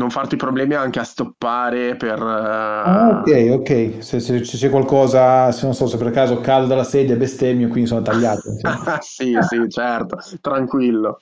non 0.00 0.08
farti 0.08 0.36
problemi 0.36 0.74
anche 0.74 0.98
a 0.98 1.04
stoppare 1.04 1.94
per... 1.94 2.18
Ah, 2.22 3.22
ok, 3.22 3.48
ok, 3.52 3.96
se, 3.98 4.18
se, 4.18 4.42
se, 4.42 4.56
c'è 4.56 4.70
qualcosa, 4.70 5.52
se 5.52 5.66
non 5.66 5.74
so, 5.74 5.86
se 5.86 5.98
per 5.98 6.10
caso 6.10 6.40
cado 6.40 6.66
dalla 6.66 6.84
sedia 6.84 7.14
e 7.14 7.18
bestemmio, 7.18 7.68
quindi 7.68 7.86
sono 7.86 8.00
tagliato. 8.00 8.50
sì, 9.00 9.36
sì, 9.42 9.68
certo, 9.68 10.16
tranquillo. 10.40 11.20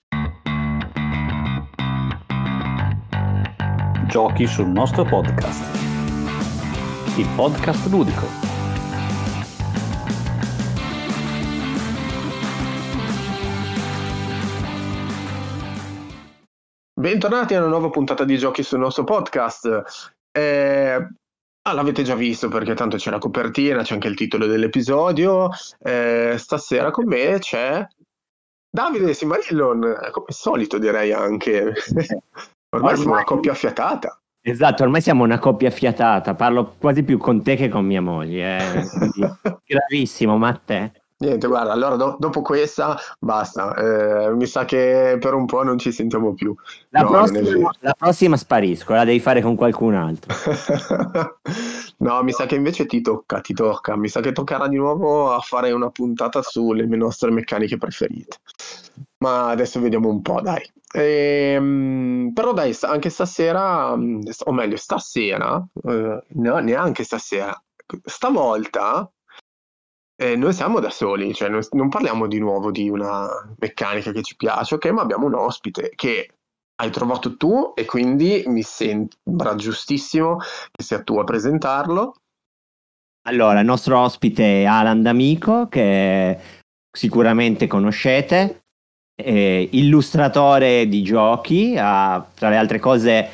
Giochi 4.07 4.47
sul 4.47 4.69
nostro 4.69 5.05
podcast. 5.05 5.65
Il 7.17 7.27
podcast 7.35 7.85
ludico. 7.89 8.48
Bentornati 16.99 17.55
a 17.55 17.59
una 17.59 17.69
nuova 17.69 17.91
puntata 17.91 18.25
di 18.25 18.37
giochi 18.37 18.65
sul 18.65 18.81
nostro 18.81 19.05
podcast. 19.05 19.85
Eh, 20.37 21.09
ah, 21.63 21.73
l'avete 21.73 22.03
già 22.03 22.17
visto 22.17 22.49
perché 22.49 22.75
tanto 22.75 22.97
c'è 22.97 23.13
la 23.13 23.19
copertina, 23.19 23.85
c'è 23.85 23.95
anche 23.95 24.09
il 24.09 24.17
titolo 24.17 24.47
dell'episodio. 24.47 25.49
Eh, 25.79 26.35
stasera 26.37 26.91
con 26.91 27.07
me 27.07 27.39
c'è 27.39 27.87
Davide 28.69 29.15
Simarillon, 29.15 29.81
come 30.11 30.27
al 30.27 30.35
solito 30.35 30.79
direi 30.79 31.13
anche. 31.13 31.73
ormai, 32.75 32.97
siamo 32.97 33.13
una 33.13 33.23
coppia 33.23 33.53
affiatata. 33.53 34.21
Esatto, 34.43 34.83
ormai 34.83 35.01
siamo 35.01 35.23
una 35.23 35.39
coppia 35.39 35.69
affiatata, 35.69 36.35
parlo 36.35 36.75
quasi 36.79 37.05
più 37.05 37.17
con 37.19 37.45
te 37.45 37.55
che 37.55 37.69
con 37.69 37.85
mia 37.85 38.03
moglie. 38.03 38.57
Eh. 38.75 38.85
Gravissimo, 39.65 40.35
ma 40.37 40.49
a 40.49 40.61
te? 40.65 40.98
Niente, 41.21 41.49
guarda, 41.49 41.73
allora 41.73 41.97
do- 41.97 42.17
dopo 42.17 42.43
questa 42.43 42.97
basta. 43.19 43.75
Eh, 43.75 44.31
mi 44.35 44.47
sa 44.47 44.65
che 44.65 45.17
per 45.19 45.35
un 45.35 45.47
po' 45.47 45.65
non 45.65 45.77
ci 45.77 45.91
sentiamo 45.91 46.33
più. 46.33 46.55
La, 46.91 47.01
no, 47.01 47.09
prossima, 47.09 47.71
la 47.81 47.95
prossima 47.95 48.37
sparisco, 48.37 48.95
la 48.95 49.05
devi 49.05 49.19
fare 49.19 49.43
con 49.43 49.57
qualcun 49.57 49.95
altro. 49.95 50.33
no, 51.99 52.23
mi 52.23 52.31
sa 52.31 52.47
che 52.47 52.55
invece 52.55 52.87
ti 52.87 53.01
tocca, 53.01 53.41
ti 53.41 53.53
tocca. 53.53 53.97
Mi 53.97 54.09
sa 54.09 54.21
che 54.21 54.31
toccherà 54.31 54.69
di 54.69 54.77
nuovo 54.77 55.33
a 55.33 55.41
fare 55.41 55.73
una 55.73 55.91
puntata 55.91 56.41
sulle 56.41 56.87
nostre 56.87 57.33
meccaniche 57.33 57.79
preferite. 57.79 58.37
Ma 59.19 59.49
adesso 59.49 59.81
vediamo 59.81 60.09
un 60.11 60.23
po', 60.23 60.41
dai. 60.41 60.71
Ehm, 60.93 62.31
però 62.33 62.53
dai, 62.53 62.77
anche 62.83 63.11
stasera, 63.11 63.91
o 63.93 64.53
meglio, 64.53 64.77
stasera, 64.77 65.67
eh, 65.83 66.23
no, 66.29 66.59
neanche 66.59 67.03
stasera, 67.03 67.61
stavolta 68.05 69.11
eh, 70.21 70.35
noi 70.35 70.53
siamo 70.53 70.81
da 70.81 70.91
soli, 70.91 71.33
cioè 71.33 71.49
non, 71.49 71.61
non, 71.73 71.89
parliamo 71.89 72.27
di 72.27 72.41
nuovo 72.41 72.73
di 72.73 72.89
una 72.89 73.29
meccanica 73.59 74.11
che 74.11 74.23
ci 74.23 74.35
piace, 74.35 74.75
ok, 74.75 74.87
ma 74.87 75.03
abbiamo 75.03 75.27
un 75.27 75.35
ospite 75.35 75.93
che 75.95 76.31
hai 76.81 76.91
trovato 76.91 77.37
tu 77.37 77.73
e 77.77 77.85
quindi 77.85 78.43
mi 78.47 78.63
sembra 78.63 79.55
giustissimo 79.55 80.39
che 80.39 80.83
sia 80.83 81.03
tu 81.03 81.19
a 81.19 81.25
presentarlo. 81.25 82.15
Allora, 83.29 83.61
il 83.61 83.67
nostro 83.67 83.99
ospite 83.99 84.63
è 84.63 84.65
Alan 84.65 85.03
D'Amico, 85.03 85.69
che 85.69 86.39
sicuramente 86.91 87.69
conoscete, 87.69 88.63
illustratore 89.21 90.89
di 90.89 91.03
giochi, 91.03 91.77
ha, 91.79 92.25
tra 92.35 92.49
le 92.49 92.57
altre 92.57 92.79
cose 92.79 93.29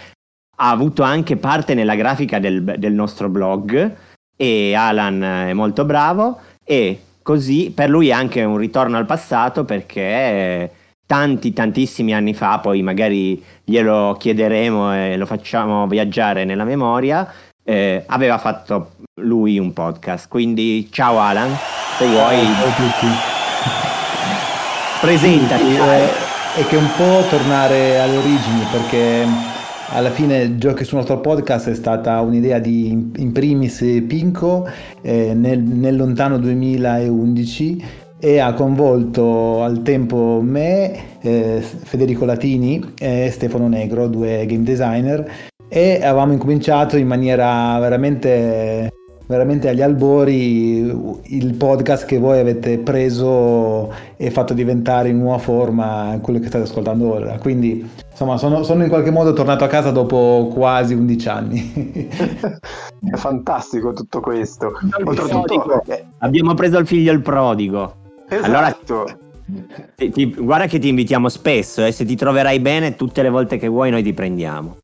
ha 0.57 0.71
avuto 0.71 1.03
anche 1.03 1.37
parte 1.37 1.75
nella 1.75 1.95
grafica 1.95 2.39
del, 2.39 2.63
del 2.63 2.93
nostro 2.93 3.29
blog 3.29 3.97
e 4.37 4.75
Alan 4.75 5.23
è 5.23 5.53
molto 5.53 5.85
bravo 5.85 6.41
e 6.65 7.01
così 7.23 7.73
per 7.75 7.89
lui 7.89 8.09
è 8.09 8.13
anche 8.13 8.43
un 8.43 8.57
ritorno 8.57 8.97
al 8.97 9.07
passato 9.07 9.65
perché 9.65 10.71
tanti 11.07 11.53
tantissimi 11.53 12.15
anni 12.15 12.35
fa, 12.35 12.59
poi 12.59 12.83
magari 12.83 13.43
glielo 13.63 14.17
chiederemo 14.19 14.95
e 14.95 15.17
lo 15.17 15.27
facciamo 15.27 15.87
viaggiare 15.87 16.45
nella 16.45 16.65
memoria, 16.65 17.31
eh, 17.63 18.05
aveva 18.07 18.39
fatto 18.39 18.93
lui 19.21 19.59
un 19.59 19.73
podcast. 19.73 20.29
Quindi 20.29 20.89
ciao 20.91 21.19
Alan, 21.19 21.55
se 21.99 22.07
vuoi... 22.07 22.37
Ciao 22.43 22.67
a 22.67 22.73
tutti. 22.73 23.07
Presentati. 25.01 25.65
Sì, 25.65 25.77
è, 25.77 26.13
è 26.57 26.67
che 26.67 26.77
un 26.77 26.91
po' 26.97 27.27
tornare 27.29 28.01
alle 28.01 28.17
origini 28.17 28.67
perché 28.71 29.53
alla 29.95 30.11
fine 30.11 30.57
Giochi 30.59 30.85
sul 30.85 30.99
nostro 30.99 31.21
podcast 31.21 31.71
è 31.71 31.75
stata 31.75 32.21
un'idea 32.21 32.59
di 32.59 32.89
in 32.89 33.33
primis 33.33 33.79
Pinco 34.07 34.69
eh, 35.01 35.35
nel, 35.35 35.61
nel, 35.61 35.97
lontano 35.97 36.39
2011 36.39 37.85
e 38.19 38.39
ha 38.39 38.53
coinvolto 38.55 39.63
al 39.63 39.83
tempo 39.83 40.41
me, 40.43 41.21
eh, 41.21 41.61
Federico 41.61 42.25
Latini 42.25 42.95
e 42.99 43.31
Stefano 43.31 43.69
Negro, 43.69 44.09
due 44.09 44.45
game 44.47 44.65
designer 44.65 45.31
e 45.69 46.01
avevamo 46.03 46.33
incominciato 46.33 46.97
in 46.97 47.07
maniera 47.07 47.79
veramente 47.79 48.93
veramente 49.27 49.69
agli 49.69 49.81
albori 49.81 51.23
il 51.23 51.55
podcast 51.57 52.05
che 52.05 52.19
voi 52.19 52.41
avete 52.41 52.79
preso 52.79 53.91
e 54.17 54.31
fatto 54.31 54.53
diventare 54.53 55.09
in 55.09 55.19
nuova 55.19 55.39
forma 55.39 56.19
quello 56.21 56.41
che 56.41 56.49
state 56.49 56.65
ascoltando 56.65 57.13
ora. 57.13 57.39
Quindi, 57.39 57.89
insomma, 58.15 58.39
sono, 58.39 58.63
sono 58.63 58.85
in 58.85 58.89
qualche 58.89 59.11
modo 59.11 59.33
tornato 59.33 59.65
a 59.65 59.67
casa 59.67 59.91
dopo 59.91 60.49
quasi 60.55 60.95
11 60.95 61.29
anni. 61.29 62.09
È 62.15 63.17
fantastico 63.17 63.93
tutto 63.93 64.21
questo. 64.21 64.73
Oltretutto, 65.05 65.83
eh, 65.87 66.05
abbiamo 66.19 66.55
preso 66.55 66.79
il 66.79 66.87
figlio 66.87 67.13
il 67.13 67.21
prodigo. 67.21 67.97
Esatto. 68.29 68.47
Allora, 68.47 68.77
ti, 69.97 70.11
ti, 70.11 70.33
guarda 70.33 70.67
che 70.67 70.79
ti 70.79 70.89
invitiamo 70.89 71.29
spesso 71.29 71.83
e 71.83 71.89
eh, 71.89 71.93
se 71.93 72.05
ti 72.05 72.15
troverai 72.15 72.61
bene 72.61 72.95
tutte 72.95 73.21
le 73.21 73.31
volte 73.31 73.59
che 73.59 73.67
vuoi 73.67 73.91
noi 73.91 74.05
ti 74.05 74.15
prendiamo. 74.15 74.77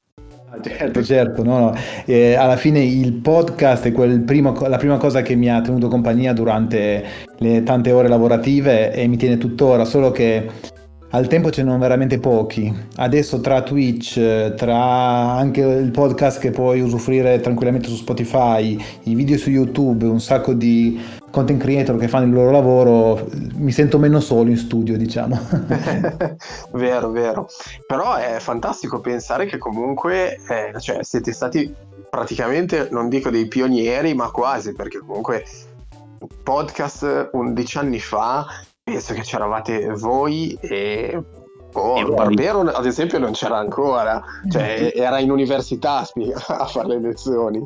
Certo, 0.61 1.03
certo, 1.05 1.45
no, 1.45 1.59
no. 1.61 1.75
Eh, 2.05 2.35
alla 2.35 2.57
fine 2.57 2.81
il 2.81 3.13
podcast 3.13 3.87
è 3.87 3.93
primo, 3.93 4.55
la 4.67 4.77
prima 4.77 4.97
cosa 4.97 5.23
che 5.23 5.37
mi 5.37 5.49
ha 5.49 5.61
tenuto 5.61 5.87
compagnia 5.87 6.33
durante 6.33 7.05
le 7.39 7.63
tante 7.63 7.93
ore 7.93 8.09
lavorative 8.09 8.93
e 8.93 9.07
mi 9.07 9.17
tiene 9.17 9.39
tuttora, 9.39 9.85
solo 9.85 10.11
che 10.11 10.51
al 11.11 11.27
tempo 11.27 11.51
ce 11.51 11.63
ne 11.63 11.69
sono 11.69 11.81
veramente 11.81 12.19
pochi. 12.19 12.73
Adesso 12.97 13.41
tra 13.41 13.63
Twitch, 13.63 14.55
tra 14.55 14.77
anche 15.33 15.61
il 15.61 15.91
podcast 15.91 16.39
che 16.41 16.51
puoi 16.51 16.81
usufruire 16.81 17.41
tranquillamente 17.41 17.89
su 17.89 17.97
Spotify, 17.97 18.83
i 19.05 19.15
video 19.15 19.37
su 19.37 19.51
YouTube, 19.51 20.07
un 20.07 20.21
sacco 20.21 20.53
di 20.53 21.01
content 21.31 21.61
creator 21.61 21.97
che 21.97 22.09
fanno 22.09 22.27
il 22.27 22.33
loro 22.33 22.51
lavoro, 22.51 23.29
mi 23.55 23.73
sento 23.73 23.99
meno 23.99 24.21
solo 24.21 24.51
in 24.51 24.57
studio, 24.57 24.97
diciamo. 24.97 25.39
vero, 26.73 27.11
vero. 27.11 27.49
Però 27.87 28.15
è 28.15 28.37
fantastico 28.39 29.01
pensare 29.01 29.47
che 29.47 29.59
comunque 29.59 30.39
eh, 30.49 30.81
cioè, 30.81 31.03
siete 31.03 31.33
stati 31.33 31.73
praticamente, 32.09 32.89
non 32.91 33.09
dico 33.09 33.31
dei 33.31 33.47
pionieri, 33.47 34.15
ma 34.15 34.31
quasi, 34.31 34.73
perché 34.75 34.99
comunque 34.99 35.45
podcast 36.43 37.31
11 37.33 37.79
anni 37.79 37.99
fa 37.99 38.47
penso 38.91 39.15
che 39.15 39.23
c'eravate 39.23 39.89
voi 39.95 40.57
e 40.61 41.23
Oh, 41.73 42.15
Barbero 42.15 42.63
ad 42.63 42.85
esempio 42.85 43.21
non 43.21 43.31
c'era 43.31 43.59
ancora, 43.59 44.21
cioè 44.49 44.93
era 44.93 45.21
in 45.21 45.31
università 45.31 46.05
a 46.49 46.67
fare 46.67 46.89
le 46.89 47.01
lezioni. 47.01 47.65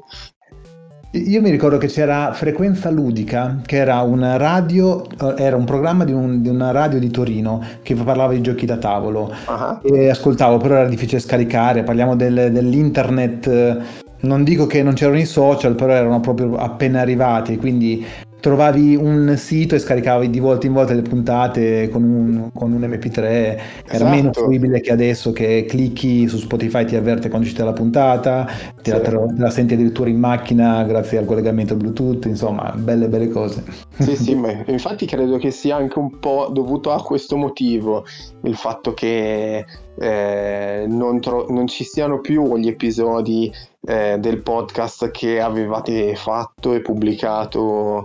Io 1.13 1.41
mi 1.41 1.49
ricordo 1.49 1.79
che 1.79 1.87
c'era 1.87 2.35
Frequenza 2.35 2.91
Ludica, 2.91 3.61
che 3.65 3.77
era 3.77 4.03
una 4.03 4.37
radio, 4.37 5.07
era 5.39 5.57
un 5.57 5.65
programma 5.65 6.05
di, 6.05 6.13
un, 6.13 6.43
di 6.43 6.51
una 6.51 6.71
radio 6.71 6.99
di 6.99 7.09
Torino 7.11 7.65
che 7.83 7.95
parlava 7.95 8.35
di 8.35 8.43
giochi 8.43 8.67
da 8.67 8.77
tavolo. 8.77 9.33
Uh-huh. 9.47 9.95
E 9.95 10.11
ascoltavo, 10.11 10.59
però 10.59 10.75
era 10.75 10.89
difficile 10.89 11.21
scaricare, 11.21 11.83
parliamo 11.83 12.15
del, 12.15 12.53
dell'internet 12.53 14.03
non 14.21 14.43
dico 14.43 14.67
che 14.67 14.83
non 14.83 14.95
c'erano 14.95 15.19
i 15.19 15.25
social, 15.25 15.75
però 15.75 15.93
erano 15.93 16.21
proprio 16.21 16.57
appena 16.57 17.01
arrivati, 17.01 17.57
quindi 17.57 18.05
trovavi 18.45 18.95
un 18.95 19.37
sito 19.39 19.75
e 19.75 19.79
scaricavi 19.79 20.29
di 20.29 20.39
volta 20.39 20.67
in 20.67 20.75
volta 20.75 20.93
le 20.93 21.01
puntate 21.01 21.89
con 21.89 22.03
un, 22.03 22.51
con 22.53 22.73
un 22.73 22.83
MP3, 22.83 23.17
era 23.17 23.59
esatto. 23.89 24.05
meno 24.05 24.33
fruibile 24.35 24.81
che 24.83 24.93
adesso 24.93 25.33
che 25.33 25.65
clicchi 25.67 26.29
su 26.29 26.37
Spotify 26.37 26.85
ti 26.85 26.95
avverte 26.95 27.31
quando 27.31 27.49
c'è 27.49 27.65
la 27.65 27.73
puntata, 27.73 28.47
te 28.83 28.91
la, 28.91 29.01
te 29.01 29.19
la, 29.39 29.49
senti 29.49 29.73
addirittura 29.73 30.11
in 30.11 30.19
macchina 30.19 30.83
grazie 30.83 31.17
al 31.17 31.25
collegamento 31.25 31.75
Bluetooth, 31.75 32.27
insomma, 32.27 32.71
belle 32.77 33.09
belle 33.09 33.29
cose. 33.29 33.65
Sì, 33.99 34.15
sì, 34.15 34.35
ma 34.37 34.53
infatti 34.67 35.07
credo 35.07 35.39
che 35.39 35.51
sia 35.51 35.77
anche 35.77 35.99
un 35.99 36.19
po' 36.19 36.51
dovuto 36.53 36.93
a 36.93 37.03
questo 37.03 37.39
motivo, 37.39 38.05
il 38.43 38.57
fatto 38.57 38.93
che 38.93 39.65
eh, 39.99 40.85
non, 40.87 41.19
tro- 41.21 41.47
non, 41.49 41.67
ci 41.67 41.85
siano 41.85 42.21
più 42.21 42.59
gli 42.59 42.69
episodi 42.69 43.51
eh, 43.87 44.17
del 44.19 44.43
podcast 44.43 45.11
che 45.11 45.41
avevate 45.41 46.15
fatto 46.15 46.75
e 46.75 46.83
pubblicato 46.83 48.05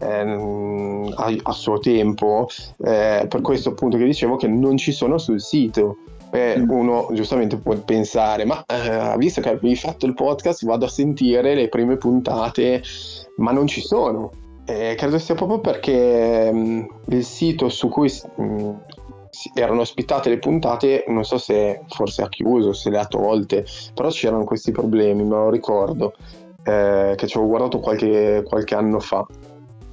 ehm, 0.00 1.12
a, 1.14 1.34
a, 1.42 1.52
suo 1.52 1.78
tempo, 1.78 2.48
eh, 2.84 3.26
per 3.28 3.40
questo 3.40 3.70
appunto 3.70 3.96
che 3.96 4.04
dicevo 4.04 4.36
che 4.36 4.48
non 4.48 4.76
ci 4.76 4.92
sono 4.92 5.18
sul 5.18 5.40
sito. 5.40 5.98
Eh, 6.32 6.60
uno 6.60 7.08
giustamente 7.12 7.56
può 7.56 7.74
pensare, 7.76 8.44
ma 8.44 8.64
eh, 8.64 9.16
visto 9.18 9.40
che 9.40 9.48
avevi 9.48 9.74
fatto 9.74 10.06
il 10.06 10.14
podcast, 10.14 10.64
vado 10.64 10.84
a 10.84 10.88
sentire 10.88 11.54
le 11.54 11.68
prime 11.68 11.96
puntate, 11.96 12.82
ma 13.36 13.50
non 13.50 13.66
ci 13.66 13.80
sono. 13.80 14.30
Eh, 14.64 14.94
credo 14.96 15.18
sia 15.18 15.34
proprio 15.34 15.58
perché 15.58 16.52
mh, 16.52 16.58
mm, 16.58 16.82
il 17.08 17.24
sito 17.24 17.68
su 17.68 17.88
cui 17.88 18.08
mh, 18.36 18.42
mm, 18.42 18.70
erano 19.54 19.80
ospitate 19.80 20.28
le 20.28 20.38
puntate, 20.38 21.04
non 21.08 21.24
so 21.24 21.38
se 21.38 21.82
forse 21.88 22.22
ha 22.22 22.28
chiuso, 22.28 22.72
se 22.72 22.90
le 22.90 22.98
ha 22.98 23.06
tolte, 23.06 23.64
però 23.94 24.08
c'erano 24.10 24.44
questi 24.44 24.70
problemi, 24.70 25.24
me 25.24 25.30
lo 25.30 25.50
ricordo, 25.50 26.14
eh, 26.64 27.14
che 27.16 27.26
ci 27.26 27.36
avevo 27.36 27.50
guardato 27.50 27.80
qualche, 27.80 28.42
qualche 28.46 28.74
anno 28.74 29.00
fa, 29.00 29.26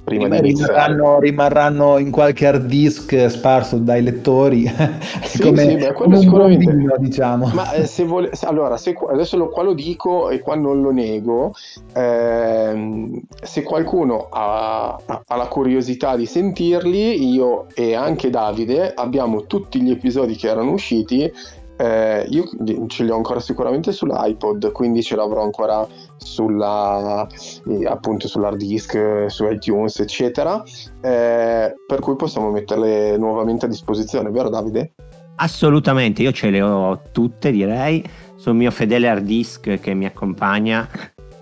prima 0.08 0.28
di 0.28 0.40
rimarranno, 0.40 1.20
rimarranno 1.20 1.98
in 1.98 2.10
qualche 2.10 2.46
hard 2.46 2.66
disk 2.66 3.28
sparso 3.28 3.76
dai 3.78 4.02
lettori 4.02 4.66
Sì, 5.22 5.42
come, 5.42 5.62
sì, 5.62 5.76
beh, 5.76 5.92
come 5.92 6.18
sicuramente. 6.18 6.64
bombino, 6.64 6.94
diciamo. 6.98 7.50
Ma 7.52 7.72
eh, 7.72 7.86
se 7.86 8.04
vuole, 8.04 8.30
allora, 8.42 8.76
se, 8.76 8.96
adesso 9.10 9.36
lo, 9.36 9.48
qua 9.48 9.62
lo 9.62 9.74
dico 9.74 10.30
e 10.30 10.40
qua 10.40 10.54
non 10.54 10.80
lo 10.80 10.90
nego, 10.90 11.54
ehm, 11.94 13.20
se 13.42 13.62
qualcuno 13.62 14.28
ha- 14.30 14.98
ha 15.04 15.36
la 15.36 15.46
curiosità 15.46 16.16
di 16.16 16.26
sentirli, 16.26 17.32
io 17.32 17.66
e 17.74 17.94
anche 17.94 18.30
Davide 18.30 18.92
abbiamo 18.94 19.46
tutti 19.46 19.80
gli 19.80 19.90
episodi 19.90 20.34
che 20.36 20.48
erano 20.48 20.72
usciti. 20.72 21.30
Eh, 21.78 22.26
io 22.28 22.44
ce 22.88 23.04
li 23.04 23.10
ho 23.10 23.16
ancora 23.16 23.40
sicuramente 23.40 23.92
sull'iPod, 23.92 24.72
quindi 24.72 25.02
ce 25.02 25.16
l'avrò 25.16 25.42
ancora 25.42 25.86
sulla, 26.16 27.26
eh, 27.66 27.86
appunto 27.86 28.28
sull'hard 28.28 28.56
disk, 28.58 28.94
eh, 28.94 29.28
su 29.28 29.48
iTunes, 29.48 29.98
eccetera. 30.00 30.62
eh, 31.00 31.74
per 31.86 32.00
cui 32.00 32.16
possiamo 32.16 32.50
metterle 32.50 33.16
nuovamente 33.16 33.66
a 33.66 33.68
disposizione, 33.68 34.30
vero 34.30 34.48
Davide? 34.48 34.92
Assolutamente, 35.36 36.22
io 36.22 36.32
ce 36.32 36.50
le 36.50 36.60
ho 36.60 37.00
tutte, 37.12 37.52
direi. 37.52 38.04
Sul 38.34 38.54
mio 38.54 38.70
fedele 38.72 39.08
hard 39.08 39.24
disk 39.24 39.78
che 39.78 39.94
mi 39.94 40.04
accompagna. 40.04 40.88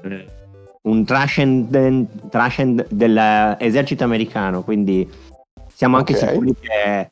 eh, 0.03 0.27
Un 0.83 1.05
Trashend 1.05 1.67
dell'esercito 2.91 4.05
americano, 4.05 4.63
quindi 4.63 5.09
siamo 5.77 5.99
anche 5.99 6.15
Ok. 6.15 6.19
sicuri 6.31 6.57
che 6.59 7.09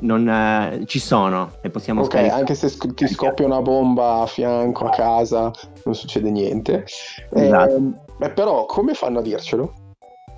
non, 0.00 0.26
eh, 0.26 0.84
ci 0.86 0.98
sono 0.98 1.52
e 1.60 1.68
possiamo 1.68 2.00
Ok, 2.00 2.12
scaricare. 2.12 2.40
anche 2.40 2.54
se 2.54 2.68
sc- 2.70 2.94
ti 2.94 3.06
scoppia 3.06 3.44
una 3.44 3.60
bomba 3.60 4.22
a 4.22 4.26
fianco 4.26 4.86
a 4.86 4.90
casa, 4.90 5.50
non 5.84 5.94
succede 5.94 6.30
niente. 6.30 6.84
Esatto. 7.30 7.74
Ehm, 7.76 8.00
beh, 8.16 8.30
però, 8.30 8.64
come 8.64 8.94
fanno 8.94 9.18
a 9.18 9.22
dircelo? 9.22 9.74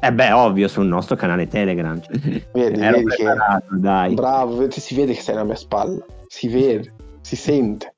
Eh 0.01 0.13
beh, 0.13 0.33
ovvio, 0.33 0.67
sul 0.67 0.87
nostro 0.87 1.15
canale 1.15 1.47
Telegram. 1.47 2.01
Vedi, 2.53 2.81
vedi 2.81 3.05
che- 3.05 3.35
dai. 3.71 4.15
Bravo, 4.15 4.69
si 4.69 4.95
vede 4.97 5.13
che 5.15 5.21
sei 5.21 5.37
alla 5.37 5.45
mia 5.45 5.55
spalla, 5.55 6.05
si 6.27 6.49
vede, 6.49 6.93
si 7.21 7.37
sente. 7.37 7.95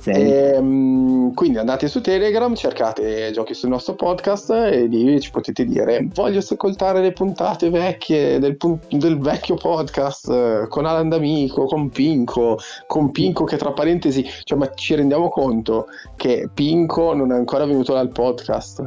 Sei. 0.00 0.32
Ehm, 0.32 1.34
quindi 1.34 1.58
andate 1.58 1.88
su 1.88 2.00
Telegram, 2.00 2.54
cercate 2.54 3.30
giochi 3.32 3.54
sul 3.54 3.68
nostro 3.68 3.94
podcast 3.94 4.50
e 4.50 4.86
lì 4.86 5.20
ci 5.20 5.30
potete 5.30 5.64
dire 5.64 6.08
voglio 6.14 6.38
ascoltare 6.38 7.00
le 7.00 7.12
puntate 7.12 7.70
vecchie 7.70 8.38
del, 8.38 8.56
del 8.90 9.18
vecchio 9.18 9.54
podcast 9.54 10.28
eh, 10.30 10.66
con 10.68 10.84
Alan 10.84 11.08
D'Amico, 11.08 11.66
con 11.66 11.90
Pinco, 11.90 12.58
con 12.86 13.10
Pinco 13.12 13.44
che 13.44 13.56
tra 13.56 13.72
parentesi, 13.72 14.24
cioè 14.44 14.58
ma 14.58 14.70
ci 14.74 14.94
rendiamo 14.94 15.28
conto 15.28 15.86
che 16.16 16.48
Pinco 16.52 17.14
non 17.14 17.32
è 17.32 17.36
ancora 17.36 17.64
venuto 17.64 17.92
dal 17.92 18.08
podcast. 18.08 18.84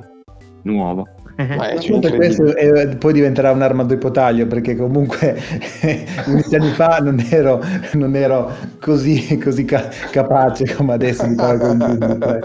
Nuovo. 0.63 1.07
Ma 1.53 1.69
è- 1.69 1.77
Appunto 1.77 2.13
questo 2.13 2.55
eh, 2.55 2.95
poi 2.97 3.13
diventerà 3.13 3.51
un'arma 3.51 3.83
a 3.83 3.85
doppio 3.85 4.11
taglio 4.11 4.47
perché 4.47 4.75
comunque 4.75 5.37
11 6.27 6.55
anni 6.55 6.71
fa 6.71 6.97
non 6.99 7.19
ero, 7.29 7.61
non 7.93 8.15
ero 8.15 8.51
così, 8.79 9.37
così 9.37 9.65
ca- 9.65 9.89
capace 10.11 10.73
come 10.75 10.93
adesso 10.93 11.25
di 11.27 11.35
fare 11.35 11.57
con 11.57 11.77
Ma- 11.77 12.39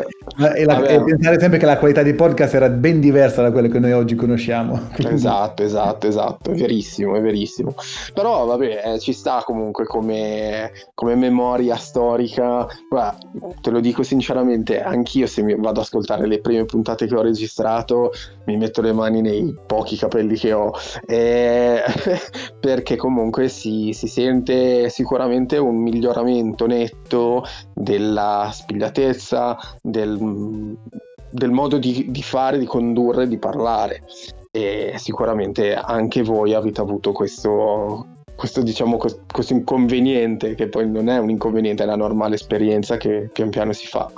e, 0.54 0.64
la- 0.64 0.84
e 0.84 1.02
pensare 1.02 1.38
sempre 1.38 1.58
che 1.58 1.66
la 1.66 1.78
qualità 1.78 2.02
dei 2.02 2.14
podcast 2.14 2.54
era 2.54 2.68
ben 2.68 3.00
diversa 3.00 3.42
da 3.42 3.52
quella 3.52 3.68
che 3.68 3.78
noi 3.78 3.92
oggi 3.92 4.14
conosciamo. 4.14 4.88
Esatto, 5.16 5.62
esatto, 5.62 6.06
esatto, 6.06 6.50
è 6.50 6.54
verissimo, 6.54 7.16
è 7.16 7.20
verissimo. 7.20 7.74
Però 8.12 8.44
vabbè, 8.44 8.82
eh, 8.84 8.98
ci 8.98 9.12
sta 9.12 9.42
comunque 9.44 9.86
come, 9.86 10.70
come 10.94 11.14
memoria 11.14 11.76
storica. 11.76 12.66
Guarda, 12.88 13.18
te 13.60 13.70
lo 13.70 13.80
dico 13.80 14.02
sinceramente, 14.02 14.82
anch'io 14.82 15.26
se 15.26 15.42
mi 15.42 15.54
vado 15.54 15.68
ad 15.68 15.76
ascoltare 15.78 16.26
le 16.26 16.40
prime 16.40 16.64
puntate 16.64 17.06
che 17.06 17.14
ho 17.14 17.22
registrato, 17.22 18.10
mi 18.46 18.56
metto 18.56 18.82
le 18.82 18.92
mani 18.92 19.20
nei 19.20 19.54
pochi 19.66 19.96
capelli 19.96 20.36
che 20.36 20.52
ho, 20.52 20.72
eh, 21.06 21.82
perché 22.60 22.96
comunque 22.96 23.48
si, 23.48 23.92
si 23.92 24.06
sente 24.08 24.88
sicuramente 24.90 25.56
un 25.56 25.76
miglioramento 25.76 26.66
netto 26.66 27.44
della 27.74 28.50
spigliatezza, 28.52 29.56
del, 29.82 30.15
del 30.16 31.50
modo 31.50 31.78
di, 31.78 32.06
di 32.10 32.22
fare, 32.22 32.58
di 32.58 32.66
condurre, 32.66 33.28
di 33.28 33.38
parlare 33.38 34.02
e 34.50 34.94
sicuramente 34.96 35.74
anche 35.74 36.22
voi 36.22 36.54
avete 36.54 36.80
avuto 36.80 37.12
questo, 37.12 38.06
questo, 38.34 38.62
diciamo, 38.62 38.96
quest- 38.96 39.30
questo 39.30 39.52
inconveniente, 39.52 40.54
che 40.54 40.68
poi 40.68 40.88
non 40.88 41.10
è 41.10 41.18
un 41.18 41.28
inconveniente, 41.28 41.82
è 41.82 41.86
la 41.86 41.96
normale 41.96 42.36
esperienza 42.36 42.96
che 42.96 43.28
pian 43.32 43.50
piano 43.50 43.72
si 43.72 43.86
fa. 43.86 44.10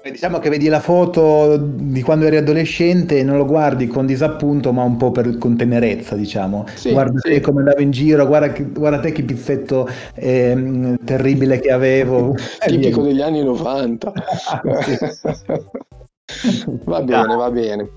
Eh, 0.00 0.12
Diciamo 0.12 0.38
che 0.38 0.48
vedi 0.48 0.68
la 0.68 0.78
foto 0.78 1.56
di 1.56 2.02
quando 2.02 2.26
eri 2.26 2.36
adolescente 2.36 3.18
e 3.18 3.24
non 3.24 3.36
lo 3.36 3.44
guardi 3.44 3.88
con 3.88 4.06
disappunto, 4.06 4.72
ma 4.72 4.84
un 4.84 4.96
po' 4.96 5.10
per, 5.10 5.38
con 5.38 5.56
tenerezza, 5.56 6.14
diciamo. 6.14 6.66
Sì, 6.74 6.92
guarda 6.92 7.18
sì. 7.18 7.30
te 7.30 7.40
come 7.40 7.60
andavo 7.60 7.80
in 7.80 7.90
giro, 7.90 8.24
guarda, 8.26 8.54
guarda 8.62 9.00
te 9.00 9.10
che 9.10 9.24
pizzetto 9.24 9.88
ehm, 10.14 11.04
terribile 11.04 11.58
che 11.58 11.72
avevo. 11.72 12.34
Tipico 12.64 13.02
degli 13.02 13.20
anni 13.20 13.42
90. 13.42 14.12
va 16.84 17.02
bene, 17.02 17.34
va 17.34 17.50
bene. 17.50 17.90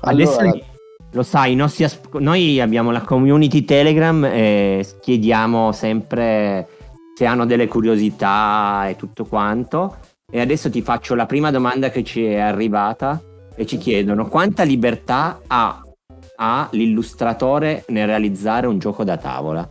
Adesso 0.00 0.38
Allora, 0.38 0.58
lo 1.12 1.22
sai, 1.24 1.52
i 1.52 1.56
nostri 1.56 1.84
as- 1.84 1.98
noi 2.12 2.60
abbiamo 2.60 2.92
la 2.92 3.00
community 3.00 3.64
Telegram 3.64 4.24
e 4.24 4.86
chiediamo 5.00 5.72
sempre 5.72 6.68
se 7.16 7.26
hanno 7.26 7.46
delle 7.46 7.66
curiosità 7.66 8.86
e 8.88 8.94
tutto 8.94 9.24
quanto. 9.24 9.96
E 10.30 10.40
adesso 10.40 10.68
ti 10.68 10.82
faccio 10.82 11.14
la 11.14 11.24
prima 11.24 11.50
domanda 11.50 11.88
che 11.88 12.04
ci 12.04 12.22
è 12.22 12.38
arrivata 12.38 13.18
e 13.56 13.64
ci 13.64 13.78
chiedono 13.78 14.26
quanta 14.28 14.62
libertà 14.62 15.40
ha, 15.46 15.80
ha 16.36 16.68
l'illustratore 16.72 17.84
nel 17.88 18.06
realizzare 18.06 18.66
un 18.66 18.78
gioco 18.78 19.04
da 19.04 19.16
tavola. 19.16 19.66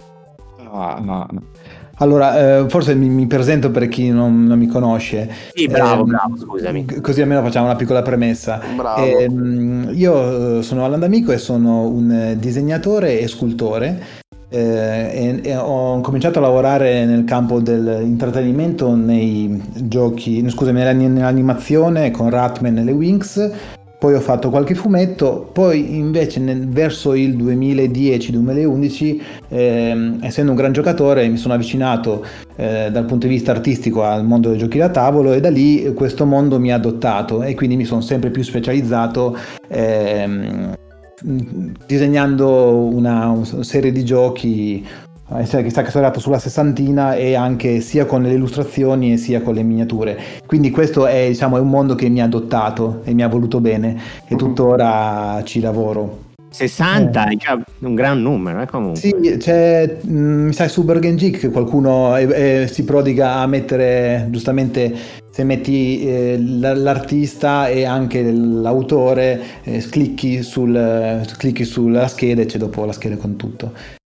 Allora, 1.99 2.61
eh, 2.61 2.69
forse 2.69 2.95
mi, 2.95 3.07
mi 3.07 3.27
presento 3.27 3.69
per 3.69 3.87
chi 3.87 4.09
non, 4.09 4.45
non 4.45 4.57
mi 4.57 4.65
conosce. 4.65 5.29
Sì, 5.53 5.67
bravo, 5.67 6.01
Ehm, 6.01 6.07
bravo, 6.07 6.37
scusami. 6.37 6.85
Così 7.01 7.21
almeno 7.21 7.43
facciamo 7.43 7.65
una 7.65 7.75
piccola 7.75 8.01
premessa. 8.01 8.59
bravo. 8.75 9.05
Ehm, 9.05 9.91
io 9.93 10.57
eh, 10.57 10.63
sono 10.63 10.85
Alan 10.85 10.99
D'Amico 10.99 11.31
e 11.31 11.37
sono 11.37 11.87
un 11.87 12.09
eh, 12.11 12.35
disegnatore 12.39 13.19
e 13.19 13.27
scultore. 13.27 14.25
Eh, 14.49 15.39
e, 15.43 15.49
e 15.49 15.55
ho 15.57 15.99
cominciato 16.01 16.39
a 16.39 16.41
lavorare 16.41 17.05
nel 17.05 17.23
campo 17.25 17.59
dell'intrattenimento 17.59 18.95
nei 18.95 19.61
giochi, 19.75 20.47
scusami, 20.49 20.79
nella- 20.79 20.93
nell'animazione 20.93 22.11
con 22.11 22.29
Ratman 22.29 22.77
e 22.77 22.83
le 22.83 22.91
Wings. 22.91 23.51
Poi 23.99 24.13
ho 24.13 24.19
fatto 24.19 24.51
qualche 24.51 24.75
fumetto, 24.75 25.49
poi 25.51 25.97
invece 25.97 26.39
nel- 26.39 26.67
verso 26.67 27.15
il 27.15 27.35
2010-2011, 27.35 29.19
ehm, 29.49 30.19
essendo 30.21 30.51
un 30.51 30.57
gran 30.57 30.71
giocatore, 30.71 31.27
mi 31.27 31.37
sono 31.37 31.55
avvicinato 31.55 32.23
eh, 32.57 32.89
dal 32.91 33.05
punto 33.05 33.25
di 33.25 33.33
vista 33.33 33.51
artistico 33.51 34.03
al 34.03 34.23
mondo 34.23 34.49
dei 34.49 34.59
giochi 34.59 34.77
da 34.77 34.89
tavolo 34.89 35.33
e 35.33 35.39
da 35.39 35.49
lì 35.49 35.91
questo 35.95 36.25
mondo 36.27 36.59
mi 36.59 36.71
ha 36.71 36.75
adottato 36.75 37.41
e 37.41 37.55
quindi 37.55 37.75
mi 37.75 37.85
sono 37.85 38.01
sempre 38.01 38.29
più 38.29 38.43
specializzato 38.43 39.35
ehm, 39.67 40.75
disegnando 41.21 42.75
una, 42.75 43.29
una 43.29 43.63
serie 43.63 43.91
di 43.91 44.05
giochi 44.05 44.85
eh, 45.29 45.43
che 45.43 45.69
sta 45.69 45.81
che 45.81 45.89
sono 45.89 46.03
arrivato 46.03 46.19
sulla 46.19 46.39
sessantina 46.39 47.15
e 47.15 47.35
anche 47.35 47.81
sia 47.81 48.05
con 48.05 48.21
le 48.21 48.33
illustrazioni 48.33 49.13
e 49.13 49.17
sia 49.17 49.41
con 49.41 49.55
le 49.55 49.63
miniature. 49.63 50.17
Quindi 50.45 50.69
questo 50.69 51.05
è, 51.05 51.27
diciamo, 51.27 51.57
è 51.57 51.59
un 51.59 51.69
mondo 51.69 51.95
che 51.95 52.07
mi 52.07 52.21
ha 52.21 52.25
adottato 52.25 53.01
e 53.03 53.13
mi 53.13 53.23
ha 53.23 53.27
voluto 53.27 53.59
bene 53.59 53.99
e 54.27 54.35
tuttora 54.35 55.41
ci 55.43 55.59
lavoro. 55.59 56.25
60 56.49 57.27
è 57.27 57.35
già 57.35 57.59
un 57.79 57.93
gran 57.93 58.21
numero, 58.21 58.61
eh, 58.61 58.65
comunque. 58.67 58.99
sì, 58.99 59.13
c'è, 59.37 59.97
mh, 60.01 60.11
mi 60.11 60.53
sa 60.53 60.67
su 60.67 60.83
Burgen 60.85 61.17
Geek 61.17 61.39
che 61.39 61.49
qualcuno 61.49 62.15
eh, 62.15 62.61
eh, 62.63 62.67
si 62.67 62.83
prodiga 62.85 63.35
a 63.35 63.47
mettere 63.47 64.27
giustamente 64.31 64.95
se 65.37 65.43
metti 65.43 66.03
eh, 66.03 66.39
l'artista 66.39 67.67
e 67.67 67.85
anche 67.85 68.23
l'autore, 68.31 69.39
eh, 69.61 69.85
clicchi, 69.87 70.41
sul, 70.41 71.21
clicchi 71.37 71.63
sulla 71.63 72.07
scheda 72.07 72.41
e 72.41 72.47
c'è 72.47 72.57
dopo 72.57 72.83
la 72.85 72.91
scheda 72.91 73.17
con 73.17 73.35
tutto. 73.35 73.71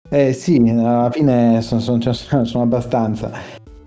Eh, 0.10 0.34
sì, 0.34 0.58
alla 0.68 1.10
fine 1.14 1.62
sono, 1.62 1.80
sono- 1.80 2.12
sono- 2.44 2.64
abbastanza. 2.64 3.32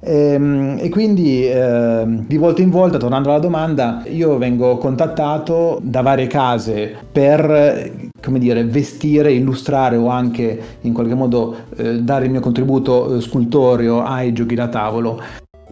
Ehm, 0.00 0.78
E, 0.80 0.88
quindi 0.88 1.46
ehm, 1.46 2.26
di 2.26 2.38
volta 2.38 2.62
in 2.62 2.70
volta, 2.70 2.96
tornando 2.96 3.28
alla 3.28 3.38
domanda, 3.38 4.02
io 4.06 4.38
vengo 4.38 4.78
contattato 4.78 5.78
da 5.82 6.00
varie 6.00 6.28
case 6.28 6.96
per, 7.12 7.50
eh, 7.50 8.08
come 8.22 8.38
dire, 8.38 8.64
vestire, 8.64 9.30
illustrare 9.32 9.96
o 9.96 10.08
anche 10.08 10.58
in 10.80 10.94
qualche 10.94 11.14
modo 11.14 11.54
eh, 11.76 12.00
dare 12.00 12.24
il 12.24 12.30
mio 12.30 12.40
contributo 12.40 13.14
eh, 13.16 13.20
scultoreo 13.20 14.02
ai 14.02 14.32
giochi 14.32 14.54
da 14.54 14.68
tavolo. 14.68 15.20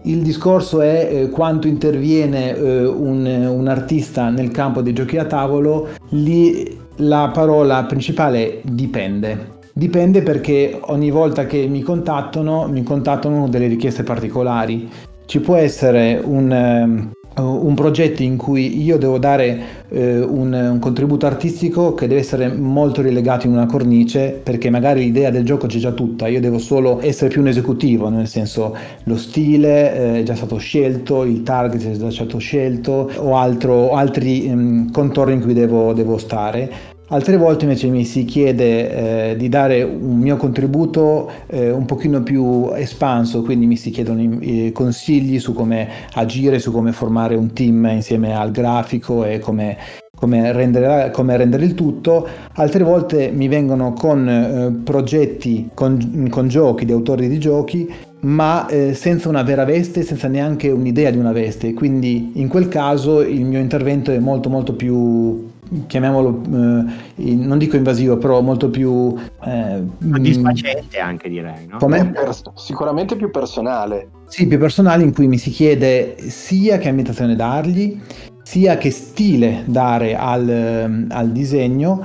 Il 0.07 0.21
discorso 0.21 0.83
è 0.83 1.09
eh, 1.11 1.31
quanto 1.31 1.67
interviene 1.67 2.55
eh, 2.55 2.85
un, 2.85 3.25
un 3.25 3.69
artista 3.69 4.29
nel 4.29 4.51
campo 4.51 4.83
dei 4.83 4.93
giochi 4.93 5.17
da 5.17 5.25
tavolo, 5.25 5.89
lì 6.11 6.79
la 6.97 7.31
parola 7.33 7.85
principale 7.85 8.45
è 8.45 8.61
dipende. 8.65 9.53
Dipende 9.73 10.23
perché 10.23 10.79
ogni 10.79 11.11
volta 11.11 11.47
che 11.47 11.67
mi 11.69 11.81
contattano, 11.81 12.69
mi 12.69 12.83
contattano 12.83 13.41
con 13.41 13.51
delle 13.51 13.67
richieste 13.67 14.03
particolari. 14.03 14.87
Ci 15.25 15.41
può 15.41 15.57
essere 15.57 16.21
un, 16.23 16.53
ehm, 16.53 17.11
un 17.43 17.75
progetto 17.75 18.23
in 18.23 18.37
cui 18.37 18.83
io 18.83 18.97
devo 18.97 19.19
dare 19.19 19.85
eh, 19.89 20.21
un, 20.21 20.53
un, 20.53 20.79
contributo 20.79 21.27
artistico 21.27 21.95
che 21.95 22.07
deve 22.07 22.21
essere 22.21 22.49
molto 22.49 23.03
rilegato 23.03 23.47
in 23.47 23.53
una 23.53 23.67
cornice 23.67 24.41
perché 24.43 24.71
magari 24.71 25.01
l'idea 25.01 25.31
del 25.31 25.45
gioco 25.45 25.67
c'è 25.67 25.79
già 25.79 25.91
tutta, 25.91 26.29
io 26.29 26.41
devo 26.41 26.59
solo 26.59 27.01
essere 27.01 27.31
più 27.31 27.41
un 27.41 27.49
esecutivo, 27.49 28.09
nel 28.09 28.29
senso 28.29 28.77
lo 29.05 29.17
stile 29.17 29.95
eh, 29.95 30.21
è 30.21 30.23
già 30.23 30.37
stato 30.37 30.59
scelto, 30.59 31.25
il 31.25 31.43
target 31.43 31.91
è 31.91 31.97
già 31.97 32.11
stato 32.11 32.39
scelto 32.39 33.11
o, 33.17 33.37
altro, 33.37 33.95
altri 33.95 34.47
um, 34.49 34.91
contorni 34.93 35.35
in 35.35 35.41
cui 35.41 35.55
devo, 35.55 35.93
devo 35.93 36.19
stare. 36.19 36.94
Altre 37.09 37.37
volte 37.37 37.65
invece 37.65 37.89
mi 37.89 38.03
si 38.07 38.25
chiede 38.25 39.33
eh, 39.33 39.37
di 39.37 39.51
dare 39.51 39.83
un 39.83 40.17
mio 40.17 40.39
contributo 40.39 41.31
eh, 41.49 41.71
un 41.71 41.85
pochino 41.85 42.23
più 42.23 42.73
espanso, 42.75 43.43
quindi 43.43 43.67
mi 43.67 43.77
si 43.77 43.91
chiedono 43.91 44.23
i 44.23 44.73
consigli 44.73 45.39
su 45.39 45.53
come 45.53 45.87
agire, 46.15 46.59
su 46.59 46.73
come 46.73 46.93
formare 46.93 47.35
un 47.35 47.53
team 47.53 47.91
insieme 47.93 48.35
al 48.35 48.51
grafico 48.51 49.23
e 49.27 49.39
come, 49.39 49.77
come, 50.17 50.51
rendere, 50.53 51.11
come 51.11 51.37
rendere, 51.37 51.67
il 51.67 51.75
tutto. 51.75 52.27
Altre 52.55 52.83
volte 52.85 53.31
mi 53.31 53.49
vengono 53.49 53.93
con 53.93 54.27
eh, 54.27 54.83
progetti, 54.83 55.69
con, 55.75 56.29
con, 56.31 56.49
giochi, 56.49 56.87
di 56.87 56.93
autori 56.93 57.29
di 57.29 57.39
giochi, 57.39 57.87
ma 58.21 58.67
eh, 58.67 58.95
senza 58.95 59.29
una 59.29 59.43
vera 59.43 59.67
veste, 59.67 60.03
senza 60.05 60.27
neanche 60.29 60.71
un'idea 60.71 61.11
di 61.11 61.19
una 61.19 61.33
veste. 61.33 61.75
Quindi 61.75 62.33
in 62.37 62.49
quel 62.49 62.69
caso 62.69 63.21
il 63.21 63.45
mio 63.45 63.59
intervento 63.59 64.11
è 64.11 64.19
molto 64.19 64.49
molto 64.49 64.73
più 64.73 65.53
chiamiamolo, 65.87 66.41
eh, 66.45 67.35
non 67.35 67.59
dico 67.59 67.77
invasivo, 67.77 68.17
però 68.19 68.41
molto 68.41 68.71
più... 68.71 69.15
Eh, 69.45 69.83
Soddisfacente 69.99 70.99
anche 70.99 71.29
direi, 71.29 71.67
no? 71.67 71.79
Come? 71.79 72.13
sicuramente 72.55 73.17
più 73.17 73.31
personale. 73.31 74.09
Sì, 74.27 74.47
più 74.47 74.59
personale 74.59 75.03
in 75.03 75.13
cui 75.13 75.27
mi 75.27 75.39
si 75.39 75.51
chiede 75.51 76.17
sia 76.29 76.79
che 76.79 76.89
ambientazione 76.89 77.37
dargli, 77.37 78.01
sia 78.43 78.77
che 78.77 78.91
stile 78.91 79.65
dare 79.67 80.17
al, 80.17 81.07
al 81.09 81.31
disegno 81.31 82.05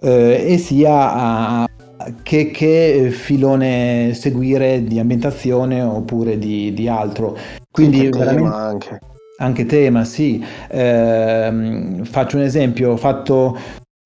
eh, 0.00 0.44
e 0.48 0.58
sia 0.58 1.12
a, 1.12 1.68
che, 2.22 2.50
che, 2.50 3.10
filone 3.10 4.12
seguire 4.14 4.84
di 4.84 4.98
ambientazione 4.98 5.82
oppure 5.82 6.38
di, 6.38 6.72
di 6.72 6.88
altro. 6.88 7.36
Quindi 7.70 7.98
sì, 7.98 8.08
veramente... 8.08 8.56
anche 8.56 9.00
anche 9.40 9.66
tema, 9.66 10.04
sì. 10.04 10.44
Eh, 10.68 12.00
faccio 12.02 12.36
un 12.36 12.42
esempio, 12.42 12.92
ho 12.92 12.96
fatto, 12.96 13.58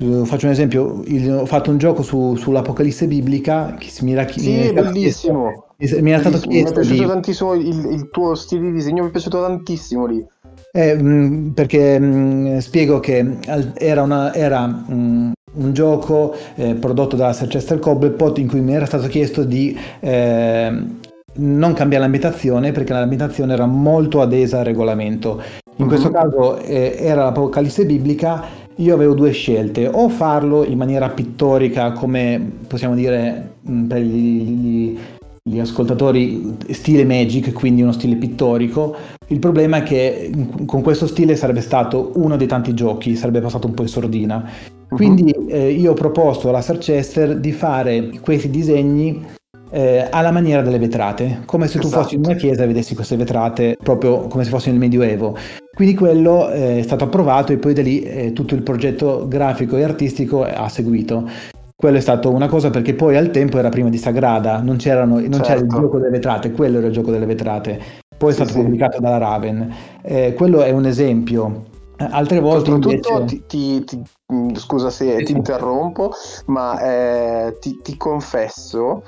uh, 0.03 0.25
faccio 0.25 0.47
un 0.47 0.53
esempio, 0.53 1.03
il, 1.07 1.31
ho 1.31 1.47
fatto 1.47 1.71
un 1.71 1.79
gioco 1.79 2.03
su, 2.03 2.35
sull'Apocalisse 2.37 3.07
biblica 3.07 3.75
che 3.79 3.91
mi 4.03 4.12
era 4.12 4.26
Sì, 4.29 4.50
mi 4.50 4.73
bellissimo. 4.73 5.67
Chiesto, 5.76 6.03
mi 6.03 6.11
era 6.11 6.21
stato 6.21 6.38
chiesto. 6.38 6.81
Mi 6.81 6.87
è 6.87 6.88
piaciuto 6.88 7.03
di... 7.03 7.09
tantissimo 7.09 7.55
il, 7.55 7.93
il, 7.93 8.09
tuo 8.11 8.35
stile 8.35 8.62
di 8.62 8.73
disegno, 8.73 9.03
mi 9.03 9.09
è 9.09 9.12
piaciuto 9.12 9.41
tantissimo 9.41 10.07
lì. 10.07 10.25
Eh, 10.73 10.95
mh, 10.95 11.53
perché 11.55 11.99
mh, 11.99 12.59
spiego 12.59 13.00
che 13.00 13.38
era, 13.75 14.03
una, 14.03 14.33
era 14.35 14.67
mh, 14.67 15.33
un 15.55 15.73
gioco 15.73 16.35
eh, 16.55 16.75
prodotto 16.75 17.17
dalla 17.17 17.33
Serchester 17.33 17.81
Cobblepot 17.81 18.38
in 18.38 18.49
cui 18.49 18.61
mi 18.61 18.75
era 18.75 18.87
stato 18.87 19.09
chiesto 19.09 19.43
di 19.45 19.76
eh, 20.00 21.03
non 21.37 21.73
cambiare 21.73 22.05
l'ambientazione 22.05 22.73
perché 22.73 22.93
l'ambientazione 22.93 23.53
era 23.53 23.67
molto 23.67 24.21
adesa 24.21 24.59
al 24.59 24.64
regolamento. 24.64 25.43
In 25.76 25.88
questo 25.88 26.09
mhm. 26.09 26.14
caso 26.14 26.59
eh, 26.59 26.97
era 26.99 27.25
l'Apocalisse 27.25 27.85
biblica, 27.85 28.45
io 28.76 28.95
avevo 28.95 29.14
due 29.14 29.33
scelte, 29.33 29.88
o 29.88 30.09
farlo 30.09 30.64
in 30.64 30.79
maniera 30.79 31.09
pittorica 31.09 31.93
come 31.93 32.53
possiamo 32.67 32.95
dire 32.95 33.55
mm, 33.69 33.87
per 33.87 34.00
gli, 34.00 34.43
gli, 34.43 34.99
gli 35.43 35.59
ascoltatori 35.59 36.57
stile 36.71 37.05
Magic, 37.05 37.53
quindi 37.53 37.83
uno 37.83 37.93
stile 37.93 38.17
pittorico. 38.17 38.95
Il 39.29 39.41
problema 39.41 39.79
è 39.79 39.83
che 39.83 40.31
con 40.67 40.83
questo 40.83 41.07
stile 41.07 41.35
sarebbe 41.35 41.61
stato 41.61 42.12
uno 42.14 42.37
dei 42.37 42.47
tanti 42.47 42.73
giochi, 42.75 43.17
sarebbe 43.17 43.41
passato 43.41 43.67
un 43.67 43.75
po' 43.75 43.83
in 43.83 43.88
sordina. 43.88 44.37
Mhm. 44.38 44.97
Quindi 44.97 45.31
eh, 45.49 45.71
io 45.71 45.91
ho 45.91 45.95
proposto 45.95 46.49
alla 46.50 46.62
Sarchester 46.62 47.38
di 47.38 47.50
fare 47.50 48.11
questi 48.21 48.49
disegni 48.49 49.26
eh, 49.75 50.07
alla 50.09 50.31
maniera 50.31 50.62
delle 50.62 50.78
vetrate, 50.78 51.43
come 51.47 51.66
se 51.66 51.81
tu 51.81 51.88
esatto. 51.88 52.02
fossi 52.02 52.14
in 52.14 52.23
una 52.25 52.35
chiesa 52.35 52.62
e 52.62 52.66
vedessi 52.69 52.95
queste 52.95 53.16
vetrate 53.16 53.76
proprio 53.83 54.28
come 54.28 54.45
se 54.45 54.50
fossi 54.50 54.71
nel 54.71 54.78
Medioevo. 54.78 55.37
Quindi 55.75 55.97
quello 55.97 56.49
eh, 56.49 56.78
è 56.78 56.83
stato 56.83 57.02
approvato 57.04 57.52
e 57.52 57.57
poi 57.57 57.75
da 57.75 57.83
lì 57.83 58.02
eh, 58.02 58.33
tutto 58.33 58.54
il 58.54 58.62
progetto 58.62 59.26
grafico 59.26 59.76
e 59.76 59.83
artistico 59.83 60.45
ha 60.45 60.69
seguito. 60.69 61.28
Quello 61.75 61.97
è 61.97 62.00
stato 62.00 62.31
una 62.31 62.47
cosa 62.47 62.71
perché 62.71 62.95
poi 62.95 63.16
al 63.16 63.33
tempo 63.33 63.59
era 63.59 63.69
prima 63.69 63.88
di 63.88 63.99
Sagrada, 63.99 64.59
non, 64.59 64.66
non 64.66 64.78
certo. 64.78 65.09
c'era 65.09 65.33
il 65.33 65.43
certo. 65.43 65.81
gioco 65.81 65.99
delle 65.99 66.11
vetrate, 66.11 66.52
quello 66.52 66.78
era 66.78 66.87
il 66.87 66.93
gioco 66.93 67.11
delle 67.11 67.26
vetrate. 67.26 67.81
Poi 68.16 68.31
è 68.31 68.35
stato 68.35 68.50
sì, 68.50 68.61
pubblicato 68.61 68.97
sì. 68.99 69.02
dalla 69.02 69.19
Raven. 69.19 69.75
Eh, 70.02 70.35
quello 70.35 70.62
è 70.62 70.71
un 70.71 70.87
esempio. 70.87 71.64
Altre 71.97 72.38
volte 72.38 72.71
invece... 72.71 73.25
ti, 73.25 73.43
ti, 73.47 73.85
ti, 73.85 74.02
mm, 74.33 74.54
scusa 74.54 74.90
se 74.90 75.16
sì, 75.19 75.25
ti 75.25 75.33
interrompo, 75.33 76.12
ma 76.47 76.78
eh, 76.81 77.59
ti 77.61 77.97
confesso 77.97 79.02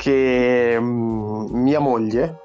che 0.00 0.76
um, 0.78 1.46
mia 1.52 1.78
moglie, 1.78 2.38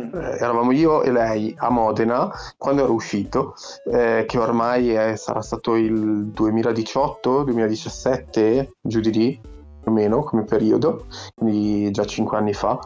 mm. 0.00 0.14
eh, 0.14 0.38
eravamo 0.38 0.72
io 0.72 1.02
e 1.02 1.12
lei 1.12 1.54
a 1.58 1.68
Modena 1.68 2.32
quando 2.56 2.84
ero 2.84 2.94
uscito, 2.94 3.52
eh, 3.92 4.24
che 4.26 4.38
ormai 4.38 4.94
è, 4.94 5.14
sarà 5.16 5.42
stato 5.42 5.74
il 5.74 6.28
2018-2017, 6.28 8.68
giù 8.80 9.00
di 9.00 9.12
lì 9.12 9.38
più 9.82 9.90
o 9.90 9.94
meno 9.94 10.22
come 10.22 10.44
periodo, 10.44 11.04
quindi 11.34 11.90
già 11.90 12.06
5 12.06 12.34
anni 12.34 12.54
fa, 12.54 12.78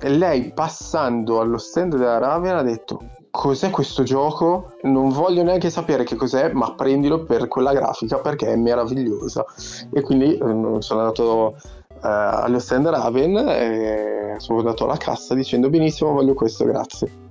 e 0.00 0.08
lei 0.08 0.54
passando 0.54 1.40
allo 1.40 1.58
stand 1.58 1.96
della 1.96 2.16
Raven 2.16 2.56
ha 2.56 2.62
detto 2.62 3.02
cos'è 3.30 3.68
questo 3.68 4.02
gioco? 4.04 4.76
Non 4.82 5.10
voglio 5.10 5.42
neanche 5.42 5.68
sapere 5.68 6.04
che 6.04 6.14
cos'è, 6.14 6.52
ma 6.52 6.74
prendilo 6.74 7.24
per 7.24 7.48
quella 7.48 7.74
grafica 7.74 8.16
perché 8.18 8.46
è 8.46 8.56
meravigliosa. 8.56 9.44
E 9.92 10.00
quindi 10.02 10.36
eh, 10.36 10.38
sono 10.38 11.00
andato 11.00 11.56
allo 12.04 12.58
stand 12.58 12.88
Raven 12.88 13.36
e 13.36 14.34
sono 14.38 14.58
andato 14.58 14.84
alla 14.84 14.96
cassa 14.96 15.34
dicendo 15.34 15.70
benissimo 15.70 16.12
voglio 16.12 16.34
questo 16.34 16.64
grazie 16.64 17.24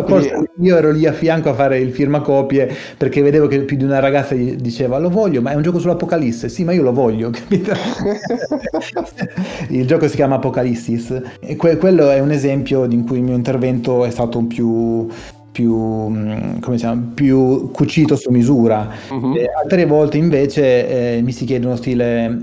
quindi... 0.00 0.48
Io 0.60 0.76
ero 0.76 0.90
lì 0.90 1.06
a 1.06 1.12
fianco 1.12 1.50
a 1.50 1.54
fare 1.54 1.78
il 1.78 1.92
firmacopie 1.92 2.74
perché 2.96 3.20
vedevo 3.20 3.46
che 3.46 3.60
più 3.60 3.76
di 3.76 3.84
una 3.84 3.98
ragazza 3.98 4.34
diceva 4.34 4.98
lo 4.98 5.10
voglio, 5.10 5.42
ma 5.42 5.50
è 5.50 5.54
un 5.54 5.62
gioco 5.62 5.78
sull'Apocalisse. 5.78 6.48
Sì, 6.48 6.64
ma 6.64 6.72
io 6.72 6.82
lo 6.82 6.92
voglio, 6.92 7.28
capito? 7.30 7.72
il 9.68 9.86
gioco 9.86 10.08
si 10.08 10.16
chiama 10.16 10.36
Apocalissis 10.36 11.20
e 11.40 11.56
que- 11.56 11.76
quello 11.76 12.10
è 12.10 12.20
un 12.20 12.30
esempio 12.30 12.84
in 12.84 13.04
cui 13.06 13.18
il 13.18 13.24
mio 13.24 13.34
intervento 13.34 14.04
è 14.04 14.10
stato 14.10 14.40
più 14.44 15.08
più, 15.52 15.76
mm, 15.76 16.58
chiama, 16.76 17.12
più 17.14 17.70
cucito 17.70 18.16
su 18.16 18.30
misura. 18.30 18.88
Uh-huh. 19.10 19.34
altre 19.62 19.84
volte 19.84 20.16
invece 20.16 21.16
eh, 21.16 21.22
mi 21.22 21.30
si 21.30 21.44
chiede 21.44 21.66
uno 21.66 21.76
stile, 21.76 22.38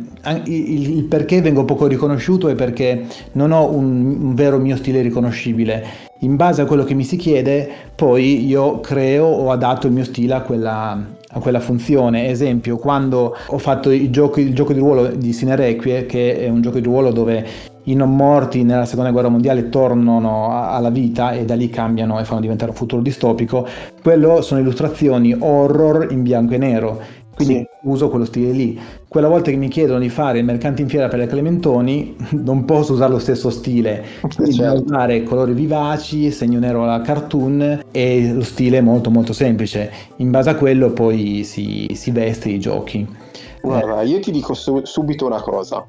il, 0.45 0.97
il, 0.97 1.03
perché 1.05 1.41
vengo 1.41 1.65
poco 1.65 1.87
riconosciuto 1.87 2.47
è 2.47 2.55
perché 2.55 3.07
non 3.33 3.51
ho 3.51 3.67
un, 3.69 4.17
un, 4.21 4.35
vero 4.35 4.59
mio 4.59 4.77
stile 4.77 5.01
riconoscibile. 5.01 6.07
In 6.19 6.35
base 6.35 6.61
a 6.61 6.65
quello 6.65 6.83
che 6.83 6.93
mi 6.93 7.03
si 7.03 7.15
chiede, 7.15 7.67
poi 7.95 8.45
io 8.45 8.79
creo 8.81 9.25
o 9.25 9.51
adatto 9.51 9.87
il 9.87 9.93
mio 9.93 10.03
stile 10.03 10.33
a 10.33 10.41
quella, 10.41 11.01
a 11.29 11.39
quella 11.39 11.59
funzione. 11.59 12.29
Esempio, 12.29 12.77
quando 12.77 13.35
ho 13.47 13.57
fatto 13.57 13.89
il 13.89 14.09
gioco, 14.11 14.39
il 14.39 14.53
gioco 14.53 14.73
di 14.73 14.79
ruolo 14.79 15.07
di 15.07 15.33
Sinerequie, 15.33 16.05
che 16.05 16.39
è 16.39 16.49
un 16.49 16.61
gioco 16.61 16.77
di 16.77 16.85
ruolo 16.85 17.11
dove 17.11 17.69
i 17.89 17.95
non 17.95 18.15
morti 18.15 18.63
nella 18.63 18.85
seconda 18.85 19.11
guerra 19.11 19.29
mondiale 19.29 19.69
tornano 19.69 20.49
alla 20.51 20.89
vita 20.89 21.31
e 21.33 21.45
da 21.45 21.55
lì 21.55 21.69
cambiano 21.69 22.19
e 22.19 22.25
fanno 22.25 22.41
diventare 22.41 22.71
un 22.71 22.77
futuro 22.77 23.01
distopico, 23.01 23.67
quello 24.01 24.41
sono 24.41 24.59
illustrazioni 24.59 25.35
horror 25.37 26.07
in 26.11 26.21
bianco 26.21 26.53
e 26.53 26.57
nero. 26.57 27.01
Quindi 27.39 27.59
sì. 27.59 27.87
uso 27.87 28.09
quello 28.09 28.25
stile 28.25 28.51
lì. 28.51 28.77
Quella 29.07 29.29
volta 29.29 29.49
che 29.49 29.55
mi 29.55 29.69
chiedono 29.69 29.99
di 29.99 30.09
fare 30.09 30.39
il 30.39 30.43
mercante 30.43 30.81
in 30.81 30.89
fiera 30.89 31.07
per 31.07 31.19
le 31.19 31.27
Clementoni, 31.27 32.17
non 32.43 32.65
posso 32.65 32.93
usare 32.93 33.11
lo 33.11 33.19
stesso 33.19 33.49
stile. 33.49 34.03
Quindi 34.35 34.55
certo. 34.55 34.83
usare 34.83 35.23
colori 35.23 35.53
vivaci, 35.53 36.31
segno 36.31 36.59
nero 36.59 36.83
alla 36.83 36.99
cartoon 37.01 37.85
e 37.91 38.33
lo 38.33 38.43
stile 38.43 38.81
molto 38.81 39.09
molto 39.09 39.31
semplice. 39.31 39.89
In 40.17 40.31
base 40.31 40.49
a 40.49 40.55
quello 40.55 40.91
poi 40.91 41.45
si, 41.45 41.89
si 41.93 42.11
veste 42.11 42.49
i 42.49 42.59
giochi. 42.59 43.07
Guarda, 43.61 44.01
eh. 44.01 44.07
io 44.07 44.19
ti 44.19 44.31
dico 44.31 44.53
su- 44.53 44.81
subito 44.83 45.25
una 45.25 45.41
cosa. 45.41 45.87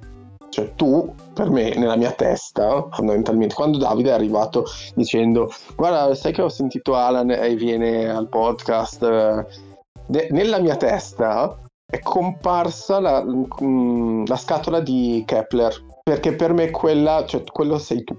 Cioè, 0.51 0.73
tu, 0.75 1.13
per 1.41 1.49
me, 1.49 1.73
nella 1.75 1.97
mia 1.97 2.13
testa, 2.13 2.87
fondamentalmente, 2.91 3.55
quando 3.55 3.79
Davide 3.79 4.11
è 4.11 4.13
arrivato 4.13 4.67
dicendo, 4.95 5.51
guarda, 5.75 6.15
sai 6.15 6.33
che 6.33 6.43
ho 6.43 6.51
sentito 6.51 6.95
Alan 6.95 7.31
e 7.31 7.55
viene 7.55 8.11
al 8.11 8.29
podcast, 8.29 9.03
eh, 9.03 10.29
nella 10.33 10.59
mia 10.59 10.77
testa 10.77 11.59
è 11.91 11.99
comparsa 12.01 13.01
la, 13.01 13.25
mm, 13.25 14.27
la, 14.27 14.37
scatola 14.37 14.81
di 14.81 15.23
Kepler, 15.27 15.75
perché 16.03 16.35
per 16.35 16.53
me 16.53 16.71
quella, 16.71 17.25
cioè, 17.27 17.43
quello 17.45 17.79
sei 17.79 18.05
tu. 18.05 18.19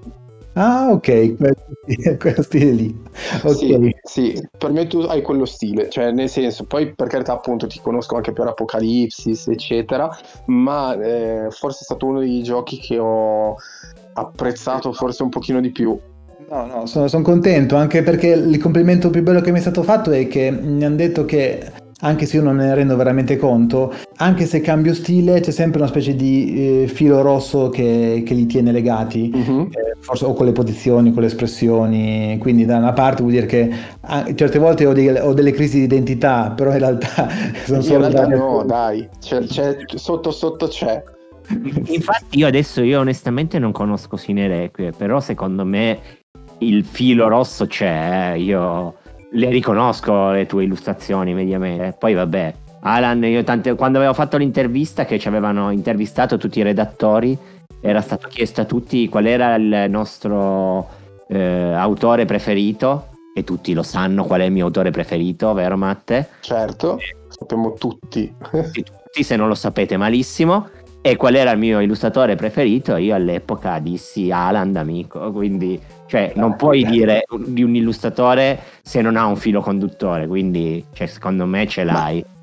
Ah, 0.54 0.90
ok, 0.92 1.38
quello, 2.18 2.42
stile 2.42 2.72
lì. 2.72 3.02
Ok. 3.44 3.56
Sì, 3.56 3.96
sì, 4.04 4.48
per 4.58 4.72
me 4.72 4.86
tu 4.88 5.00
hai 5.00 5.22
quello 5.22 5.46
stile, 5.46 5.90
cioè 5.90 6.12
nel 6.12 6.30
senso, 6.30 6.66
poi 6.66 6.94
per 6.94 7.08
carità 7.08 7.34
appunto 7.34 7.68
ti 7.68 7.80
conosco 7.80 8.18
anche 8.18 8.34
per 8.34 8.48
Apocalipsis, 8.48 9.48
eccetera, 9.48 10.10
ma 10.48 10.94
eh, 11.02 11.48
forse 11.52 11.80
è 11.82 11.84
stato 11.84 12.06
uno 12.06 12.20
dei 12.20 12.44
giochi 12.44 12.80
che 12.80 13.00
ho 13.00 13.56
apprezzato 14.14 14.92
forse 14.92 15.24
un 15.24 15.30
pochino 15.30 15.62
di 15.62 15.72
più. 15.72 15.98
No, 16.50 16.66
no, 16.66 16.86
sono, 16.86 17.08
sono 17.08 17.24
contento 17.24 17.78
anche 17.78 18.04
perché 18.04 18.28
il 18.28 18.60
complimento 18.60 19.10
più 19.10 19.24
bello 19.24 19.40
che 19.40 19.52
mi 19.52 19.60
è 19.60 19.62
stato 19.62 19.84
fatto 19.84 20.12
è 20.12 20.28
che 20.28 20.52
mi 20.52 20.84
hanno 20.84 20.98
detto 20.98 21.24
che 21.24 21.72
anche 22.02 22.26
se 22.26 22.38
io 22.38 22.44
non 22.44 22.58
ne 22.58 22.74
rendo 22.76 22.96
veramente 22.96 23.38
conto, 23.38 23.94
anche 24.18 24.46
se 24.46 24.62
cambio 24.62 24.94
stile 24.94 25.40
c'è 25.40 25.52
sempre 25.52 25.80
una 25.80 25.88
specie 25.90 26.16
di 26.16 26.84
eh, 26.84 26.88
filo 26.88 27.22
rosso 27.22 27.70
che, 27.70 28.22
che, 28.26 28.34
li 28.34 28.46
tiene 28.46 28.72
legati, 28.72 29.32
Mhm. 29.34 29.68
eh, 29.72 29.96
forse 30.00 30.26
o 30.26 30.34
con 30.34 30.46
le 30.46 30.52
posizioni, 30.52 31.12
con 31.14 31.22
le 31.22 31.28
espressioni, 31.28 32.38
quindi 32.40 32.66
da 32.66 32.78
una 32.78 32.94
parte 32.94 33.22
vuol 33.22 33.34
dire 33.34 33.46
che 33.46 33.70
ah, 34.02 34.26
certe 34.36 34.60
volte 34.60 34.86
ho, 34.86 34.94
dei- 34.94 35.10
ho 35.10 35.34
delle 35.34 35.52
crisi 35.52 35.78
di 35.80 35.84
identità, 35.86 36.52
però 36.56 36.72
in 36.72 36.80
realtà 36.80 37.28
sono 37.66 37.78
In 37.78 37.84
solo 37.84 38.00
realtà 38.00 38.22
varie- 38.24 38.36
no, 38.38 38.64
dai, 38.66 39.10
c'è, 39.20 39.40
c'è- 39.44 39.78
sotto 39.96 40.32
sotto 40.32 40.68
c'è. 40.68 41.04
Infatti 41.88 42.38
io 42.40 42.48
adesso 42.48 42.82
io 42.82 43.00
onestamente 43.00 43.60
non 43.60 43.72
conosco 43.72 44.16
Sine 44.16 44.48
Requiem, 44.48 44.94
però 44.96 45.20
secondo 45.20 45.66
me 45.66 46.00
il 46.60 46.84
filo 46.86 47.28
rosso 47.28 47.66
c'è, 47.66 48.32
eh, 48.36 48.40
io 48.40 48.96
le 49.32 49.50
riconosco 49.50 50.32
le 50.32 50.46
tue 50.46 50.64
illustrazioni 50.64 51.34
mediamente. 51.34 51.96
Poi 51.98 52.14
vabbè, 52.14 52.54
Alan, 52.82 53.24
io 53.24 53.44
tante, 53.44 53.76
quando 53.76 53.98
avevo 54.00 54.14
fatto 54.14 54.38
l'intervista 54.38 55.06
che 55.06 55.20
ci 55.20 55.28
avevano 55.28 55.72
intervistato 55.72 56.38
tutti 56.38 56.60
i 56.60 56.64
redattori, 56.64 57.38
era 57.80 58.02
stato 58.02 58.28
chiesto 58.28 58.62
a 58.62 58.66
tutti 58.66 59.08
qual 59.10 59.26
era 59.26 59.56
il 59.56 59.86
nostro 59.90 60.88
eh, 61.28 61.74
autore 61.74 62.26
preferito 62.26 63.08
e 63.34 63.44
tutti 63.44 63.74
lo 63.74 63.84
sanno 63.84 64.26
qual 64.26 64.42
è 64.42 64.46
il 64.46 64.52
mio 64.52 64.66
autore 64.66 64.92
preferito, 64.92 65.54
vero 65.54 65.78
Matte? 65.78 66.30
Certo, 66.42 67.00
sappiamo 67.28 67.74
tutti. 67.74 68.34
Tutti, 68.52 69.24
se 69.24 69.36
non 69.36 69.48
lo 69.48 69.56
sapete 69.56 69.98
malissimo. 69.98 70.70
E 71.04 71.16
qual 71.16 71.34
era 71.34 71.50
il 71.50 71.58
mio 71.58 71.80
illustratore 71.80 72.36
preferito? 72.36 72.96
Io 72.96 73.16
all'epoca 73.16 73.80
dissi 73.80 74.30
Alan 74.30 74.72
d'amico, 74.72 75.32
quindi 75.32 75.80
cioè, 76.12 76.34
non 76.36 76.58
puoi 76.58 76.84
dire 76.84 77.24
di 77.46 77.64
un 77.64 77.74
illustratore 77.74 78.60
se 78.82 79.00
non 79.00 79.16
ha 79.16 79.26
un 79.28 79.38
filo 79.38 79.62
conduttore, 79.62 80.28
quindi 80.28 80.84
cioè, 80.92 81.08
secondo 81.08 81.46
me 81.46 81.66
ce 81.68 81.86
l'hai. 81.86 82.22
Ma 82.22 82.41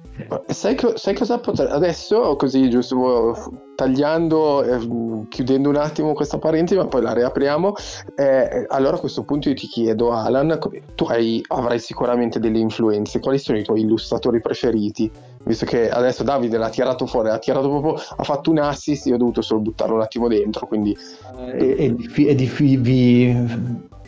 Sai, 0.49 0.75
co- 0.75 0.97
sai 0.97 1.15
cosa 1.15 1.39
potrei... 1.39 1.69
Adesso, 1.69 2.37
così 2.37 2.69
giusto 2.69 3.63
tagliando, 3.75 4.63
eh, 4.65 5.27
chiudendo 5.29 5.69
un 5.69 5.77
attimo 5.77 6.13
questa 6.13 6.39
parentesi, 6.39 6.79
ma 6.79 6.87
poi 6.87 7.03
la 7.03 7.13
riapriamo. 7.13 7.75
eh, 8.17 8.67
allora 8.69 8.97
a 8.97 9.01
questo 9.01 9.23
punto 9.23 9.49
io 9.49 9.55
ti 9.55 9.67
chiedo, 9.67 10.11
Alan, 10.11 10.59
tu 10.95 11.05
hai- 11.05 11.43
avrai 11.49 11.79
sicuramente 11.79 12.41
delle 12.41 12.59
influenze. 12.59 13.21
Quali 13.21 13.39
sono 13.39 13.59
i 13.59 13.63
tuoi 13.63 13.83
illustratori 13.83 14.41
preferiti? 14.41 15.11
Visto 15.45 15.65
che 15.65 15.89
adesso 15.89 16.25
Davide 16.25 16.59
l'ha 16.59 16.69
tirato 16.69 17.07
fuori, 17.07 17.31
ha 17.31 17.39
tirato 17.39 17.69
proprio, 17.69 17.95
ha 17.95 18.23
fatto 18.25 18.51
un 18.51 18.59
assist, 18.59 19.07
io 19.07 19.15
ho 19.15 19.19
dovuto 19.19 19.41
solo 19.41 19.61
buttarlo 19.61 19.95
un 19.95 20.03
attimo 20.03 20.29
dentro, 20.29 20.67
quindi 20.67 20.97
è, 21.53 21.75
è 21.77 21.91
diffi- 21.91 22.27
è 22.27 22.35
diffi- 22.35 23.37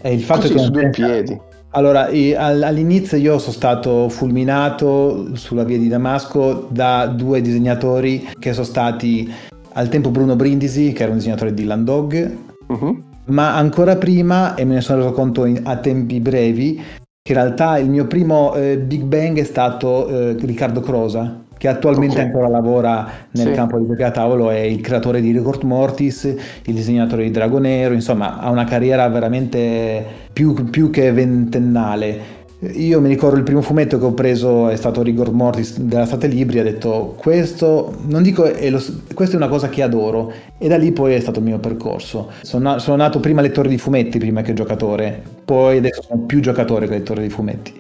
è 0.03 0.09
il 0.09 0.23
fatto 0.23 0.41
così 0.41 0.55
che 0.55 0.59
su 0.61 0.71
due 0.71 0.91
piedi. 0.91 1.41
Allora, 1.73 2.07
all'inizio 2.37 3.17
io 3.17 3.39
sono 3.39 3.53
stato 3.53 4.09
fulminato 4.09 5.37
sulla 5.37 5.63
via 5.63 5.79
di 5.79 5.87
Damasco 5.87 6.67
da 6.69 7.07
due 7.07 7.41
disegnatori 7.41 8.29
che 8.41 8.53
sono 8.53 8.65
stati 8.67 9.33
al 9.75 9.89
tempo 9.89 10.11
Bruno 10.11 10.35
Brindisi, 10.35 10.93
che 10.93 11.03
era 11.05 11.13
un 11.13 11.19
disegnatore 11.19 11.55
di 11.55 11.65
Landog, 11.65 12.37
Mhm. 12.67 13.03
ma 13.27 13.55
ancora 13.57 13.95
prima, 13.97 14.57
e 14.57 14.65
me 14.65 14.75
ne 14.75 14.81
sono 14.81 14.99
reso 14.99 15.13
conto 15.13 15.45
in- 15.45 15.61
a 15.63 15.77
tempi 15.77 16.19
brevi, 16.19 16.75
che 17.23 17.33
in 17.33 17.39
realtà 17.39 17.79
il 17.79 17.89
mio 17.89 18.07
primo 18.07 18.53
eh, 18.57 18.77
Big 18.79 19.03
Bang 19.03 19.39
è 19.39 19.45
stato 19.45 20.09
eh, 20.09 20.37
Riccardo 20.41 20.81
Crosa, 20.81 21.39
che 21.61 21.69
attualmente 21.69 22.15
Ok. 22.19 22.25
ancora 22.25 22.49
lavora 22.49 23.07
nel 23.33 23.49
Sì. 23.49 23.53
campo 23.53 23.79
di 23.79 23.87
giochi 23.87 24.03
a 24.03 24.11
tavolo, 24.11 24.49
è 24.49 24.61
il 24.61 24.81
creatore 24.81 25.21
di 25.21 25.31
Record 25.31 25.63
Mortis, 25.65 26.25
il 26.25 26.75
disegnatore 26.75 27.25
di 27.25 27.31
Dragonero, 27.31 27.93
insomma 27.93 28.39
ha 28.39 28.49
una 28.49 28.65
carriera 28.65 29.07
veramente 29.09 30.03
più, 30.33 30.55
più 30.71 30.89
che 30.89 31.13
ventennale. 31.13 32.39
Io 32.77 32.99
mi 33.03 33.09
ricordo 33.09 33.37
il 33.37 33.43
primo 33.43 33.61
fumetto 33.61 33.99
che 33.99 34.05
ho 34.07 34.13
preso 34.15 34.69
è 34.71 34.77
stato 34.77 35.03
Rigor 35.03 35.33
Mortis 35.33 35.79
della 35.81 36.07
State 36.07 36.29
Libri, 36.29 36.61
ho 36.61 36.63
detto 36.63 37.15
questo, 37.19 37.95
non 38.07 38.23
dico, 38.23 38.45
è 38.45 38.71
lo- 38.71 38.83
questa 39.13 39.35
è 39.35 39.37
una 39.37 39.49
cosa 39.49 39.69
che 39.69 39.83
adoro 39.83 40.33
e 40.57 40.67
da 40.67 40.79
lì 40.79 40.93
poi 40.93 41.13
è 41.13 41.21
stato 41.21 41.41
il 41.41 41.45
mio 41.45 41.59
percorso. 41.59 42.31
Sono, 42.41 42.79
sono 42.79 42.97
nato 42.97 43.21
prima 43.21 43.43
lettore 43.43 43.69
di 43.69 43.77
fumetti 43.77 44.19
prima 44.19 44.41
che 44.41 44.55
giocatore, 44.55 45.23
poi 45.45 45.77
adesso 45.77 46.01
sono 46.07 46.23
più 46.23 46.41
giocatore 46.41 46.87
che 46.87 46.93
lettore 46.95 47.21
di 47.23 47.29
fumetti. 47.29 47.73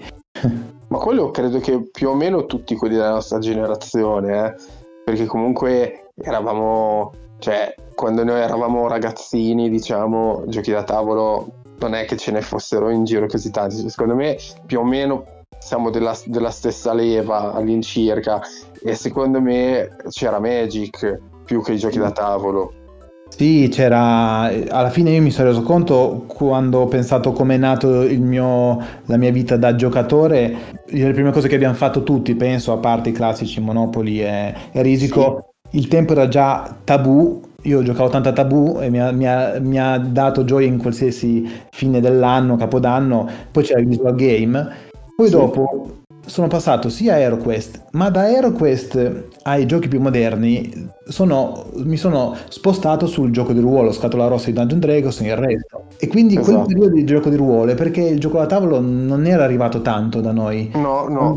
Ma 0.90 0.98
quello 0.98 1.30
credo 1.30 1.60
che 1.60 1.88
più 1.88 2.08
o 2.08 2.14
meno 2.14 2.46
tutti 2.46 2.74
quelli 2.74 2.96
della 2.96 3.12
nostra 3.12 3.38
generazione, 3.38 4.46
eh, 4.46 4.54
perché 5.04 5.24
comunque 5.24 6.10
eravamo, 6.16 7.12
cioè, 7.38 7.72
quando 7.94 8.24
noi 8.24 8.40
eravamo 8.40 8.88
ragazzini, 8.88 9.70
diciamo, 9.70 10.42
giochi 10.48 10.72
da 10.72 10.82
tavolo, 10.82 11.52
non 11.78 11.94
è 11.94 12.04
che 12.06 12.16
ce 12.16 12.32
ne 12.32 12.40
fossero 12.40 12.90
in 12.90 13.04
giro 13.04 13.26
così 13.26 13.52
tanti. 13.52 13.76
Cioè, 13.76 13.88
Secondo 13.88 14.16
me, 14.16 14.36
più 14.66 14.80
o 14.80 14.84
meno 14.84 15.24
siamo 15.60 15.90
della, 15.90 16.16
della 16.24 16.50
stessa 16.50 16.92
leva 16.92 17.52
all'incirca, 17.52 18.40
e 18.82 18.94
secondo 18.96 19.40
me 19.40 19.96
c'era 20.08 20.40
Magic 20.40 21.20
più 21.44 21.62
che 21.62 21.74
i 21.74 21.78
giochi 21.78 21.98
da 21.98 22.10
tavolo. 22.10 22.72
Sì, 23.30 23.68
c'era. 23.70 24.50
Alla 24.68 24.90
fine 24.90 25.10
io 25.12 25.22
mi 25.22 25.30
sono 25.30 25.48
reso 25.48 25.62
conto 25.62 26.24
quando 26.26 26.80
ho 26.80 26.86
pensato 26.88 27.32
come 27.32 27.54
è 27.54 27.58
nato 27.58 28.02
il 28.02 28.20
mio, 28.20 28.78
la 29.06 29.16
mia 29.16 29.30
vita 29.30 29.56
da 29.56 29.74
giocatore. 29.74 30.56
Le 30.86 31.12
prime 31.12 31.30
cose 31.30 31.48
che 31.48 31.54
abbiamo 31.54 31.74
fatto 31.74 32.02
tutti, 32.02 32.34
penso, 32.34 32.72
a 32.72 32.76
parte 32.76 33.10
i 33.10 33.12
classici 33.12 33.60
Monopoli 33.60 34.20
e, 34.22 34.54
e 34.72 34.82
Risico, 34.82 35.52
il 35.70 35.88
tempo 35.88 36.12
era 36.12 36.28
già 36.28 36.76
tabù. 36.84 37.40
Io 37.62 37.82
giocavo 37.82 38.08
tanto 38.08 38.28
a 38.30 38.32
tabù 38.32 38.78
e 38.80 38.90
mi 38.90 39.00
ha, 39.00 39.10
mi 39.12 39.26
ha- 39.26 39.58
mi 39.60 39.78
ha 39.78 39.96
dato 39.98 40.44
gioia 40.44 40.66
in 40.66 40.78
qualsiasi 40.78 41.48
fine 41.70 42.00
dell'anno, 42.00 42.56
capodanno. 42.56 43.26
Poi 43.50 43.62
c'era 43.62 43.80
il 43.80 43.86
visual 43.86 44.14
game. 44.16 44.68
Poi 45.16 45.26
Sì. 45.28 45.32
dopo 45.32 45.99
sono 46.30 46.46
passato 46.46 46.88
sia 46.88 47.14
a 47.14 47.18
HeroQuest, 47.18 47.86
ma 47.92 48.08
da 48.08 48.28
HeroQuest 48.30 49.24
ai 49.42 49.66
giochi 49.66 49.88
più 49.88 50.00
moderni 50.00 50.88
sono- 51.08 51.66
mi 51.84 51.96
sono 51.96 52.36
spostato 52.48 53.06
sul 53.06 53.32
gioco 53.32 53.52
di 53.52 53.58
ruolo, 53.60 53.90
scatola 53.92 54.28
rossa 54.28 54.46
di 54.46 54.52
Dungeon 54.52 54.78
Dragons 54.80 55.20
e 55.20 55.26
il 55.26 55.36
resto. 55.36 55.84
E 55.98 56.06
quindi 56.06 56.34
quel 56.36 56.48
Esatto. 56.54 56.66
periodo 56.68 56.94
di 56.94 57.04
gioco 57.04 57.28
di 57.28 57.36
ruolo 57.36 57.74
perché 57.74 58.00
il 58.02 58.20
gioco 58.20 58.38
da 58.38 58.46
tavolo 58.46 58.80
non 58.80 59.26
era 59.26 59.42
arrivato 59.44 59.82
tanto 59.82 60.20
da 60.20 60.30
noi. 60.32 60.70
No, 60.74 61.08
no. 61.08 61.36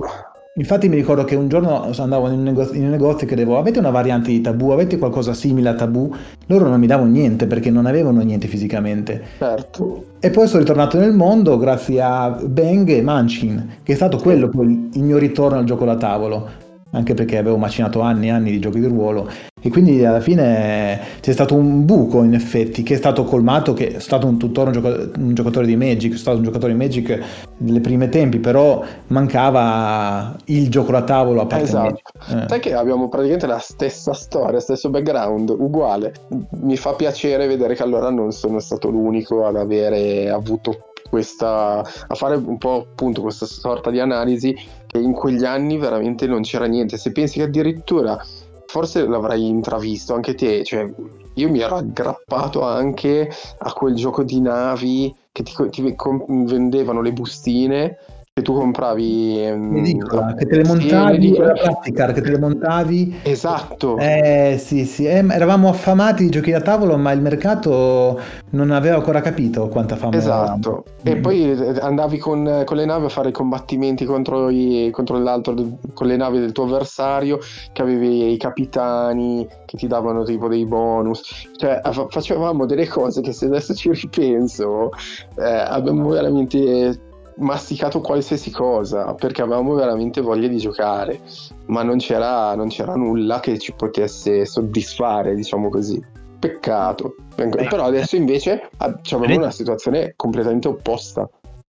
Infatti 0.55 0.87
mi 0.87 0.95
ricordo 0.95 1.23
che 1.23 1.33
un 1.33 1.47
giorno 1.47 1.89
andavo 1.97 2.27
in 2.27 2.37
un 2.37 2.43
negozio, 2.43 2.75
in 2.75 2.83
un 2.83 2.91
negozio 2.91 3.25
e 3.25 3.25
chiedevo 3.25 3.57
avete 3.57 3.79
una 3.79 3.89
variante 3.89 4.29
di 4.29 4.39
tabù, 4.39 4.69
avete 4.69 4.99
qualcosa 4.99 5.33
simile 5.33 5.69
a 5.69 5.73
tabù? 5.73 6.13
Loro 6.45 6.67
non 6.67 6.79
mi 6.79 6.85
davano 6.85 7.09
niente 7.09 7.47
perché 7.47 7.71
non 7.71 7.87
avevano 7.87 8.21
niente 8.21 8.45
fisicamente. 8.45 9.19
Certo. 9.39 10.05
E 10.19 10.29
poi 10.29 10.45
sono 10.47 10.59
ritornato 10.59 10.99
nel 10.99 11.11
mondo 11.11 11.57
grazie 11.57 11.99
a 12.03 12.29
Bang 12.29 12.87
e 12.87 13.01
Munchkin, 13.01 13.77
che 13.81 13.93
è 13.93 13.95
stato 13.95 14.17
quello 14.17 14.49
poi 14.49 14.91
il 14.93 15.01
mio 15.01 15.17
ritorno 15.17 15.57
al 15.57 15.65
gioco 15.65 15.85
da 15.85 15.95
tavolo, 15.95 16.47
anche 16.93 17.13
perché 17.13 17.37
avevo 17.37 17.57
macinato 17.57 18.01
anni 18.01 18.27
e 18.27 18.31
anni 18.31 18.51
di 18.51 18.59
giochi 18.59 18.79
di 18.79 18.87
ruolo. 18.87 19.29
E 19.61 19.69
quindi 19.69 20.03
alla 20.03 20.19
fine 20.19 20.99
c'è 21.21 21.31
stato 21.31 21.55
un 21.55 21.85
buco 21.85 22.23
in 22.23 22.33
effetti 22.33 22.83
che 22.83 22.95
è 22.95 22.97
stato 22.97 23.23
colmato, 23.23 23.73
che 23.73 23.95
è 23.95 23.99
stato 23.99 24.27
un 24.27 24.37
tuttora 24.37 24.67
un, 24.67 24.73
gioca- 24.73 25.09
un 25.17 25.33
giocatore 25.33 25.65
di 25.65 25.75
Magic, 25.75 26.09
sono 26.09 26.17
stato 26.17 26.37
un 26.37 26.43
giocatore 26.43 26.73
di 26.73 26.77
Magic 26.77 27.23
nelle 27.57 27.79
prime 27.79 28.09
tempi, 28.09 28.39
però 28.39 28.83
mancava 29.07 30.35
il 30.45 30.69
gioco 30.69 30.91
da 30.91 31.03
tavolo 31.03 31.41
a 31.41 31.45
parte 31.45 31.63
Esatto. 31.63 31.83
Magic. 31.83 32.43
Eh. 32.43 32.47
Sai 32.49 32.59
che 32.59 32.73
abbiamo 32.73 33.07
praticamente 33.07 33.47
la 33.47 33.59
stessa 33.59 34.13
storia, 34.13 34.59
stesso 34.59 34.89
background, 34.89 35.49
uguale. 35.49 36.13
Mi 36.61 36.75
fa 36.75 36.93
piacere 36.93 37.47
vedere 37.47 37.75
che 37.75 37.83
allora 37.83 38.09
non 38.09 38.31
sono 38.33 38.59
stato 38.59 38.89
l'unico 38.89 39.45
ad 39.45 39.55
avere 39.55 40.29
avuto 40.29 40.91
questa, 41.09 41.77
a 41.79 42.15
fare 42.15 42.35
un 42.35 42.57
po' 42.57 42.87
appunto 42.91 43.21
questa 43.21 43.45
sorta 43.45 43.91
di 43.91 43.99
analisi 43.99 44.55
in 44.99 45.13
quegli 45.13 45.45
anni 45.45 45.77
veramente 45.77 46.27
non 46.27 46.41
c'era 46.41 46.65
niente. 46.65 46.97
Se 46.97 47.11
pensi 47.11 47.39
che 47.39 47.45
addirittura 47.45 48.23
forse 48.65 49.05
l'avrai 49.05 49.47
intravisto 49.47 50.13
anche 50.13 50.33
te, 50.35 50.63
cioè 50.63 50.91
io 51.35 51.49
mi 51.49 51.59
ero 51.59 51.75
aggrappato 51.75 52.63
anche 52.63 53.29
a 53.59 53.73
quel 53.73 53.95
gioco 53.95 54.23
di 54.23 54.41
navi 54.41 55.13
che 55.31 55.43
ti, 55.43 55.53
ti 55.69 55.95
vendevano 56.27 57.01
le 57.01 57.11
bustine 57.13 57.97
che 58.35 58.41
tu 58.41 58.53
compravi 58.55 59.43
ehm, 59.45 59.73
L'edicola, 59.75 60.25
la- 60.29 60.33
che 60.33 60.47
te 60.47 60.55
le 60.55 60.65
sì, 60.65 60.71
montavi, 60.71 61.11
l'edicola. 61.19 61.47
la 61.49 61.53
plastica, 61.53 62.11
che 62.13 62.21
te 62.21 62.31
le 62.31 62.39
montavi. 62.39 63.19
Esatto. 63.21 63.95
Eh 63.99 64.55
sì, 64.59 64.85
sì, 64.85 65.05
eh, 65.05 65.23
eravamo 65.29 65.69
affamati 65.69 66.23
di 66.23 66.29
giochi 66.31 66.49
da 66.49 66.59
tavolo, 66.59 66.97
ma 66.97 67.11
il 67.11 67.21
mercato 67.21 68.19
non 68.53 68.71
aveva 68.71 68.95
ancora 68.95 69.21
capito 69.21 69.67
quanta 69.67 69.95
fame 69.95 70.17
Esatto, 70.17 70.69
avevamo. 70.69 70.83
e 71.03 71.15
Mm. 71.15 71.21
poi 71.21 71.51
eh, 71.51 71.79
andavi 71.79 72.17
con, 72.17 72.63
con 72.65 72.75
le 72.75 72.85
navi 72.85 73.05
a 73.05 73.09
fare 73.09 73.29
combattimenti 73.29 74.03
contro, 74.05 74.49
i- 74.49 74.89
contro 74.91 75.19
l'altro, 75.19 75.53
con 75.93 76.07
le 76.07 76.15
navi 76.17 76.39
del 76.39 76.53
tuo 76.53 76.63
avversario, 76.63 77.37
che 77.71 77.83
avevi 77.83 78.31
i 78.33 78.37
capitani 78.37 79.47
che 79.67 79.77
ti 79.77 79.85
davano 79.85 80.23
tipo 80.23 80.47
dei 80.47 80.65
bonus, 80.65 81.21
cioè 81.57 81.81
fa- 81.83 82.07
facevamo 82.09 82.65
delle 82.65 82.87
cose 82.87 83.21
che 83.21 83.31
se 83.31 83.45
adesso 83.45 83.75
ci 83.75 83.91
ripenso 83.91 84.89
eh, 85.37 85.43
abbiamo 85.43 86.09
veramente 86.09 87.11
masticato 87.37 88.01
qualsiasi 88.01 88.51
cosa 88.51 89.13
perché 89.13 89.41
avevamo 89.41 89.73
veramente 89.73 90.21
voglia 90.21 90.47
di 90.47 90.57
giocare, 90.57 91.19
ma 91.67 91.83
non 91.83 91.97
c'era, 91.97 92.55
non 92.55 92.69
c'era 92.69 92.95
nulla 92.95 93.39
che 93.39 93.57
ci 93.57 93.73
potesse 93.73 94.45
soddisfare, 94.45 95.35
diciamo 95.35 95.69
così. 95.69 96.01
Peccato. 96.39 97.15
Però 97.35 97.85
adesso 97.85 98.15
invece 98.15 98.69
ah, 98.77 98.99
ci 99.01 99.15
abbiamo 99.15 99.35
una 99.35 99.51
situazione 99.51 100.13
completamente 100.15 100.67
opposta. 100.67 101.29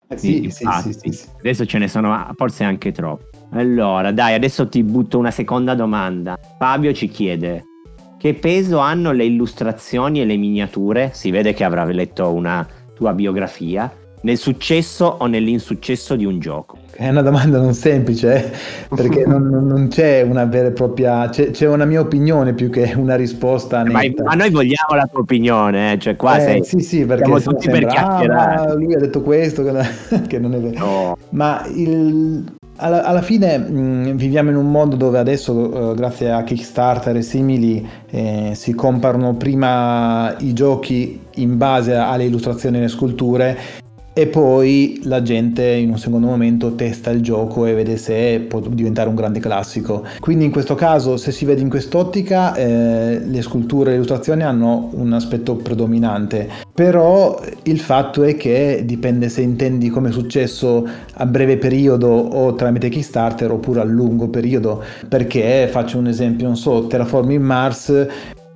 Eh, 0.08 0.17
sì, 0.17 0.50
sì, 0.50 0.63
infatti. 0.63 0.93
sì, 0.93 1.00
sì, 1.00 1.12
sì. 1.12 1.28
Adesso 1.39 1.65
ce 1.65 1.78
ne 1.78 1.88
sono 1.88 2.13
ah, 2.13 2.32
forse 2.36 2.63
anche 2.63 2.91
troppo. 2.91 3.26
Allora, 3.52 4.12
dai, 4.12 4.34
adesso 4.34 4.67
ti 4.67 4.84
butto 4.84 5.17
una 5.17 5.32
seconda 5.32 5.76
domanda. 5.76 6.38
Fabio 6.58 6.93
ci 6.93 7.08
chiede: 7.10 7.65
che 8.17 8.34
peso 8.34 8.78
hanno 8.78 9.12
le 9.12 9.26
illustrazioni 9.26 10.21
e 10.21 10.26
le 10.26 10.38
miniature? 10.38 11.12
Si 11.13 11.32
vede 11.32 11.54
che 11.54 11.63
avrà 11.63 11.84
letto 11.86 12.32
una 12.32 12.65
tua 12.93 13.13
biografia. 13.13 13.91
Nel 14.23 14.38
successo 14.38 15.05
o 15.19 15.25
nell'insuccesso 15.25 16.15
di 16.15 16.25
un 16.25 16.39
gioco? 16.39 16.77
È 16.91 17.10
una 17.10 17.23
domanda 17.23 17.57
non 17.60 17.73
semplice, 17.73 18.36
eh, 18.36 18.51
perché 18.95 19.25
non, 19.25 19.47
non- 19.47 19.88
c'è 19.88 20.21
una 20.21 20.45
vera 20.45 20.67
e 20.67 20.71
propria... 20.71 21.27
C'è, 21.29 21.49
c'è 21.49 21.67
una 21.67 21.86
mia 21.86 22.01
opinione 22.01 22.53
più 22.53 22.69
che 22.69 22.93
una 22.95 23.15
risposta 23.15 23.84
Ma, 23.84 24.01
ma 24.23 24.34
noi 24.36 24.51
vogliamo 24.51 24.95
la 24.95 25.07
tua 25.10 25.21
opinione, 25.21 25.93
eh, 25.93 25.97
cioè 25.99 26.15
qua 26.15 26.38
Eh, 26.38 26.41
sei... 26.41 26.63
sì, 26.63 26.79
sì, 26.81 27.05
perché 27.05 27.25
siamo 27.25 27.39
tutti 27.39 27.67
per 27.67 27.77
sembra, 27.79 27.89
"Ah, 27.89 27.93
chiacchierare." 28.19 28.55
ma 28.67 28.73
lui 28.75 28.93
ha 28.93 28.99
detto 28.99 29.21
questo, 29.21 29.63
che 29.63 29.71
che 30.27 30.38
non 30.38 30.53
è 30.53 30.60
vero. 30.60 30.77
No. 30.77 31.17
Ma 31.31 31.63
il- 31.73 32.43
alla, 32.77 33.03
alla 33.03 33.21
fine 33.21 33.57
mh, 33.57 34.15
viviamo 34.15 34.49
in 34.51 34.55
un 34.55 34.69
mondo 34.69 34.95
dove 34.95 35.17
adesso, 35.17 35.91
eh, 35.91 35.95
grazie 35.95 36.31
a 36.31 36.43
Kickstarter 36.43 37.15
e 37.15 37.21
simili, 37.23 37.88
eh, 38.12 38.51
si 38.53 38.73
comprano 38.75 39.34
prima 39.36 40.36
i 40.39 40.53
giochi 40.53 41.19
in 41.36 41.57
base 41.57 41.95
alle 41.95 42.25
illustrazioni 42.25 42.75
e 42.77 42.79
alle 42.81 42.88
sculture 42.89 43.57
e 44.13 44.28
poi 44.28 45.00
la 45.04 45.21
gente 45.21 45.65
in 45.65 45.89
un 45.89 45.97
secondo 45.97 46.28
momento 46.28 46.76
testa 46.76 47.12
il 47.12 47.21
gioco 47.21 47.65
e 47.65 47.74
vede 47.74 47.95
se 47.95 48.43
può 48.47 48.60
diventare 48.60 49.08
un 49.08 49.15
grande 49.15 49.39
classico. 49.39 50.04
Quindi 50.19 50.45
in 50.45 50.52
questo 50.52 50.76
caso, 50.76 51.15
se 51.15 51.32
si 51.32 51.45
vede 51.45 51.62
in 51.62 51.69
quest'ottica, 51.69 52.54
eh, 52.56 53.21
le 53.24 53.41
sculture 53.41 53.89
e 53.89 53.89
le 53.91 53.95
illustrazioni 53.95 54.43
hanno 54.43 54.89
un 54.93 55.13
aspetto 55.13 55.56
predominante. 55.56 56.50
Però 56.74 57.39
il 57.63 57.80
fatto 57.80 58.24
è 58.24 58.36
che 58.36 58.84
dipende 58.86 59.30
se 59.30 59.41
intendi 59.41 59.89
come 59.89 60.12
successo 60.12 60.86
a 61.13 61.26
breve 61.26 61.58
periodo 61.58 62.10
o 62.10 62.54
tramite 62.56 62.89
Kickstarter 62.89 63.50
oppure 63.52 63.80
a 63.80 63.86
lungo 63.86 64.28
periodo. 64.28 64.84
Perché 65.08 65.69
faccio 65.71 65.97
un 65.97 66.08
esempio, 66.08 66.47
non 66.47 66.58
so, 66.58 66.88
Terraforming 66.88 67.41
Mars 67.41 68.08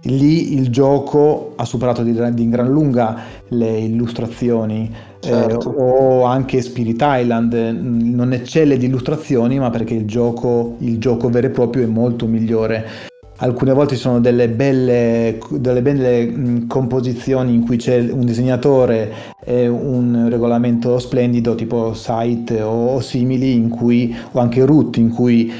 lì 0.06 0.54
il 0.54 0.70
gioco 0.70 1.54
ha 1.56 1.66
superato 1.66 2.04
di, 2.04 2.14
di 2.34 2.50
gran 2.50 2.68
lunga 2.68 3.18
le 3.50 3.80
illustrazioni 3.80 4.92
Certo. 5.26 5.72
eh, 5.72 5.82
o 5.82 6.24
anche 6.24 6.62
Spirit 6.62 7.02
Island 7.04 7.54
eh, 7.54 7.72
non 7.72 8.34
eccelle 8.34 8.78
di 8.78 8.86
illustrazioni 8.86 9.60
ma 9.60 9.70
perché 9.70 9.94
il 9.94 10.06
gioco, 10.06 10.76
il 10.80 10.98
gioco 10.98 11.30
vero 11.30 11.48
e 11.48 11.52
proprio 11.52 11.84
è 11.84 11.88
molto 11.88 12.26
migliore 12.28 13.14
alcune 13.38 13.74
volte 13.74 13.96
ci 13.96 14.02
sono 14.02 14.20
delle 14.20 14.48
belle, 14.48 15.40
delle 15.50 15.82
belle 15.82 16.26
mh, 16.26 16.68
composizioni 16.68 17.54
in 17.54 17.66
cui 17.66 17.78
c'è 17.78 18.00
un 18.00 18.26
disegnatore 18.26 19.12
e 19.44 19.68
un 19.68 20.28
regolamento 20.30 20.98
splendido 21.00 21.56
tipo 21.56 21.94
Site 21.94 22.62
o 22.62 23.00
simili 23.02 23.54
in 23.54 23.70
cui 23.70 24.16
o 24.32 24.40
anche 24.40 24.64
Root 24.64 24.98
in 24.98 25.10
cui 25.10 25.52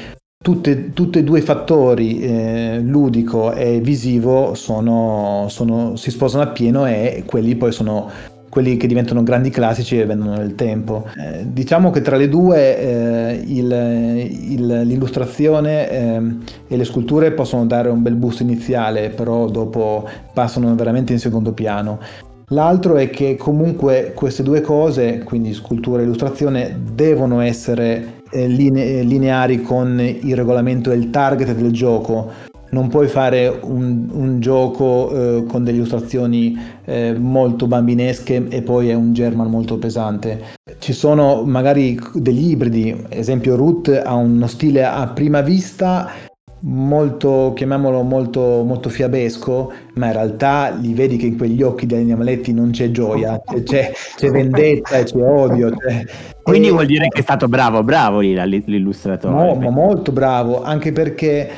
tutti 0.42 1.18
e 1.18 1.24
due 1.24 1.40
i 1.40 1.42
fattori, 1.42 2.20
eh, 2.20 2.78
ludico 2.80 3.52
e 3.52 3.80
visivo, 3.80 4.54
sono, 4.54 5.46
sono- 5.48 5.96
si 5.96 6.12
sposano 6.12 6.44
appieno 6.44 6.86
e 6.86 7.24
quelli 7.26 7.56
poi 7.56 7.72
sono 7.72 8.08
quelli 8.56 8.78
che 8.78 8.86
diventano 8.86 9.22
grandi 9.22 9.50
classici 9.50 10.00
e 10.00 10.06
vendono 10.06 10.34
nel 10.34 10.54
tempo. 10.54 11.04
Eh, 11.14 11.44
diciamo 11.46 11.90
che 11.90 12.00
tra 12.00 12.16
le 12.16 12.26
due 12.26 12.78
eh, 12.78 13.42
il- 13.44 14.30
il- 14.52 14.80
l'illustrazione 14.84 15.90
ehm, 15.90 16.42
e 16.66 16.74
le 16.78 16.84
sculture 16.84 17.32
possono 17.32 17.66
dare 17.66 17.90
un 17.90 18.00
bel 18.00 18.14
boost 18.14 18.40
iniziale, 18.40 19.10
però 19.10 19.50
dopo 19.50 20.08
passano 20.32 20.74
veramente 20.74 21.12
in 21.12 21.18
secondo 21.18 21.52
piano. 21.52 21.98
L'altro 22.48 22.96
è 22.96 23.10
che 23.10 23.36
comunque 23.36 24.12
queste 24.14 24.42
due 24.42 24.62
cose, 24.62 25.20
quindi 25.22 25.52
scultura 25.52 26.00
e 26.00 26.04
illustrazione, 26.04 26.78
devono 26.94 27.40
essere 27.40 28.22
eh, 28.30 28.48
line- 28.48 29.02
lineari 29.02 29.60
con 29.60 30.00
il 30.00 30.34
regolamento 30.34 30.90
e 30.90 30.96
il 30.96 31.10
target 31.10 31.54
del 31.54 31.72
gioco. 31.72 32.54
Non 32.68 32.88
puoi 32.88 33.06
fare 33.08 33.58
un, 33.62 34.08
un 34.10 34.40
gioco 34.40 35.10
eh, 35.10 35.44
con 35.46 35.62
delle 35.64 35.76
illustrazioni 35.76 36.58
eh, 36.84 37.14
molto 37.16 37.66
bambinesche 37.66 38.46
e 38.48 38.62
poi 38.62 38.88
è 38.88 38.94
un 38.94 39.12
German 39.12 39.48
molto 39.48 39.76
pesante. 39.78 40.40
Ci 40.78 40.92
sono 40.92 41.42
magari 41.44 41.98
degli 42.14 42.50
ibridi, 42.50 43.04
esempio 43.08 43.56
Root 43.56 44.02
ha 44.04 44.14
uno 44.14 44.46
stile 44.46 44.84
a 44.84 45.06
prima 45.06 45.40
vista 45.40 46.10
molto, 46.60 47.52
chiamiamolo 47.54 48.02
molto, 48.02 48.62
molto 48.64 48.88
fiabesco, 48.88 49.72
ma 49.94 50.06
in 50.06 50.12
realtà 50.12 50.70
li 50.70 50.92
vedi 50.94 51.16
che 51.16 51.26
in 51.26 51.36
quegli 51.36 51.62
occhi 51.62 51.86
degli 51.86 52.00
animaletti 52.02 52.52
non 52.52 52.70
c'è 52.70 52.90
gioia, 52.90 53.40
c'è, 53.64 53.92
c'è- 54.16 54.30
vendetta 54.30 54.98
e 54.98 55.04
c'è 55.04 55.16
odio. 55.22 55.70
c'è- 55.76 56.04
Quindi 56.42 56.68
e- 56.68 56.72
vuol 56.72 56.86
dire 56.86 57.08
che 57.08 57.20
è 57.20 57.22
stato 57.22 57.48
bravo, 57.48 57.82
bravo 57.84 58.20
l'illustratore. 58.20 59.34
No, 59.34 59.54
ma 59.54 59.70
molto 59.70 60.12
bravo, 60.12 60.62
anche 60.62 60.92
perché 60.92 61.48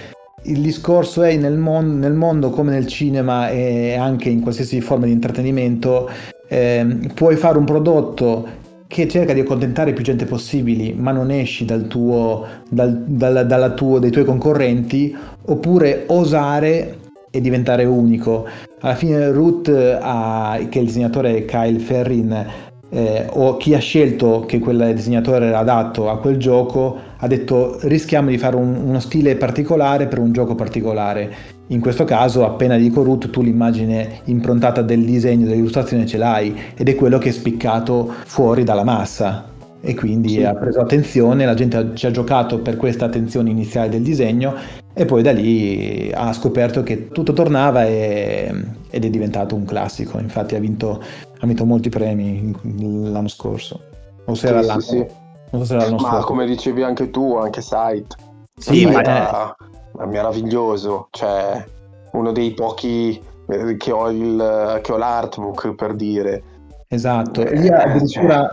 il 0.48 0.60
discorso 0.60 1.22
è 1.22 1.36
nel, 1.36 1.56
mon- 1.56 1.98
nel 1.98 2.14
mondo 2.14 2.50
come 2.50 2.72
nel 2.72 2.86
cinema 2.86 3.50
e 3.50 3.94
anche 3.96 4.28
in 4.28 4.40
qualsiasi 4.40 4.80
forma 4.80 5.04
di 5.06 5.12
intrattenimento, 5.12 6.08
ehm, 6.48 7.12
puoi 7.14 7.36
fare 7.36 7.58
un 7.58 7.64
prodotto 7.64 8.46
che 8.86 9.06
cerca 9.06 9.34
di 9.34 9.40
accontentare 9.40 9.92
più 9.92 10.02
gente 10.02 10.24
possibile, 10.24 10.94
ma 10.94 11.12
non 11.12 11.30
esci 11.30 11.66
dal 11.66 11.86
tuo, 11.86 12.46
dal- 12.70 13.04
dalla- 13.06 13.44
dalla 13.44 13.70
tuo- 13.70 13.98
dai 13.98 14.10
tuoi 14.10 14.24
concorrenti, 14.24 15.14
oppure 15.46 16.04
osare 16.06 16.96
e 17.30 17.40
diventare 17.42 17.84
unico. 17.84 18.46
Alla 18.80 18.94
fine 18.94 19.30
Root, 19.30 19.68
ha- 20.00 20.58
che 20.70 20.78
è 20.78 20.80
il 20.80 20.86
disegnatore 20.86 21.44
Kyle 21.44 21.78
Ferrin, 21.78 22.46
eh, 22.90 23.26
o 23.30 23.56
chi 23.58 23.74
ha 23.74 23.78
scelto 23.78 24.44
che 24.46 24.58
quel 24.58 24.92
disegnatore 24.94 25.46
era 25.46 25.58
adatto 25.58 26.08
a 26.08 26.18
quel 26.18 26.38
gioco 26.38 26.96
ha 27.18 27.26
detto 27.26 27.78
rischiamo 27.82 28.30
di 28.30 28.38
fare 28.38 28.56
un- 28.56 28.80
uno 28.82 29.00
stile 29.00 29.36
particolare 29.36 30.06
per 30.06 30.18
un 30.18 30.32
gioco 30.32 30.54
particolare. 30.54 31.56
In 31.68 31.80
questo 31.80 32.04
caso, 32.04 32.46
appena 32.46 32.76
dico 32.76 33.02
root, 33.02 33.28
tu 33.28 33.42
l'immagine 33.42 34.20
improntata 34.24 34.80
del 34.80 35.04
disegno, 35.04 35.46
dell'illustrazione 35.46 36.06
ce 36.06 36.16
l'hai 36.16 36.54
ed 36.74 36.88
è 36.88 36.94
quello 36.94 37.18
che 37.18 37.28
è 37.28 37.32
spiccato 37.32 38.10
fuori 38.24 38.64
dalla 38.64 38.84
massa. 38.84 39.44
E 39.80 39.94
quindi 39.94 40.30
Sì. 40.30 40.42
ha 40.44 40.54
preso 40.54 40.80
attenzione, 40.80 41.44
la 41.44 41.54
gente 41.54 41.90
ci 41.94 42.06
ha 42.06 42.10
giocato 42.10 42.58
per 42.58 42.76
questa 42.76 43.04
attenzione 43.04 43.50
iniziale 43.50 43.88
del 43.88 44.02
disegno 44.02 44.54
e 44.98 45.04
poi 45.04 45.22
da 45.22 45.30
lì 45.30 46.10
ha 46.12 46.32
scoperto 46.32 46.82
che 46.82 47.06
tutto 47.08 47.32
tornava 47.32 47.84
e- 47.86 48.52
ed 48.90 49.04
è 49.04 49.08
diventato 49.10 49.54
un 49.54 49.64
classico. 49.64 50.18
Infatti 50.18 50.56
ha 50.56 50.58
vinto, 50.58 51.00
ha 51.38 51.46
vinto 51.46 51.64
molti 51.64 51.88
premi 51.88 52.52
l'anno 52.64 53.28
scorso. 53.28 53.80
O 54.24 54.34
se 54.34 54.48
era 54.48 54.60
Sì, 54.60 54.66
l'anno, 54.66 54.80
sì, 54.80 54.88
sì. 54.88 55.06
non 55.52 55.60
so 55.60 55.64
se 55.66 55.74
era 55.74 55.84
l'anno 55.84 55.96
Ma 55.98 56.08
scorso. 56.08 56.26
come 56.26 56.46
dicevi 56.46 56.82
anche 56.82 57.10
tu, 57.10 57.36
anche 57.36 57.60
Site. 57.62 58.16
Sì, 58.58 58.86
ma- 58.86 59.00
era- 59.00 59.56
è 60.00 60.04
meraviglioso, 60.04 61.06
cioè 61.12 61.64
uno 62.12 62.32
dei 62.32 62.52
pochi 62.54 63.22
eh, 63.48 63.76
che 63.76 63.92
ho, 63.92 64.10
il, 64.10 64.80
che 64.82 64.92
ho 64.92 64.96
l'artbook 64.96 65.74
per 65.76 65.94
dire. 65.94 66.42
Esatto, 66.88 67.42
Eh, 67.42 67.54
lì 67.54 67.68
addirittura 67.68 68.52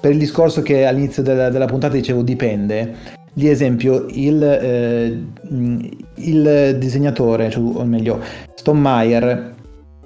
per 0.00 0.12
il 0.12 0.18
discorso 0.18 0.62
che 0.62 0.86
all'inizio 0.86 1.22
della, 1.22 1.50
della 1.50 1.66
puntata 1.66 1.92
dicevo 1.94 2.22
dipende, 2.22 3.20
lì 3.34 3.48
esempio 3.48 4.06
il, 4.10 4.42
eh, 4.42 5.18
mh, 5.48 5.88
il 6.16 6.76
disegnatore, 6.78 7.50
cioè, 7.50 7.62
o 7.62 7.84
meglio, 7.84 8.20
Stonemeyer 8.54 9.54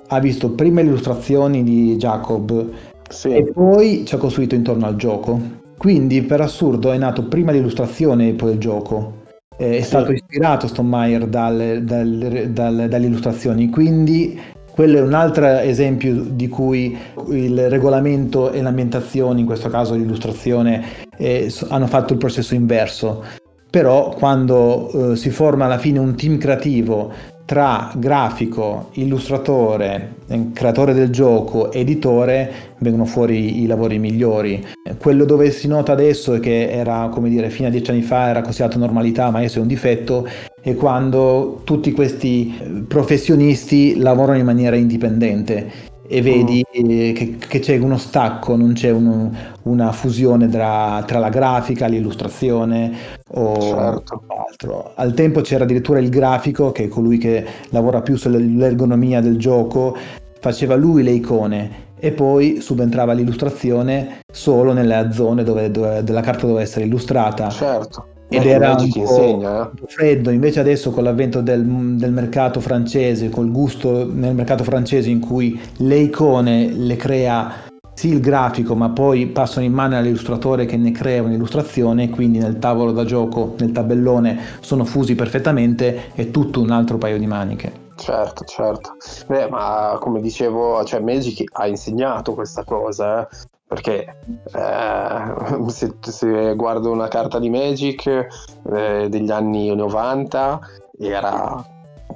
ha 0.09 0.21
visto 0.21 0.51
prima 0.51 0.81
le 0.83 0.89
illustrazioni 0.89 1.63
di 1.65 1.97
Jacob 1.97 2.69
Sì, 3.09 3.29
e 3.31 3.51
poi 3.53 4.05
ci 4.05 4.15
ha 4.15 4.19
costruito 4.19 4.55
intorno 4.55 4.87
al 4.87 4.97
gioco. 4.97 5.41
Quindi 5.77 6.23
per 6.23 6.41
assurdo 6.41 6.91
è 6.93 6.97
nato 6.97 7.25
prima 7.25 7.53
l'illustrazione 7.53 8.29
e 8.29 8.33
poi 8.33 8.53
il 8.53 8.59
gioco. 8.59 9.25
Eh, 9.59 9.79
È 9.79 9.81
Sì. 9.81 9.87
stato 9.87 10.13
ispirato 10.13 10.67
Stonemeyer 10.67 11.27
dal- 11.27 11.83
dal- 11.83 12.49
dal- 12.51 12.87
dalle 12.89 13.07
illustrazioni, 13.07 13.71
quindi 13.71 14.39
quello 14.77 14.99
è 14.99 15.01
un 15.01 15.15
altro 15.15 15.47
esempio 15.47 16.13
di 16.13 16.49
cui 16.49 16.95
il 17.31 17.71
regolamento 17.71 18.53
e 18.53 18.61
l'ambientazione, 18.61 19.41
in 19.41 19.47
questo 19.47 19.71
caso 19.71 19.95
l'illustrazione, 19.95 20.85
eh, 21.17 21.51
hanno 21.69 21.87
fatto 21.87 22.13
il 22.13 22.19
processo 22.19 22.55
inverso. 22.55 23.25
Però 23.71 24.11
quando 24.11 25.13
eh, 25.13 25.17
si 25.17 25.31
forma 25.31 25.65
alla 25.65 25.79
fine 25.79 25.99
un 25.99 26.15
team 26.15 26.37
creativo 26.37 27.11
tra 27.47 27.93
grafico, 27.95 28.91
illustratore, 28.95 30.17
eh, 30.27 30.51
creatore 30.53 30.93
del 30.93 31.11
gioco, 31.11 31.71
editore, 31.71 32.75
vengono 32.79 33.05
fuori 33.05 33.63
i 33.63 33.67
lavori 33.67 34.01
migliori. 34.01 34.67
Quello 34.99 35.25
dove 35.25 35.53
si 35.53 35.69
nota 35.69 35.93
adesso 35.93 36.35
e 36.35 36.41
che 36.41 36.69
era, 36.69 37.09
come 37.11 37.29
dire, 37.29 37.49
fino 37.49 37.69
a 37.69 37.71
dieci 37.71 37.93
anni 37.93 38.03
fa 38.03 38.29
era 38.29 38.43
considerato 38.43 38.79
normalità, 38.79 39.31
ma 39.31 39.39
adesso 39.39 39.59
è 39.59 39.63
un 39.63 39.69
difetto, 39.69 40.29
è 40.61 40.75
quando 40.75 41.61
tutti 41.63 41.93
questi 41.93 42.59
eh, 42.59 42.69
professionisti 42.83 43.97
lavorano 43.97 44.39
in 44.39 44.45
maniera 44.45 44.75
indipendente 44.75 45.95
e 46.09 46.23
vedi 46.23 46.65
mm. 46.65 47.15
che, 47.15 47.37
che, 47.39 47.59
c'è 47.59 47.77
uno 47.79 47.99
stacco, 47.99 48.57
non 48.57 48.73
c'è 48.73 48.91
un, 48.91 49.31
una 49.63 49.93
fusione 49.93 50.49
tra, 50.49 51.03
tra, 51.07 51.19
la 51.19 51.29
grafica, 51.29 51.87
l'illustrazione 51.87 52.93
o 53.29 53.61
certo. 53.61 54.23
altro. 54.27 54.93
Al 54.95 55.15
tempo 55.15 55.41
c'era 55.41 55.65
addirittura 55.65 55.99
il 55.99 56.09
grafico, 56.09 56.73
che 56.73 56.85
è 56.85 56.89
colui 56.89 57.19
che 57.19 57.45
lavora 57.71 58.01
più 58.03 58.17
sull'ergonomia 58.17 59.21
del 59.21 59.39
gioco, 59.39 59.97
faceva 60.41 60.75
lui 60.75 61.03
le 61.03 61.11
icone 61.11 61.85
e 61.99 62.13
poi 62.13 62.61
subentrava 62.61 63.13
l'illustrazione 63.13 64.21
solo 64.33 64.73
nelle 64.73 65.09
zone 65.13 65.43
dove, 65.43 65.71
dove 65.71 66.03
la 66.07 66.21
carta 66.21 66.43
doveva 66.43 66.61
essere 66.61 66.85
illustrata. 66.85 67.49
Certo 67.49 68.15
ed 68.29 68.45
eh, 68.45 68.49
era 68.49 68.71
un 68.71 68.91
po', 68.91 68.99
insegna, 68.99 69.71
eh? 69.71 69.87
freddo, 69.87 70.31
invece 70.31 70.61
adesso 70.61 70.91
con 70.91 71.05
l'avvento 71.05 71.41
del, 71.41 71.65
del, 71.65 72.13
mercato 72.13 72.61
francese, 72.61 73.31
col 73.31 73.51
gusto 73.51 74.11
nel 74.13 74.35
mercato 74.35 74.65
francese 74.65 75.11
in 75.11 75.21
cui 75.21 75.61
le 75.79 75.97
icone 75.97 76.71
le 76.73 76.97
crea 76.97 77.65
sì 77.95 78.09
il 78.09 78.21
grafico, 78.21 78.75
ma 78.75 78.91
poi 78.91 79.27
passano 79.27 79.65
in 79.65 79.73
mano 79.73 79.97
all'illustratore 79.97 80.67
che 80.67 80.77
ne 80.77 80.93
crea 80.93 81.23
un'illustrazione, 81.23 82.11
quindi 82.11 82.39
nel 82.39 82.59
tavolo 82.59 82.93
da 82.93 83.05
gioco, 83.05 83.55
nel 83.59 83.73
tabellone 83.73 84.39
sono 84.61 84.85
fusi 84.85 85.15
perfettamente, 85.15 86.13
è 86.13 86.31
tutto 86.31 86.61
un 86.61 86.71
altro 86.71 86.99
paio 86.99 87.19
di 87.19 87.27
maniche. 87.27 87.85
Certo, 87.97 88.45
certo. 88.45 88.97
Beh, 89.27 89.49
ma 89.49 89.97
come 89.99 90.21
dicevo, 90.21 90.85
cioè 90.85 91.01
Magic 91.01 91.49
ha 91.55 91.67
insegnato 91.67 92.35
questa 92.35 92.65
cosa, 92.65 93.23
eh? 93.23 93.29
Perché 93.67 94.19
eh, 94.53 95.69
se, 95.69 95.95
se, 96.01 96.55
guardo 96.55 96.91
una 96.91 97.09
carta 97.09 97.39
di 97.39 97.51
Magic 97.51 98.07
eh, 98.07 99.09
degli 99.09 99.31
anni 99.31 99.75
90 99.75 100.61
era, 100.99 101.65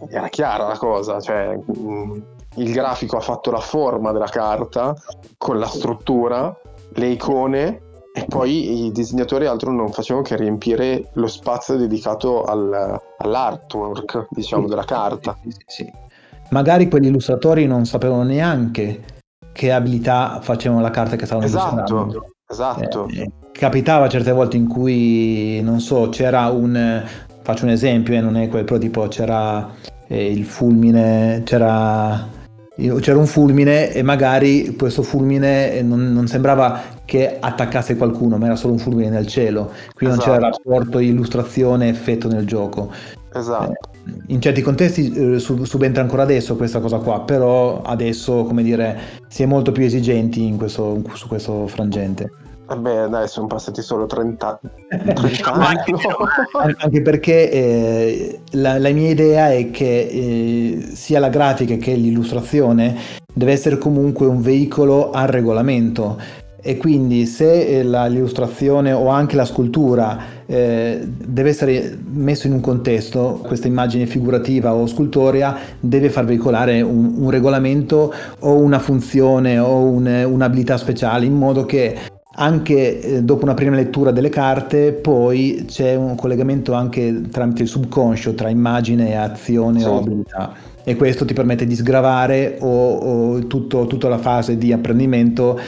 era 0.08 0.28
chiara 0.28 0.66
la 0.66 0.78
cosa, 0.78 1.20
cioè 1.20 1.56
mm, 1.56 2.20
il 2.56 2.72
grafico 2.72 3.16
ha 3.16 3.20
fatto 3.20 3.50
la 3.50 3.60
forma 3.60 4.12
della 4.12 4.28
carta 4.28 4.94
con 5.36 5.58
la 5.58 5.66
struttura, 5.66 6.56
le 6.94 7.06
icone 7.06 7.80
e 8.12 8.24
poi 8.26 8.86
i 8.86 8.92
disegnatori 8.92 9.46
altro 9.46 9.70
non 9.70 9.92
facevano 9.92 10.24
che 10.24 10.36
riempire 10.36 11.10
lo 11.14 11.28
spazio 11.28 11.76
dedicato 11.76 12.42
al, 12.42 13.00
all'artwork, 13.18 14.26
diciamo, 14.30 14.66
della 14.66 14.84
carta. 14.84 15.38
Sì, 15.42 15.54
sì. 15.66 15.92
Magari 16.50 16.88
quegli 16.88 17.06
illustratori 17.06 17.66
non 17.66 17.84
sapevano 17.86 18.24
neanche 18.24 19.19
che 19.52 19.72
abilità 19.72 20.40
facevano 20.42 20.80
la 20.80 20.90
carta 20.90 21.16
che 21.16 21.26
stavano 21.26 21.46
esatto, 21.46 21.74
illustrando. 21.74 22.32
Esatto. 22.48 23.08
Eh, 23.08 23.30
capitava 23.52 24.08
certe 24.08 24.32
volte 24.32 24.56
in 24.56 24.66
cui, 24.66 25.60
non 25.62 25.80
so, 25.80 26.08
c'era 26.08 26.48
un... 26.48 27.02
Faccio 27.42 27.64
un 27.64 27.70
esempio, 27.70 28.14
eh, 28.14 28.20
non 28.20 28.36
è 28.36 28.48
quel, 28.48 28.64
tipo 28.78 29.08
c'era 29.08 29.68
eh, 30.06 30.30
il 30.30 30.44
fulmine, 30.44 31.42
c'era 31.44 32.38
c'era 33.00 33.18
un 33.18 33.26
fulmine 33.26 33.92
e 33.92 34.02
magari 34.02 34.74
questo 34.76 35.02
fulmine 35.02 35.72
eh, 35.72 35.82
non, 35.82 36.12
non, 36.12 36.26
sembrava 36.26 36.80
che 37.04 37.36
attaccasse 37.38 37.96
qualcuno, 37.96 38.38
ma 38.38 38.46
era 38.46 38.56
solo 38.56 38.72
un 38.72 38.78
fulmine 38.78 39.10
nel 39.10 39.26
cielo, 39.26 39.70
quindi 39.94 40.16
esatto. 40.16 40.30
non 40.30 40.38
c'era 40.38 40.48
esatto. 40.48 40.70
rapporto 40.70 40.98
illustrazione-effetto 40.98 42.28
nel 42.28 42.46
gioco. 42.46 42.90
Esatto. 43.32 43.72
Eh, 43.72 43.78
in 44.28 44.40
certi 44.40 44.62
contesti 44.62 45.34
eh, 45.34 45.38
subentra 45.38 46.02
ancora 46.02 46.22
adesso 46.22 46.56
questa 46.56 46.80
cosa 46.80 46.98
qua, 46.98 47.20
però 47.20 47.82
adesso, 47.82 48.44
come 48.44 48.62
dire, 48.62 48.98
si 49.28 49.42
è 49.42 49.46
molto 49.46 49.72
più 49.72 49.84
esigenti 49.84 50.54
questo, 50.56 51.02
su 51.14 51.28
questo 51.28 51.66
frangente. 51.66 52.30
Beh, 52.76 53.08
dai, 53.08 53.26
sono 53.26 53.48
passati 53.48 53.82
solo 53.82 54.06
30, 54.06 54.60
30 54.88 55.50
anni. 55.52 55.92
Anche 56.76 57.02
perché 57.02 57.50
eh, 57.50 58.40
la, 58.52 58.78
la, 58.78 58.90
mia 58.90 59.10
idea 59.10 59.50
è 59.50 59.72
che 59.72 60.00
eh, 60.02 60.90
sia 60.94 61.18
la 61.18 61.30
grafica 61.30 61.74
che 61.76 61.94
l'illustrazione 61.94 62.96
deve 63.32 63.52
essere 63.52 63.76
comunque 63.76 64.26
un 64.26 64.40
veicolo 64.40 65.10
al 65.10 65.26
regolamento 65.26 66.16
e 66.62 66.76
quindi 66.76 67.26
se 67.26 67.78
eh, 67.78 67.82
la, 67.82 68.06
l'illustrazione 68.06 68.92
o 68.92 69.08
anche 69.08 69.34
la 69.34 69.44
scultura 69.44 70.18
eh, 70.50 71.06
deve 71.06 71.50
essere 71.50 71.96
messo 72.10 72.48
in 72.48 72.54
un 72.54 72.60
contesto, 72.60 73.40
questa 73.46 73.68
immagine 73.68 74.06
figurativa 74.06 74.74
o 74.74 74.84
scultorea 74.84 75.56
deve 75.78 76.10
far 76.10 76.24
veicolare 76.24 76.80
un, 76.80 77.14
un 77.18 77.30
regolamento 77.30 78.12
o 78.40 78.54
una 78.54 78.80
funzione 78.80 79.60
o 79.60 79.76
un, 79.76 80.06
un'abilità 80.06 80.76
speciale 80.76 81.24
in 81.24 81.34
modo 81.34 81.64
che 81.66 81.96
anche 82.32 83.00
eh, 83.00 83.22
dopo 83.22 83.44
una 83.44 83.54
prima 83.54 83.76
lettura 83.76 84.10
delle 84.10 84.28
carte 84.28 84.92
poi 84.92 85.66
c'è 85.68 85.94
un 85.94 86.16
collegamento 86.16 86.72
anche 86.72 87.28
tramite 87.30 87.62
il 87.62 87.68
subconscio 87.68 88.34
tra 88.34 88.48
immagine 88.48 89.10
e 89.10 89.14
azione 89.14 89.78
sì. 89.78 89.86
o 89.86 89.98
abilità 89.98 90.52
e 90.82 90.96
questo 90.96 91.24
ti 91.24 91.34
permette 91.34 91.64
di 91.64 91.76
sgravare 91.76 92.56
o, 92.58 92.94
o 92.94 93.46
tutto, 93.46 93.86
tutta 93.86 94.08
la 94.08 94.18
fase 94.18 94.58
di 94.58 94.72
apprendimento 94.72 95.58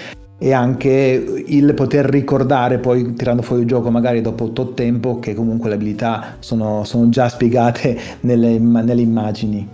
e 0.42 0.52
anche 0.52 1.44
il 1.46 1.72
poter 1.72 2.04
ricordare 2.06 2.78
poi 2.78 3.14
tirando 3.14 3.42
fuori 3.42 3.62
il 3.62 3.68
gioco 3.68 3.92
magari 3.92 4.20
dopo 4.20 4.50
tot 4.50 4.74
tempo 4.74 5.20
che 5.20 5.34
comunque 5.34 5.68
le 5.68 5.76
abilità 5.76 6.34
sono, 6.40 6.82
sono 6.82 7.08
già 7.10 7.28
spiegate 7.28 7.96
nelle, 8.22 8.58
nelle 8.58 9.00
immagini. 9.00 9.68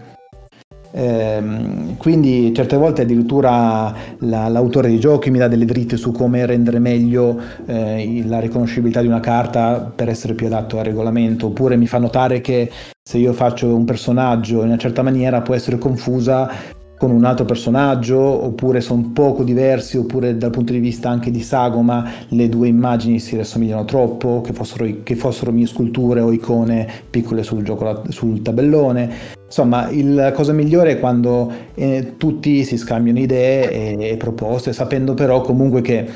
Ehm, 0.90 1.96
quindi 1.96 2.52
certe 2.54 2.76
volte 2.76 3.02
addirittura 3.02 3.94
la, 4.18 4.48
l'autore 4.48 4.88
dei 4.88 5.00
giochi 5.00 5.30
mi 5.30 5.38
dà 5.38 5.48
delle 5.48 5.64
dritte 5.64 5.96
su 5.96 6.12
come 6.12 6.44
rendere 6.44 6.78
meglio 6.78 7.40
eh, 7.64 8.22
la 8.26 8.38
riconoscibilità 8.38 9.00
di 9.00 9.06
una 9.06 9.20
carta 9.20 9.90
per 9.94 10.10
essere 10.10 10.34
più 10.34 10.46
adatto 10.46 10.78
al 10.78 10.84
regolamento, 10.84 11.46
oppure 11.46 11.76
mi 11.76 11.86
fa 11.86 11.96
notare 11.96 12.42
che 12.42 12.70
se 13.02 13.16
io 13.16 13.32
faccio 13.32 13.74
un 13.74 13.86
personaggio 13.86 14.60
in 14.60 14.68
una 14.68 14.76
certa 14.76 15.00
maniera 15.00 15.40
può 15.40 15.54
essere 15.54 15.78
confusa 15.78 16.76
con 16.98 17.12
un 17.12 17.24
altro 17.24 17.44
personaggio, 17.44 18.18
oppure 18.18 18.80
sono 18.80 19.10
poco 19.14 19.44
diversi, 19.44 19.96
oppure 19.96 20.36
dal 20.36 20.50
punto 20.50 20.72
di 20.72 20.80
vista 20.80 21.08
anche 21.08 21.30
di 21.30 21.40
sagoma 21.40 22.04
le 22.28 22.48
due 22.48 22.68
immagini 22.68 23.20
si 23.20 23.36
rassomigliano 23.36 23.84
troppo, 23.84 24.42
che 24.42 24.52
fossero, 24.52 24.86
che 25.04 25.14
fossero 25.14 25.52
mie 25.52 25.66
sculture 25.66 26.20
o 26.20 26.32
icone 26.32 26.86
piccole 27.08 27.42
sul, 27.42 27.62
gioco, 27.62 28.02
sul 28.08 28.42
tabellone. 28.42 29.36
Insomma, 29.46 29.88
la 29.92 30.32
cosa 30.32 30.52
migliore 30.52 30.92
è 30.92 31.00
quando 31.00 31.50
eh, 31.74 32.14
tutti 32.18 32.64
si 32.64 32.76
scambiano 32.76 33.20
idee 33.20 33.70
e, 33.70 34.10
e 34.10 34.16
proposte, 34.16 34.72
sapendo 34.72 35.14
però 35.14 35.40
comunque 35.40 35.80
che 35.80 36.06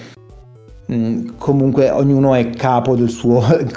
mm, 0.92 1.28
comunque 1.38 1.90
ognuno 1.90 2.34
è 2.34 2.50
capo 2.50 2.96
del 2.96 3.08
suo 3.08 3.40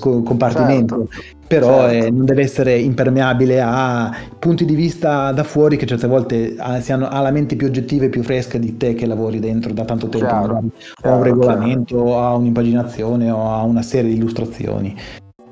compartimento 0.00 1.06
certo 1.08 1.35
però 1.46 1.88
certo. 1.88 2.06
eh, 2.06 2.10
non 2.10 2.24
deve 2.24 2.42
essere 2.42 2.78
impermeabile 2.78 3.60
a 3.60 4.14
punti 4.38 4.64
di 4.64 4.74
vista 4.74 5.32
da 5.32 5.44
fuori 5.44 5.76
che 5.76 5.86
certe 5.86 6.06
volte 6.06 6.54
ha, 6.58 6.82
hanno, 6.88 7.08
ha 7.08 7.20
la 7.20 7.30
mente 7.30 7.56
più 7.56 7.66
oggettiva 7.66 8.04
e 8.04 8.08
più 8.08 8.22
fresca 8.22 8.58
di 8.58 8.76
te 8.76 8.94
che 8.94 9.06
lavori 9.06 9.38
dentro 9.38 9.72
da 9.72 9.84
tanto 9.84 10.08
tempo, 10.08 10.26
chiaro, 10.26 10.62
chiaro, 10.94 11.14
a 11.14 11.18
un 11.18 11.22
regolamento, 11.22 12.02
chiaro. 12.02 12.18
a 12.18 12.34
un'impaginazione 12.34 13.30
o 13.30 13.50
a 13.50 13.62
una 13.62 13.82
serie 13.82 14.10
di 14.10 14.16
illustrazioni. 14.16 14.96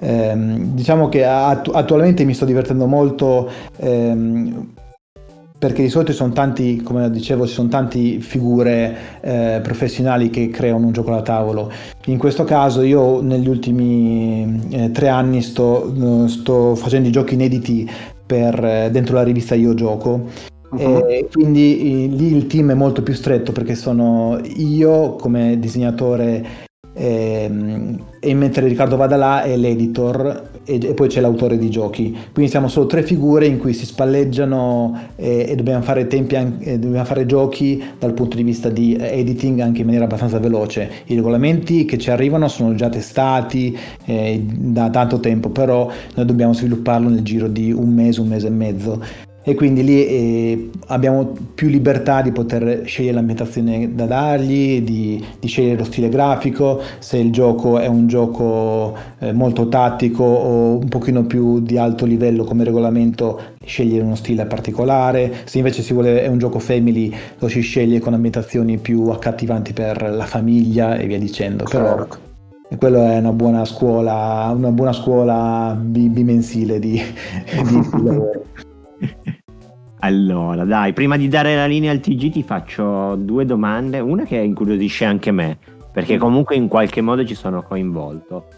Eh, 0.01 0.35
diciamo 0.37 1.09
che 1.09 1.25
attualmente 1.25 2.25
mi 2.25 2.35
sto 2.35 2.45
divertendo 2.45 2.87
molto 2.87 3.49
ehm, 3.77 4.67
perché 5.64 5.81
di 5.81 5.88
solito 5.88 6.11
ci 6.11 6.18
sono 6.18 6.35
tanti, 6.35 6.83
come 6.83 7.11
dicevo, 7.11 7.46
ci 7.46 7.55
sono 7.55 7.68
tante 7.68 8.20
figure 8.20 8.94
eh, 9.22 9.61
professionali 9.62 10.29
che 10.29 10.50
creano 10.50 10.85
un 10.85 10.92
gioco 10.92 11.11
da 11.11 11.22
tavolo. 11.22 11.72
In 12.05 12.18
questo 12.18 12.44
caso 12.44 12.83
io 12.83 13.22
negli 13.22 13.48
ultimi 13.48 14.61
eh, 14.68 14.90
tre 14.90 15.09
anni 15.09 15.40
sto, 15.40 16.29
sto, 16.29 16.74
facendo 16.74 17.09
i 17.09 17.12
giochi 17.12 17.33
inediti 17.33 17.90
per, 18.27 18.62
eh, 18.62 18.90
dentro 18.92 19.14
la 19.14 19.22
rivista 19.22 19.55
Io 19.55 19.72
Gioco. 19.72 20.27
Uh-huh. 20.68 21.07
E 21.09 21.29
quindi 21.33 22.11
lì 22.14 22.37
il 22.37 22.46
team 22.46 22.72
è 22.72 22.74
molto 22.74 23.03
più 23.03 23.14
stretto 23.14 23.53
perché 23.53 23.74
sono 23.74 24.38
io 24.57 25.14
come 25.14 25.59
disegnatore 25.59 26.64
e, 26.92 27.44
ehm, 27.44 28.05
e 28.20 28.35
mentre 28.35 28.68
Riccardo 28.68 28.96
vada 28.96 29.16
là 29.16 29.42
è 29.42 29.57
l'editor 29.57 30.50
e, 30.64 30.79
e, 30.83 30.94
poi 30.94 31.09
c'è 31.09 31.20
l'autore 31.20 31.59
di 31.59 31.70
giochi. 31.70 32.16
Quindi 32.33 32.50
siamo 32.50 32.68
solo 32.68 32.87
tre 32.87 33.03
figure 33.03 33.46
in 33.46 33.59
cui 33.59 33.72
si 33.72 33.85
spalleggiano 33.87 35.11
e, 35.16 35.46
e 35.48 35.55
dobbiamo, 35.55 35.83
fare 35.83 36.07
tempi 36.07 36.37
anche, 36.37 36.79
dobbiamo 36.79 37.05
fare 37.05 37.27
giochi 37.27 37.83
dal 37.98 38.12
punto 38.14 38.37
di 38.37 38.42
vista 38.42 38.68
di 38.68 38.96
editing 38.98 39.61
anche 39.61 39.81
in 39.81 39.85
maniera 39.85 40.07
abbastanza 40.07 40.38
veloce. 40.38 40.90
I 41.07 41.14
regolamenti 41.14 41.85
che 41.85 41.98
ci 41.98 42.11
arrivano 42.11 42.48
sono 42.48 42.74
già 42.74 42.88
testati 42.88 43.77
eh, 44.05 44.42
da 44.46 44.90
tanto 44.90 45.20
tempo, 45.20 45.50
però 45.50 45.90
noi 46.14 46.27
dobbiamo 46.27 46.53
svilupparlo 46.53 47.09
nel 47.09 47.22
giro 47.22 47.48
di 47.48 47.72
un 47.72 47.92
mese, 47.92 48.20
un 48.20 48.29
mese 48.29 48.46
e 48.46 48.50
mezzo. 48.50 49.24
E 49.47 49.55
quindi 49.55 49.85
lì 49.85 50.07
eh, 50.07 50.71
abbiamo 50.87 51.35
più 51.55 51.69
libertà 51.69 52.23
di 52.23 52.33
poter 52.33 52.83
scegliere 52.87 53.17
l'ambientazione 53.17 53.95
da 53.95 54.07
dargli, 54.07 54.81
di, 54.81 55.23
di, 55.39 55.49
scegliere 55.49 55.77
lo 55.77 55.85
stile 55.85 56.09
grafico, 56.09 56.81
se 56.99 57.19
il 57.19 57.31
gioco 57.31 57.79
è 57.79 57.87
un 57.87 58.07
gioco 58.07 58.97
eh, 59.19 59.33
molto 59.33 59.69
tattico 59.69 60.25
o 60.25 60.79
un 60.79 60.89
pochino 60.89 61.25
più 61.25 61.61
di 61.61 61.77
alto 61.77 62.07
livello 62.07 62.45
come 62.45 62.65
regolamento, 62.65 63.39
scegliere 63.63 64.03
uno 64.03 64.15
stile 64.15 64.47
particolare, 64.47 65.33
se 65.45 65.59
invece 65.59 65.83
si 65.83 65.93
vuole, 65.93 66.23
è 66.23 66.27
un 66.27 66.39
gioco 66.39 66.59
family 66.59 67.15
lo 67.39 67.49
si 67.49 67.61
sceglie 67.61 68.01
con 68.01 68.15
ambientazioni 68.15 68.79
più 68.79 69.09
accattivanti 69.09 69.75
per 69.75 70.11
la 70.11 70.25
famiglia 70.25 70.97
e 70.97 71.07
via 71.07 71.19
dicendo. 71.19 71.65
Però 71.69 72.07
quello 72.79 73.07
è 73.07 73.19
una 73.19 73.33
buona 73.33 73.67
scuola, 73.67 74.51
una 74.57 74.71
buona 74.71 74.95
scuola 74.95 75.77
bimensile 75.79 76.79
di, 76.79 76.99
di 77.69 77.81
lavoro. 78.03 78.43
Allora, 80.05 80.64
dai, 80.64 80.93
prima 80.93 81.17
di 81.17 81.29
dare 81.29 81.57
la 81.57 81.64
linea 81.64 81.90
al 81.90 82.01
TG 82.01 82.31
ti 82.31 82.43
faccio 82.43 83.14
due 83.14 83.47
domande, 83.47 84.01
una 84.01 84.25
che 84.25 84.37
incuriosisce 84.37 85.07
anche 85.07 85.31
me, 85.31 85.57
perché 85.90 86.19
comunque 86.19 86.57
in 86.57 86.69
qualche 86.69 87.01
modo 87.01 87.25
ci 87.25 87.35
sono 87.35 87.62
coinvolto. 87.62 88.49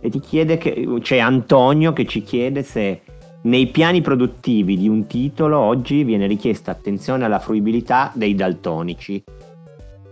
E 0.00 0.10
ti 0.10 0.18
chiede 0.18 0.58
che 0.58 0.84
c'è 1.02 1.18
Antonio 1.18 1.92
che 1.92 2.06
ci 2.06 2.24
chiede 2.24 2.64
se 2.64 3.02
nei 3.42 3.68
piani 3.68 4.00
produttivi 4.00 4.76
di 4.76 4.88
un 4.88 5.06
titolo 5.06 5.60
oggi 5.60 6.02
viene 6.02 6.26
richiesta 6.26 6.72
attenzione 6.72 7.24
alla 7.24 7.38
fruibilità 7.38 8.10
dei 8.12 8.34
daltonici. 8.34 9.22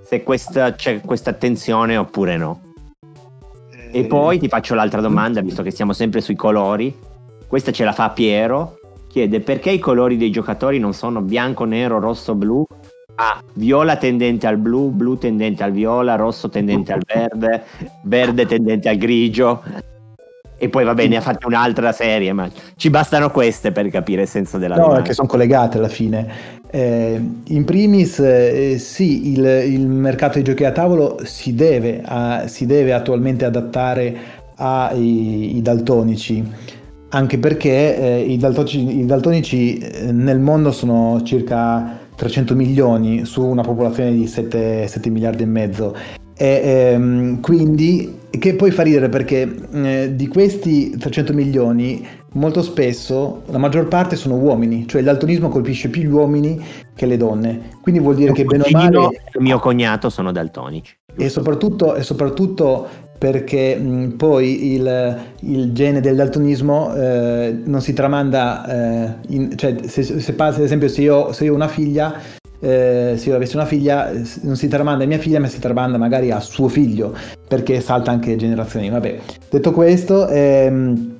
Se 0.00 0.22
questa, 0.22 0.74
c'è 0.74 1.00
questa 1.00 1.30
attenzione 1.30 1.96
oppure 1.96 2.36
no. 2.36 2.60
E 3.90 3.98
eh, 3.98 4.04
poi 4.04 4.38
ti 4.38 4.46
faccio 4.46 4.76
l'altra 4.76 5.00
domanda, 5.00 5.40
visto 5.40 5.64
che 5.64 5.72
siamo 5.72 5.92
sempre 5.92 6.20
sui 6.20 6.36
colori. 6.36 6.96
Questa 7.48 7.72
ce 7.72 7.82
la 7.82 7.92
fa 7.92 8.10
Piero 8.10 8.78
chiede 9.14 9.38
perché 9.38 9.70
i 9.70 9.78
colori 9.78 10.16
dei 10.16 10.32
giocatori 10.32 10.80
non 10.80 10.92
sono 10.92 11.20
bianco, 11.20 11.64
nero, 11.64 12.00
rosso, 12.00 12.34
blu, 12.34 12.66
Ah, 13.16 13.40
viola 13.52 13.94
tendente 13.94 14.48
al 14.48 14.56
blu, 14.56 14.90
blu 14.90 15.16
tendente 15.16 15.62
al 15.62 15.70
viola, 15.70 16.16
rosso 16.16 16.48
tendente 16.48 16.92
al 16.92 17.00
verde, 17.06 17.62
verde 18.02 18.44
tendente 18.44 18.88
al 18.88 18.96
grigio. 18.96 19.62
E 20.58 20.68
poi 20.68 20.82
va 20.82 20.94
bene, 20.94 21.10
ne 21.10 21.16
ha 21.18 21.20
fatto 21.20 21.46
un'altra 21.46 21.92
serie, 21.92 22.32
ma 22.32 22.50
ci 22.74 22.90
bastano 22.90 23.30
queste 23.30 23.70
per 23.70 23.88
capire 23.88 24.22
il 24.22 24.28
senso 24.28 24.58
della 24.58 24.74
no, 24.74 24.82
domanda. 24.86 25.02
che 25.02 25.12
sono 25.12 25.28
collegate 25.28 25.78
alla 25.78 25.86
fine. 25.86 26.26
Eh, 26.68 27.20
in 27.44 27.64
primis, 27.64 28.18
eh, 28.18 28.78
sì, 28.80 29.30
il, 29.30 29.44
il, 29.44 29.86
mercato 29.86 30.34
dei 30.34 30.42
giochi 30.42 30.64
a 30.64 30.72
tavolo 30.72 31.20
si 31.22 31.54
deve, 31.54 32.02
a, 32.04 32.48
si 32.48 32.66
deve 32.66 32.92
attualmente 32.92 33.44
adattare 33.44 34.42
ai 34.56 35.60
daltonici 35.62 36.42
anche 37.14 37.38
perché 37.38 37.96
eh, 37.96 38.20
i, 38.20 38.36
daltonici, 38.36 38.98
i, 38.98 39.06
daltonici, 39.06 39.78
eh, 39.78 40.10
nel 40.10 40.40
mondo 40.40 40.72
sono 40.72 41.22
circa 41.22 42.00
300 42.16 42.56
milioni 42.56 43.24
su 43.24 43.44
una 43.44 43.62
popolazione 43.62 44.12
di 44.12 44.26
7, 44.26 44.88
7 44.88 45.10
miliardi 45.10 45.44
e 45.44 45.46
mezzo. 45.46 45.96
E, 46.36 46.60
ehm, 46.64 47.40
quindi, 47.40 48.18
che 48.30 48.54
poi 48.54 48.72
fa 48.72 48.82
ridere 48.82 49.08
perché 49.08 49.48
eh, 49.72 50.16
di 50.16 50.26
questi 50.26 50.96
300 50.98 51.32
milioni, 51.32 52.04
molto 52.32 52.62
spesso 52.62 53.42
la 53.46 53.58
maggior 53.58 53.86
parte 53.86 54.16
sono 54.16 54.34
uomini, 54.34 54.88
cioè 54.88 55.00
il 55.00 55.06
daltonismo 55.06 55.48
colpisce 55.48 55.88
più 55.90 56.02
gli 56.02 56.06
uomini 56.12 56.60
che 56.96 57.06
le 57.06 57.16
donne. 57.16 57.70
Quindi 57.80 58.00
vuol 58.00 58.16
dire 58.16 58.32
che 58.32 58.44
bene 58.44 58.64
o 58.64 58.70
male. 58.72 59.22
Mio 59.38 59.60
cognato 59.60 60.10
sono 60.10 60.32
daltonici. 60.32 60.96
E 61.16 61.28
soprattutto, 61.28 61.94
e 61.94 62.02
soprattutto 62.02 62.88
perché 63.24 63.74
mh, 63.74 64.16
poi 64.18 64.74
il, 64.74 65.18
il, 65.40 65.72
gene 65.72 66.02
del 66.02 66.14
daltonismo 66.14 66.94
eh, 66.94 67.56
non 67.64 67.80
si 67.80 67.94
tramanda, 67.94 68.66
eh, 68.66 69.14
in, 69.28 69.56
cioè 69.56 69.76
se, 69.86 70.34
passa, 70.34 70.58
ad 70.58 70.64
esempio 70.64 70.88
se 70.88 71.00
io, 71.00 71.32
se 71.32 71.44
io 71.44 71.52
ho 71.52 71.54
una 71.54 71.68
figlia, 71.68 72.20
eh, 72.60 73.14
se 73.16 73.30
io 73.30 73.34
avessi 73.34 73.56
una 73.56 73.64
figlia, 73.64 74.12
non 74.42 74.56
si 74.56 74.68
tramanda 74.68 75.04
a 75.04 75.06
mia 75.06 75.16
figlia, 75.16 75.40
ma 75.40 75.46
si 75.46 75.58
tramanda 75.58 75.96
magari 75.96 76.32
a 76.32 76.40
suo 76.40 76.68
figlio, 76.68 77.16
perché 77.48 77.80
salta 77.80 78.10
anche 78.10 78.36
generazioni. 78.36 78.90
Vabbè, 78.90 79.18
detto 79.48 79.72
questo, 79.72 80.28
ehm, 80.28 81.16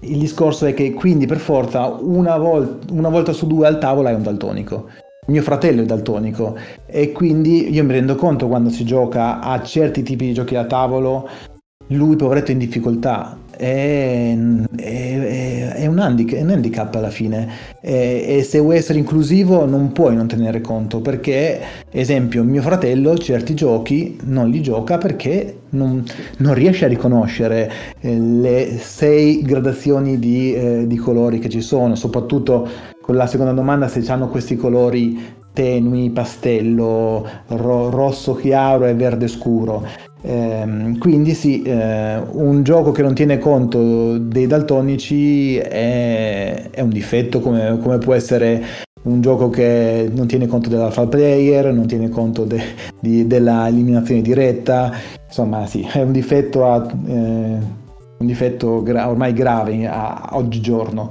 il 0.00 0.18
discorso 0.18 0.64
è 0.64 0.72
che 0.72 0.94
quindi 0.94 1.26
per 1.26 1.40
forza 1.40 1.88
una, 1.88 2.38
vol- 2.38 2.78
una 2.90 3.10
volta 3.10 3.34
su 3.34 3.46
due 3.46 3.66
al 3.66 3.78
tavolo 3.78 4.08
hai 4.08 4.14
un 4.14 4.22
daltonico 4.22 4.88
mio 5.26 5.42
fratello 5.42 5.82
è 5.82 5.86
daltonico 5.86 6.56
e 6.86 7.12
quindi 7.12 7.72
io 7.72 7.84
mi 7.84 7.92
rendo 7.92 8.14
conto 8.14 8.48
quando 8.48 8.70
si 8.70 8.84
gioca 8.84 9.40
a 9.40 9.62
certi 9.62 10.02
tipi 10.02 10.26
di 10.26 10.34
giochi 10.34 10.54
da 10.54 10.66
tavolo, 10.66 11.28
lui 11.88 12.16
poveretto 12.16 12.50
è 12.50 12.52
in 12.52 12.58
difficoltà, 12.58 13.36
è, 13.56 14.36
è, 14.76 15.72
è, 15.74 15.86
un, 15.86 15.98
handicap, 15.98 16.38
è 16.38 16.42
un, 16.42 16.50
handicap, 16.50 16.94
alla 16.94 17.10
fine. 17.10 17.48
E, 17.80 18.24
e, 18.26 18.42
se 18.42 18.58
vuoi 18.58 18.76
essere 18.76 18.98
inclusivo 18.98 19.66
non 19.66 19.92
puoi 19.92 20.14
non 20.16 20.26
tenere 20.26 20.60
conto 20.60 21.00
perché, 21.00 21.60
esempio, 21.90 22.42
mio 22.42 22.62
fratello 22.62 23.16
certi 23.18 23.54
giochi 23.54 24.18
non 24.24 24.48
li 24.48 24.62
gioca 24.62 24.98
perché 24.98 25.60
non, 25.70 26.02
non 26.38 26.54
riesce 26.54 26.86
a 26.86 26.88
riconoscere 26.88 27.70
eh, 28.00 28.18
le 28.18 28.78
sei 28.78 29.42
gradazioni 29.42 30.18
di, 30.18 30.54
eh, 30.54 30.86
di 30.86 30.96
colori 30.96 31.38
che 31.38 31.48
ci 31.48 31.60
sono, 31.60 31.94
soprattutto 31.94 32.92
con 33.04 33.16
la 33.16 33.26
seconda 33.26 33.52
domanda 33.52 33.86
se 33.86 34.02
hanno 34.10 34.28
questi 34.28 34.56
colori 34.56 35.42
tenui, 35.52 36.08
pastello, 36.08 37.28
ro- 37.48 37.90
rosso 37.90 38.34
chiaro 38.34 38.86
e 38.86 38.94
verde 38.94 39.28
scuro. 39.28 39.86
Eh, 40.22 40.96
quindi 40.98 41.34
sì, 41.34 41.60
eh, 41.60 42.18
un 42.32 42.62
gioco 42.62 42.92
che 42.92 43.02
non 43.02 43.12
tiene 43.12 43.38
conto 43.38 44.16
dei 44.16 44.46
daltonici 44.46 45.58
è, 45.58 46.70
è 46.70 46.80
un 46.80 46.88
difetto 46.88 47.40
come, 47.40 47.78
come, 47.82 47.98
può 47.98 48.14
essere 48.14 48.62
un 49.02 49.20
gioco 49.20 49.50
che 49.50 50.10
non 50.10 50.26
tiene 50.26 50.46
conto 50.46 50.70
dell'alpha 50.70 51.06
player, 51.06 51.74
non 51.74 51.86
tiene 51.86 52.08
conto 52.08 52.46
de, 52.46 52.62
di, 53.00 53.26
della 53.26 53.68
eliminazione 53.68 54.22
diretta, 54.22 54.90
insomma 55.26 55.66
sì, 55.66 55.86
è 55.92 56.00
un 56.00 56.12
difetto, 56.12 56.66
a, 56.72 56.90
eh, 57.06 57.12
un 57.12 58.26
difetto 58.26 58.82
gra- 58.82 59.10
ormai 59.10 59.34
grave 59.34 59.86
a, 59.86 60.14
a 60.14 60.36
oggigiorno. 60.38 61.10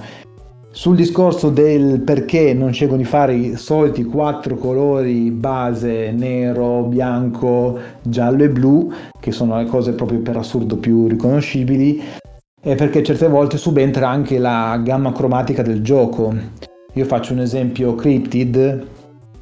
Sul 0.76 0.96
discorso 0.96 1.52
del 1.52 2.00
perché 2.00 2.56
non 2.56 2.74
scelgono 2.74 2.98
di 2.98 3.08
fare 3.08 3.36
i 3.36 3.58
soliti 3.58 4.04
quattro 4.06 4.56
colori 4.56 5.30
base 5.30 6.10
nero, 6.12 6.82
bianco, 6.86 7.78
giallo 8.02 8.44
e 8.44 8.50
blu, 8.50 8.92
che 9.20 9.32
sono 9.32 9.56
le 9.58 9.68
cose 9.68 9.92
proprio 9.92 10.22
per 10.22 10.36
assurdo 10.36 10.78
più 10.78 11.06
riconoscibili, 11.08 12.02
è 12.60 12.74
perché 12.74 13.04
certe 13.04 13.28
volte 13.28 13.58
subentra 13.58 14.10
anche 14.10 14.40
la 14.40 14.82
gamma 14.84 15.12
cromatica 15.12 15.62
del 15.62 15.84
gioco. 15.84 16.34
Io 16.94 17.06
faccio 17.06 17.34
un 17.34 17.42
esempio 17.42 17.94
Cryptid, 17.94 18.88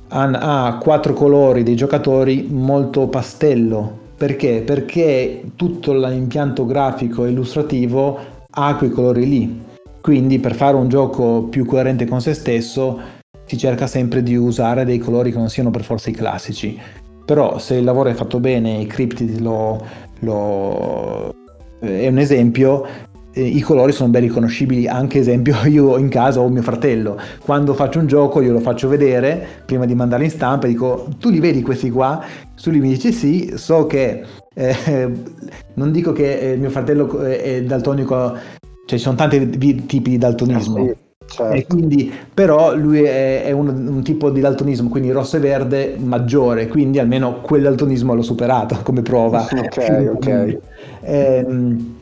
ha 0.09 0.77
quattro 0.81 1.13
colori 1.13 1.63
dei 1.63 1.75
giocatori 1.75 2.49
molto 2.51 3.07
pastello. 3.07 3.99
Perché? 4.17 4.63
Perché 4.65 5.43
tutto 5.55 5.93
l'impianto 5.93 6.65
grafico 6.65 7.23
e 7.23 7.29
illustrativo 7.29 8.19
ha 8.49 8.75
quei 8.75 8.89
colori 8.89 9.25
lì 9.29 9.69
quindi 10.01 10.39
per 10.39 10.55
fare 10.55 10.75
un 10.75 10.89
gioco 10.89 11.43
più 11.43 11.65
coerente 11.65 12.05
con 12.05 12.21
se 12.21 12.33
stesso 12.33 12.99
si 13.45 13.57
cerca 13.57 13.85
sempre 13.87 14.23
di 14.23 14.35
usare 14.35 14.85
dei 14.85 14.97
colori 14.97 15.31
che 15.31 15.37
non 15.37 15.49
siano 15.49 15.71
per 15.71 15.83
forza 15.83 16.09
i 16.09 16.13
classici. 16.13 16.79
Però 17.25 17.59
se 17.59 17.75
il 17.75 17.83
lavoro 17.83 18.09
è 18.09 18.13
fatto 18.13 18.39
bene, 18.39 18.79
i 18.79 18.85
Cryptid 18.87 19.39
lo, 19.39 19.85
lo, 20.19 21.35
è 21.79 22.07
un 22.07 22.17
esempio, 22.17 22.85
eh, 23.33 23.43
i 23.43 23.61
colori 23.61 23.91
sono 23.91 24.09
ben 24.09 24.21
riconoscibili, 24.21 24.87
anche 24.87 25.19
esempio 25.19 25.55
io 25.67 25.97
in 25.97 26.09
casa 26.09 26.39
ho 26.39 26.49
mio 26.49 26.61
fratello, 26.61 27.17
quando 27.43 27.73
faccio 27.73 27.99
un 27.99 28.07
gioco 28.07 28.41
io 28.41 28.51
lo 28.51 28.59
faccio 28.59 28.87
vedere 28.87 29.45
prima 29.65 29.85
di 29.85 29.95
mandarlo 29.95 30.25
in 30.25 30.31
stampa 30.31 30.67
dico 30.67 31.07
tu 31.19 31.29
li 31.29 31.39
vedi 31.39 31.61
questi 31.61 31.89
qua? 31.89 32.23
Su 32.55 32.71
lui 32.71 32.79
mi 32.79 32.89
dice 32.89 33.11
sì, 33.11 33.53
so 33.55 33.85
che 33.85 34.23
eh, 34.53 34.75
non 35.75 35.91
dico 35.91 36.11
che 36.11 36.53
eh, 36.53 36.55
mio 36.57 36.69
fratello 36.69 37.19
è 37.19 37.63
daltonico 37.63 38.59
cioè 38.91 38.97
ci 38.97 39.05
sono 39.05 39.15
tanti 39.15 39.49
tipi 39.85 40.09
di 40.09 40.17
daltonismo. 40.17 40.77
Eh 40.77 40.97
sì, 41.25 41.35
certo. 41.37 41.73
quindi, 41.75 42.13
però 42.33 42.75
lui 42.75 43.03
è, 43.03 43.43
è 43.43 43.51
un, 43.51 43.69
un, 43.69 44.03
tipo 44.03 44.29
di 44.29 44.41
daltonismo, 44.41 44.89
quindi 44.89 45.11
rosso 45.11 45.37
e 45.37 45.39
verde 45.39 45.95
maggiore, 45.97 46.67
quindi 46.67 46.99
almeno 46.99 47.39
quel 47.39 47.61
daltonismo 47.61 48.13
l'ho 48.13 48.21
superato 48.21 48.79
come 48.83 49.01
prova. 49.01 49.47
Ok, 49.49 50.11
ok. 50.15 50.57
Ehm, 51.03 51.95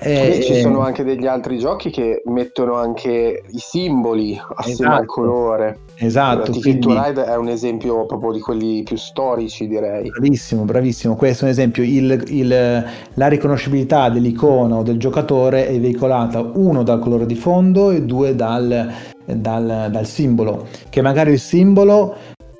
e 0.00 0.40
ci 0.42 0.60
sono 0.60 0.80
anche 0.80 1.04
degli 1.04 1.26
altri 1.26 1.58
giochi 1.58 1.90
che 1.90 2.22
mettono 2.24 2.74
anche 2.74 3.44
i 3.46 3.58
simboli 3.58 4.36
assieme 4.56 4.80
esatto. 4.80 5.00
al 5.00 5.06
colore. 5.06 5.78
Esatto. 6.02 6.50
Ticket 6.50 6.84
quindi... 6.84 7.00
Ride 7.00 7.24
è 7.24 7.36
un 7.36 7.48
esempio 7.48 8.04
proprio 8.06 8.32
di 8.32 8.40
quelli 8.40 8.82
più 8.82 8.96
storici, 8.96 9.68
direi. 9.68 10.08
Bravissimo, 10.08 10.64
bravissimo. 10.64 11.14
Questo 11.14 11.44
è 11.44 11.46
un 11.46 11.52
esempio. 11.52 11.82
Il, 11.82 12.24
il, 12.28 12.84
la 13.14 13.26
riconoscibilità 13.28 14.08
dell'icona 14.08 14.76
o 14.76 14.82
del 14.82 14.98
giocatore 14.98 15.68
è 15.68 15.78
veicolata 15.78 16.40
uno 16.40 16.82
dal 16.82 16.98
colore 16.98 17.26
di 17.26 17.36
fondo 17.36 17.90
e 17.90 18.02
due 18.02 18.34
dal, 18.34 18.92
dal, 19.24 19.88
dal 19.90 20.06
simbolo. 20.06 20.66
Che 20.88 21.00
magari 21.02 21.32
il 21.32 21.40
simbolo 21.40 22.14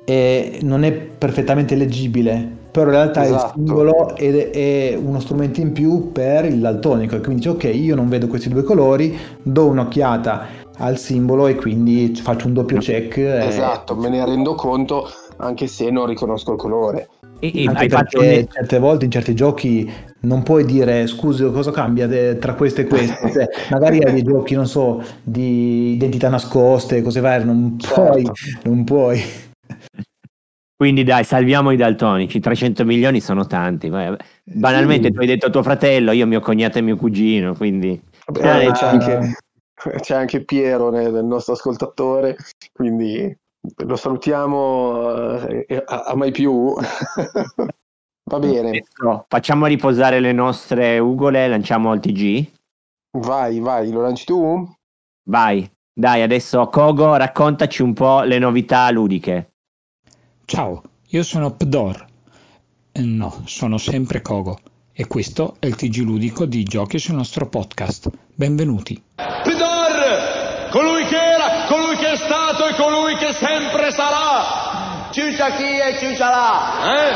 è, 0.05 0.59
non 0.61 0.83
è 0.83 0.91
perfettamente 0.91 1.75
leggibile 1.75 2.61
però 2.73 2.87
in 2.87 2.95
realtà 2.95 3.23
esatto. 3.23 3.59
il 3.59 3.65
simbolo 3.67 4.15
è, 4.15 4.49
è, 4.49 4.99
uno 4.99 5.19
strumento 5.19 5.61
in 5.61 5.73
più 5.73 6.11
per 6.11 6.45
il 6.45 6.59
daltonico 6.59 7.15
e 7.15 7.19
quindi 7.19 7.47
dice 7.47 7.49
ok 7.49 7.63
io 7.71 7.93
non 7.93 8.09
vedo 8.09 8.25
questi 8.25 8.49
due 8.49 8.63
colori 8.63 9.15
do 9.43 9.67
un'occhiata 9.67 10.62
al 10.77 10.97
simbolo 10.97 11.47
e 11.47 11.55
quindi 11.55 12.13
faccio 12.15 12.47
un 12.47 12.53
doppio 12.53 12.77
check. 12.79 13.17
e- 13.17 13.47
Esatto, 13.47 13.95
me 13.95 14.09
ne 14.09 14.25
rendo 14.25 14.55
conto 14.55 15.07
anche 15.37 15.67
se 15.67 15.89
non 15.89 16.05
riconosco 16.07 16.51
il 16.53 16.57
colore. 16.57 17.09
E, 17.39 17.51
e 17.53 17.67
Anche 17.67 17.81
hai 17.83 17.89
fatto 17.89 18.19
perché 18.19 18.37
un- 18.39 18.47
certe 18.49 18.79
volte 18.79 19.05
in 19.05 19.11
certi 19.11 19.35
giochi 19.35 19.91
non 20.21 20.43
puoi 20.43 20.63
dire 20.63 21.05
scusi 21.07 21.43
cosa 21.51 21.71
cambia 21.71 22.07
de- 22.07 22.37
tra 22.37 22.53
questo 22.53 22.79
e 22.81 22.87
questo 22.87 23.29
Cioè, 23.29 23.45
magari 23.71 24.01
hai 24.01 24.13
dei 24.13 24.21
giochi 24.23 24.55
non 24.55 24.65
so 24.65 25.03
di 25.21 25.91
identità 25.95 26.29
nascoste 26.29 27.01
cose 27.01 27.19
varie 27.19 27.43
non 27.43 27.77
Certo. 27.77 28.01
puoi 28.01 28.23
non 28.63 28.83
puoi 28.85 29.21
Quindi 30.75 31.03
dai, 31.03 31.23
salviamo 31.23 31.71
i 31.71 31.77
daltonici, 31.77 32.39
300 32.39 32.83
milioni 32.83 33.21
sono 33.21 33.45
tanti. 33.45 33.89
Banalmente 34.43 35.07
Sì. 35.07 35.13
tu 35.13 35.19
hai 35.21 35.27
detto 35.27 35.49
tuo 35.49 35.63
fratello, 35.63 36.11
io 36.11 36.27
mio 36.27 36.41
cognato 36.41 36.77
e 36.77 36.81
mio 36.81 36.97
cugino, 36.97 37.53
quindi... 37.55 37.99
Vabbè, 38.25 38.67
Eh, 38.67 38.71
c'è, 38.71 38.85
ah. 38.85 38.89
anche, 38.89 39.33
c'è 39.99 40.15
anche 40.15 40.43
Piero 40.43 40.89
nel, 40.89 41.11
nel 41.11 41.25
nostro 41.25 41.53
ascoltatore, 41.53 42.37
quindi 42.73 43.35
lo 43.85 43.95
salutiamo 43.95 45.47
eh, 45.47 45.83
a, 45.85 46.03
a 46.03 46.15
mai 46.15 46.31
più. 46.31 46.73
Va 48.25 48.39
bene, 48.39 48.69
Adesso 48.69 49.25
facciamo 49.27 49.65
riposare 49.65 50.19
le 50.21 50.31
nostre 50.31 50.97
ugole, 50.97 51.47
lanciamo 51.47 51.93
il 51.93 51.99
TG. 51.99 52.51
vai, 53.17 53.59
vai, 53.59 53.91
lo 53.91 54.01
lanci 54.01 54.23
tu? 54.25 54.73
Vai, 55.29 55.69
dai, 55.93 56.21
adesso 56.21 56.65
Kogo, 56.67 57.15
raccontaci 57.17 57.81
un 57.81 57.93
po' 57.93 58.21
le 58.21 58.39
novità 58.39 58.89
ludiche. 58.91 59.51
Ciao, 60.45 60.81
io 61.09 61.23
sono 61.23 61.51
Pdor. 61.51 62.05
Eh, 62.93 63.01
No, 63.01 63.41
sono 63.45 63.77
sempre 63.77 64.21
Kogo. 64.21 64.59
E 64.93 65.07
questo 65.07 65.55
è 65.59 65.65
il 65.65 65.75
TG 65.75 65.97
ludico 66.03 66.45
di 66.45 66.63
Giochi 66.63 66.99
sul 66.99 67.15
nostro 67.15 67.49
podcast. 67.49 68.09
Benvenuti. 68.35 69.01
Pidor! 69.43 69.72
Colui 70.73 71.05
che 71.05 71.15
era, 71.15 71.65
colui 71.67 71.95
che 71.97 72.13
è 72.13 72.15
stato 72.15 72.65
e 72.65 72.73
colui 72.73 73.15
che 73.17 73.31
sempre 73.33 73.91
sarà! 73.91 75.07
Ciccia 75.11 75.51
chi 75.51 75.77
e 75.77 75.95
ciccia 75.99 76.29
là! 76.29 76.95
Eh? 76.95 77.13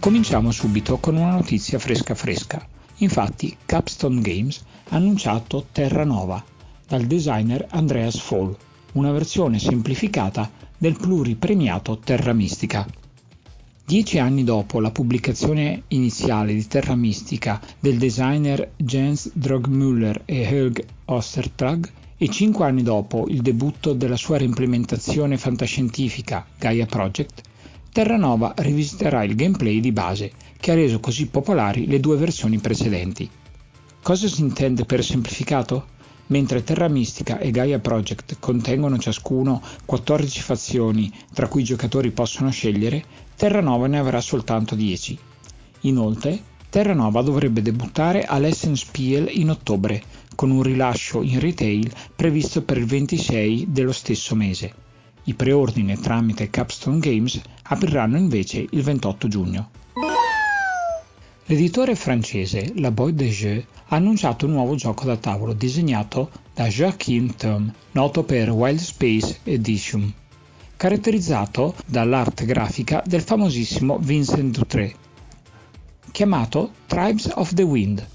Cominciamo 0.00 0.50
subito 0.50 0.96
con 0.96 1.16
una 1.16 1.32
notizia 1.32 1.78
fresca 1.78 2.14
fresca. 2.14 2.66
Infatti, 3.00 3.54
Capstone 3.66 4.22
Games 4.22 4.64
ha 4.88 4.96
annunciato 4.96 5.66
Terra 5.72 6.04
Nova 6.04 6.42
dal 6.88 7.02
designer 7.02 7.66
Andreas 7.68 8.18
Fall, 8.18 8.56
una 8.94 9.12
versione 9.12 9.58
semplificata 9.58 10.50
del 10.76 10.96
pluripremiato 10.96 11.98
Terra 11.98 12.32
Mistica. 12.32 12.86
Dieci 13.86 14.18
anni 14.18 14.44
dopo 14.44 14.80
la 14.80 14.90
pubblicazione 14.90 15.82
iniziale 15.88 16.54
di 16.54 16.66
Terra 16.66 16.94
Mistica 16.94 17.60
del 17.78 17.98
designer 17.98 18.72
Jens 18.76 19.30
Drogmüller 19.32 20.22
e 20.24 20.42
Helg 20.42 20.84
Ostertag 21.06 21.90
e 22.16 22.28
cinque 22.28 22.64
anni 22.64 22.82
dopo 22.82 23.26
il 23.28 23.42
debutto 23.42 23.92
della 23.92 24.16
sua 24.16 24.38
reimplementazione 24.38 25.36
fantascientifica 25.36 26.46
Gaia 26.58 26.86
Project, 26.86 27.42
Terranova 27.92 28.54
rivisiterà 28.56 29.22
il 29.22 29.34
gameplay 29.34 29.80
di 29.80 29.92
base 29.92 30.32
che 30.58 30.70
ha 30.70 30.74
reso 30.74 30.98
così 31.00 31.26
popolari 31.26 31.86
le 31.86 32.00
due 32.00 32.16
versioni 32.16 32.58
precedenti. 32.58 33.28
Cosa 34.02 34.28
si 34.28 34.40
intende 34.40 34.84
per 34.84 35.04
semplificato? 35.04 35.86
Mentre 36.28 36.64
Terra 36.64 36.88
Mistica 36.88 37.38
e 37.38 37.50
Gaia 37.50 37.78
Project 37.78 38.36
contengono 38.40 38.98
ciascuno 38.98 39.60
14 39.84 40.40
fazioni 40.40 41.12
tra 41.32 41.48
cui 41.48 41.62
i 41.62 41.64
giocatori 41.64 42.10
possono 42.12 42.50
scegliere, 42.50 43.04
Terranova 43.36 43.86
ne 43.86 43.98
avrà 43.98 44.20
soltanto 44.20 44.74
10. 44.74 45.18
Inoltre, 45.80 46.42
Terranova 46.70 47.22
dovrebbe 47.22 47.62
debuttare 47.62 48.24
all'Essenspiel 48.24 49.28
in 49.32 49.50
ottobre, 49.50 50.02
con 50.34 50.50
un 50.50 50.62
rilascio 50.62 51.22
in 51.22 51.38
retail 51.38 51.92
previsto 52.16 52.62
per 52.62 52.78
il 52.78 52.86
26 52.86 53.66
dello 53.68 53.92
stesso 53.92 54.34
mese. 54.34 54.74
I 55.24 55.34
preordine 55.34 55.98
tramite 55.98 56.50
Capstone 56.50 56.98
Games 56.98 57.40
apriranno 57.62 58.16
invece 58.16 58.66
il 58.68 58.82
28 58.82 59.28
giugno. 59.28 59.70
L'editore 61.46 61.94
francese 61.94 62.72
La 62.76 62.90
Boîte 62.90 63.16
de 63.16 63.28
Jeux 63.28 63.62
ha 63.88 63.96
annunciato 63.96 64.46
un 64.46 64.52
nuovo 64.52 64.76
gioco 64.76 65.04
da 65.04 65.18
tavolo 65.18 65.52
disegnato 65.52 66.30
da 66.54 66.68
Joachim 66.68 67.34
Thom, 67.34 67.70
noto 67.90 68.22
per 68.22 68.48
Wild 68.50 68.78
Space 68.78 69.40
Edition, 69.44 70.10
caratterizzato 70.74 71.74
dall'arte 71.84 72.46
grafica 72.46 73.02
del 73.04 73.20
famosissimo 73.20 73.98
Vincent 73.98 74.56
Dutré, 74.56 74.94
chiamato 76.10 76.70
Tribes 76.86 77.30
of 77.34 77.52
the 77.52 77.62
Wind. 77.62 78.06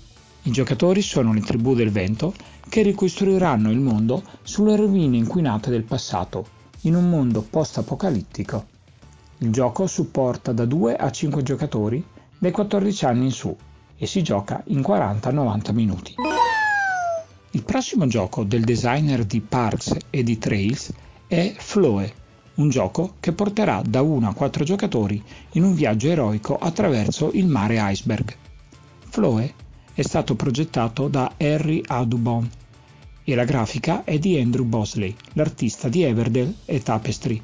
I 0.43 0.51
giocatori 0.51 1.03
sono 1.03 1.31
le 1.31 1.41
tribù 1.41 1.75
del 1.75 1.91
vento 1.91 2.33
che 2.67 2.81
ricostruiranno 2.81 3.69
il 3.69 3.79
mondo 3.79 4.23
sulle 4.41 4.75
rovine 4.75 5.17
inquinate 5.17 5.69
del 5.69 5.83
passato, 5.83 6.47
in 6.81 6.95
un 6.95 7.07
mondo 7.07 7.43
post-apocalittico. 7.47 8.65
Il 9.37 9.51
gioco 9.51 9.85
supporta 9.85 10.51
da 10.51 10.65
2 10.65 10.95
a 10.95 11.11
5 11.11 11.43
giocatori 11.43 12.03
dai 12.39 12.51
14 12.51 13.05
anni 13.05 13.25
in 13.25 13.31
su 13.31 13.55
e 13.97 14.07
si 14.07 14.23
gioca 14.23 14.63
in 14.67 14.79
40-90 14.79 15.73
minuti. 15.73 16.13
Il 17.51 17.63
prossimo 17.63 18.07
gioco 18.07 18.43
del 18.43 18.63
designer 18.63 19.25
di 19.25 19.41
Parks 19.41 19.95
e 20.09 20.23
di 20.23 20.37
Trails 20.37 20.93
è 21.27 21.53
Floe, 21.57 22.13
un 22.55 22.69
gioco 22.69 23.15
che 23.19 23.33
porterà 23.33 23.81
da 23.85 24.01
1 24.01 24.29
a 24.29 24.33
4 24.33 24.63
giocatori 24.63 25.21
in 25.53 25.63
un 25.63 25.73
viaggio 25.73 26.07
eroico 26.07 26.57
attraverso 26.57 27.31
il 27.33 27.47
mare 27.47 27.77
iceberg. 27.79 28.35
Floe 29.09 29.53
è 29.93 30.01
stato 30.01 30.35
progettato 30.35 31.09
da 31.09 31.33
Harry 31.37 31.81
Audubon 31.87 32.49
e 33.23 33.35
la 33.35 33.43
grafica 33.43 34.03
è 34.05 34.17
di 34.17 34.39
Andrew 34.39 34.65
Bosley, 34.65 35.13
l'artista 35.33 35.89
di 35.89 36.03
Everdell 36.03 36.55
e 36.65 36.81
Tapestry. 36.81 37.41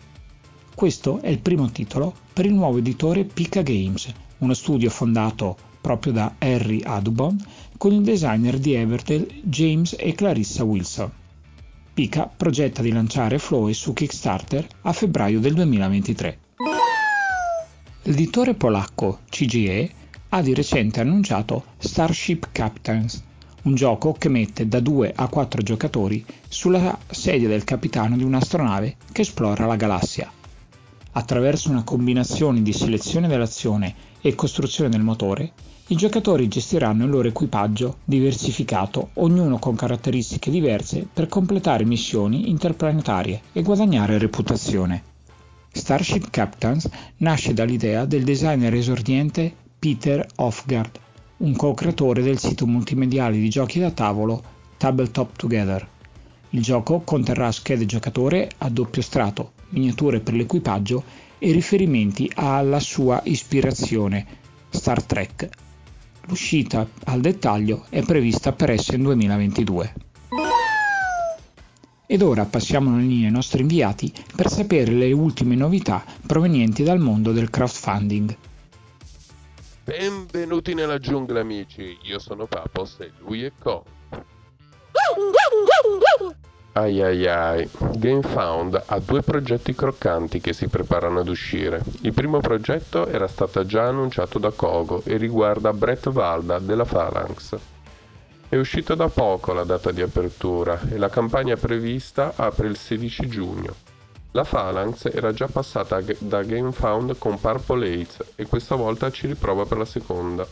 Questo 0.73 1.19
è 1.21 1.29
il 1.29 1.39
primo 1.39 1.69
titolo 1.71 2.13
per 2.31 2.45
il 2.45 2.53
nuovo 2.53 2.77
editore 2.77 3.23
Pika 3.23 3.61
Games, 3.61 4.13
uno 4.45 4.53
studio 4.53 4.91
fondato 4.91 5.57
proprio 5.81 6.13
da 6.13 6.35
Harry 6.37 6.81
Audubon 6.83 7.43
con 7.77 7.91
il 7.91 8.03
designer 8.03 8.57
di 8.59 8.73
Everdell 8.73 9.27
James 9.41 9.95
e 9.97 10.13
Clarissa 10.13 10.63
Wilson. 10.63 11.11
Pika 11.93 12.27
progetta 12.27 12.81
di 12.81 12.91
lanciare 12.91 13.39
Floe 13.39 13.73
su 13.73 13.93
Kickstarter 13.93 14.67
a 14.81 14.93
febbraio 14.93 15.39
del 15.39 15.53
2023. 15.55 16.39
L'editore 18.03 18.53
polacco 18.53 19.19
CGE 19.29 19.91
ha 20.29 20.41
di 20.41 20.53
recente 20.53 20.99
annunciato 20.99 21.65
Starship 21.79 22.49
Captains, 22.51 23.23
un 23.63 23.73
gioco 23.73 24.13
che 24.13 24.29
mette 24.29 24.67
da 24.67 24.79
2 24.79 25.13
a 25.15 25.27
4 25.27 25.63
giocatori 25.63 26.23
sulla 26.47 26.99
sedia 27.09 27.47
del 27.47 27.63
capitano 27.63 28.15
di 28.15 28.23
un'astronave 28.23 28.97
che 29.11 29.21
esplora 29.21 29.65
la 29.65 29.75
galassia. 29.75 30.34
Attraverso 31.18 31.70
una 31.70 31.84
combinazione 31.84 32.61
di 32.61 32.74
selezione 32.74 33.30
dell'azione 33.30 33.95
e 34.20 34.36
costruzione 34.36 34.89
del 34.89 35.01
motore, 35.01 35.53
i 35.88 35.95
giocatori 35.95 36.49
gestiranno 36.49 37.05
il 37.05 37.09
loro 37.09 37.30
equipaggio 37.30 37.99
diversificato, 38.03 39.11
ognuno 39.13 39.57
con 39.57 39.76
caratteristiche 39.76 40.51
diverse 40.51 41.07
per 41.11 41.30
completare 41.30 41.86
missioni 41.86 42.49
interplanetarie 42.49 43.43
e 43.53 43.61
guadagnare 43.61 44.18
reputazione. 44.18 45.03
Starship 45.72 46.30
Captains 46.30 46.89
nasce 47.18 47.53
dall'idea 47.53 48.03
del 48.03 48.26
designer 48.26 48.74
esordiente 48.74 49.53
Peter 49.80 50.28
Hofgaard, 50.36 50.99
un 51.38 51.55
co-creatore 51.55 52.24
del 52.24 52.39
sito 52.39 52.68
multimediale 52.68 53.38
di 53.38 53.47
giochi 53.47 53.80
da 53.80 53.91
tavolo 53.91 54.43
Tabletop 54.76 55.38
Together. 55.38 55.93
Il 56.56 56.62
gioco 56.62 57.01
conterrà 57.01 57.51
schede 57.51 57.86
giocatore 57.86 58.49
a 58.60 58.70
doppio 58.70 59.01
strato, 59.01 59.51
miniature 59.72 60.22
per 60.22 60.36
l'equipaggio 60.36 61.03
e 61.38 61.51
riferimenti 61.51 62.32
alla 62.34 62.80
sua 62.80 63.22
ispirazione, 63.26 64.26
Star 64.70 65.03
Trek. 65.03 65.49
L'uscita 66.28 66.88
al 67.08 67.20
dettaglio 67.20 67.88
è 67.89 68.03
prevista 68.03 68.53
per 68.53 68.70
Essen 68.70 69.03
2022. 69.03 69.93
Ed 72.06 72.22
ora 72.22 72.45
passiamo 72.45 72.97
in 73.01 73.06
linea 73.06 73.28
ai 73.28 73.34
nostri 73.34 73.60
inviati 73.60 74.10
per 74.34 74.49
sapere 74.49 74.93
le 74.93 75.12
ultime 75.12 75.56
novità 75.56 76.06
provenienti 76.26 76.84
dal 76.84 76.99
mondo 76.99 77.34
del 77.34 77.49
crowdfunding. 77.49 78.38
Benvenuti 79.84 80.74
nella 80.74 80.99
giungla 80.99 81.41
amici, 81.41 81.97
io 82.03 82.18
sono 82.18 82.45
Papos 82.45 82.95
e 83.01 83.12
lui 83.20 83.43
è 83.43 83.51
Co. 83.60 83.84
Ai 86.78 87.01
ai 87.01 87.26
ai, 87.26 87.69
GameFound 87.95 88.84
ha 88.88 88.99
due 88.99 89.21
progetti 89.21 89.73
croccanti 89.73 90.41
che 90.41 90.51
si 90.51 90.67
preparano 90.67 91.21
ad 91.21 91.30
uscire. 91.30 91.82
Il 92.01 92.11
primo 92.11 92.39
progetto 92.39 93.07
era 93.07 93.28
stato 93.30 93.65
già 93.65 93.86
annunciato 93.86 94.39
da 94.39 94.51
Kogo 94.51 95.01
e 95.05 95.15
riguarda 95.15 95.71
Brett 95.71 96.09
Valda 96.09 96.59
della 96.59 96.84
Phalanx. 96.84 97.55
È 98.49 98.57
uscita 98.57 98.93
da 98.93 99.07
poco 99.07 99.53
la 99.53 99.63
data 99.63 99.91
di 99.91 100.01
apertura 100.01 100.82
e 100.89 100.97
la 100.97 101.09
campagna 101.09 101.55
prevista 101.55 102.34
apre 102.36 102.67
il 102.67 102.76
16 102.76 103.28
giugno. 103.30 103.73
La 104.32 104.43
Phalanx 104.43 105.09
era 105.13 105.32
già 105.32 105.47
passata 105.47 106.01
da 106.17 106.43
GameFound 106.43 107.17
con 107.17 107.39
Purple 107.39 108.01
Haze 108.01 108.34
e 108.36 108.47
questa 108.47 108.76
volta 108.76 109.09
ci 109.11 109.28
riprova 109.28 109.65
per 109.65 109.78
la 109.78 109.86
seconda. 109.86 110.45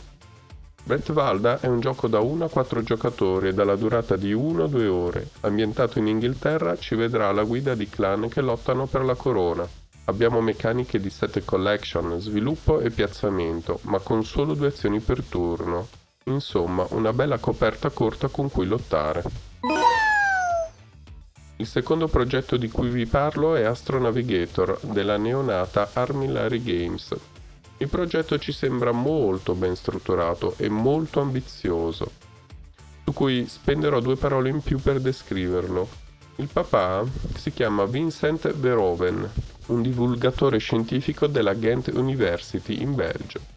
Brett 0.86 1.12
Valda 1.12 1.60
è 1.60 1.66
un 1.66 1.80
gioco 1.80 2.08
da 2.08 2.20
1 2.20 2.44
a 2.44 2.50
4 2.50 2.82
giocatori 2.82 3.48
e 3.48 3.54
dalla 3.54 3.74
durata 3.74 4.16
di 4.16 4.34
1-2 4.34 4.86
ore. 4.86 5.28
Ambientato 5.40 5.98
in 5.98 6.08
Inghilterra, 6.08 6.76
ci 6.76 6.94
vedrà 6.94 7.28
alla 7.28 7.44
guida 7.44 7.74
di 7.74 7.88
clan 7.88 8.28
che 8.28 8.42
lottano 8.42 8.84
per 8.84 9.02
la 9.02 9.14
corona. 9.14 9.66
Abbiamo 10.04 10.42
meccaniche 10.42 11.00
di 11.00 11.08
set 11.08 11.42
collection, 11.42 12.20
sviluppo 12.20 12.80
e 12.80 12.90
piazzamento, 12.90 13.78
ma 13.84 13.98
con 14.00 14.24
solo 14.24 14.52
due 14.52 14.66
azioni 14.66 15.00
per 15.00 15.22
turno. 15.22 15.88
Insomma, 16.24 16.86
una 16.90 17.14
bella 17.14 17.38
coperta 17.38 17.88
corta 17.88 18.28
con 18.28 18.50
cui 18.50 18.66
lottare. 18.66 19.22
Il 21.56 21.66
secondo 21.66 22.08
progetto 22.08 22.58
di 22.58 22.68
cui 22.68 22.90
vi 22.90 23.06
parlo 23.06 23.54
è 23.54 23.62
Astro 23.62 23.98
Navigator 23.98 24.78
della 24.82 25.16
neonata 25.16 25.88
Armillary 25.94 26.62
Games. 26.62 27.16
Il 27.78 27.88
progetto 27.88 28.38
ci 28.38 28.52
sembra 28.52 28.92
molto 28.92 29.54
ben 29.54 29.76
strutturato 29.76 30.54
e 30.56 30.68
molto 30.68 31.20
ambizioso, 31.20 32.10
su 33.04 33.12
cui 33.12 33.46
spenderò 33.46 34.00
due 34.00 34.16
parole 34.16 34.48
in 34.48 34.60
più 34.60 34.78
per 34.80 35.00
descriverlo. 35.00 35.88
Il 36.36 36.48
papà 36.52 37.04
si 37.36 37.52
chiama 37.52 37.84
Vincent 37.84 38.52
Verhoeven, 38.52 39.30
un 39.66 39.82
divulgatore 39.82 40.58
scientifico 40.58 41.26
della 41.26 41.54
Ghent 41.54 41.90
University 41.94 42.80
in 42.80 42.94
Belgio 42.94 43.54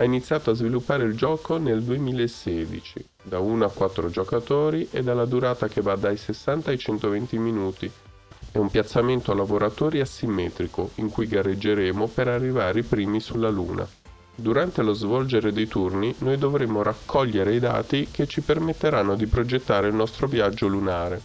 ha 0.00 0.04
iniziato 0.04 0.50
a 0.50 0.54
sviluppare 0.54 1.02
il 1.04 1.16
gioco 1.16 1.58
nel 1.58 1.82
2016, 1.82 3.04
da 3.24 3.40
1 3.40 3.64
a 3.64 3.68
4 3.68 4.10
giocatori 4.10 4.88
e 4.92 5.02
dalla 5.02 5.24
durata 5.24 5.66
che 5.66 5.80
va 5.80 5.96
dai 5.96 6.16
60 6.16 6.70
ai 6.70 6.78
120 6.78 7.38
minuti. 7.38 7.90
È 8.50 8.56
un 8.56 8.70
piazzamento 8.70 9.34
lavoratori 9.34 10.00
asimmetrico 10.00 10.90
in 10.96 11.10
cui 11.10 11.26
gareggeremo 11.26 12.06
per 12.06 12.28
arrivare 12.28 12.80
i 12.80 12.82
primi 12.82 13.20
sulla 13.20 13.50
Luna. 13.50 13.86
Durante 14.34 14.82
lo 14.82 14.94
svolgere 14.94 15.52
dei 15.52 15.66
turni 15.66 16.14
noi 16.18 16.38
dovremo 16.38 16.82
raccogliere 16.82 17.54
i 17.54 17.58
dati 17.58 18.08
che 18.10 18.26
ci 18.26 18.40
permetteranno 18.40 19.16
di 19.16 19.26
progettare 19.26 19.88
il 19.88 19.94
nostro 19.94 20.26
viaggio 20.26 20.66
lunare. 20.66 21.20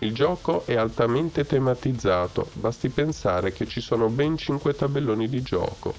Il 0.00 0.12
gioco 0.12 0.64
è 0.66 0.74
altamente 0.74 1.46
tematizzato, 1.46 2.48
basti 2.54 2.88
pensare 2.88 3.52
che 3.52 3.66
ci 3.66 3.80
sono 3.80 4.08
ben 4.08 4.36
5 4.36 4.74
tabelloni 4.74 5.28
di 5.28 5.42
gioco, 5.42 5.94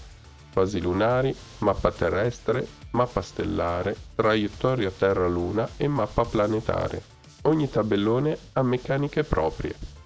fasi 0.49 0.81
lunari, 0.81 1.35
mappa 1.59 1.91
terrestre, 1.91 2.67
mappa 2.91 3.21
stellare, 3.21 3.95
traiettoria 4.15 4.91
Terra-Luna 4.91 5.69
e 5.77 5.87
mappa 5.87 6.25
planetaria. 6.25 7.01
Ogni 7.43 7.69
tabellone 7.69 8.37
ha 8.53 8.63
meccaniche 8.63 9.23
proprie. 9.23 9.96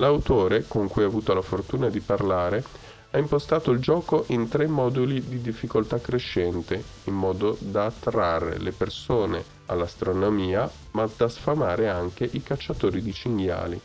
L'autore, 0.00 0.64
con 0.66 0.88
cui 0.88 1.04
ho 1.04 1.06
avuto 1.06 1.34
la 1.34 1.42
fortuna 1.42 1.90
di 1.90 2.00
parlare, 2.00 2.64
ha 3.10 3.18
impostato 3.18 3.70
il 3.70 3.80
gioco 3.80 4.24
in 4.28 4.48
tre 4.48 4.66
moduli 4.66 5.22
di 5.22 5.42
difficoltà 5.42 6.00
crescente, 6.00 6.82
in 7.04 7.14
modo 7.14 7.56
da 7.60 7.84
attrarre 7.84 8.58
le 8.58 8.72
persone 8.72 9.44
all'astronomia, 9.66 10.70
ma 10.92 11.08
da 11.14 11.28
sfamare 11.28 11.88
anche 11.88 12.26
i 12.32 12.42
cacciatori 12.42 13.02
di 13.02 13.12
cinghiali. 13.12 13.80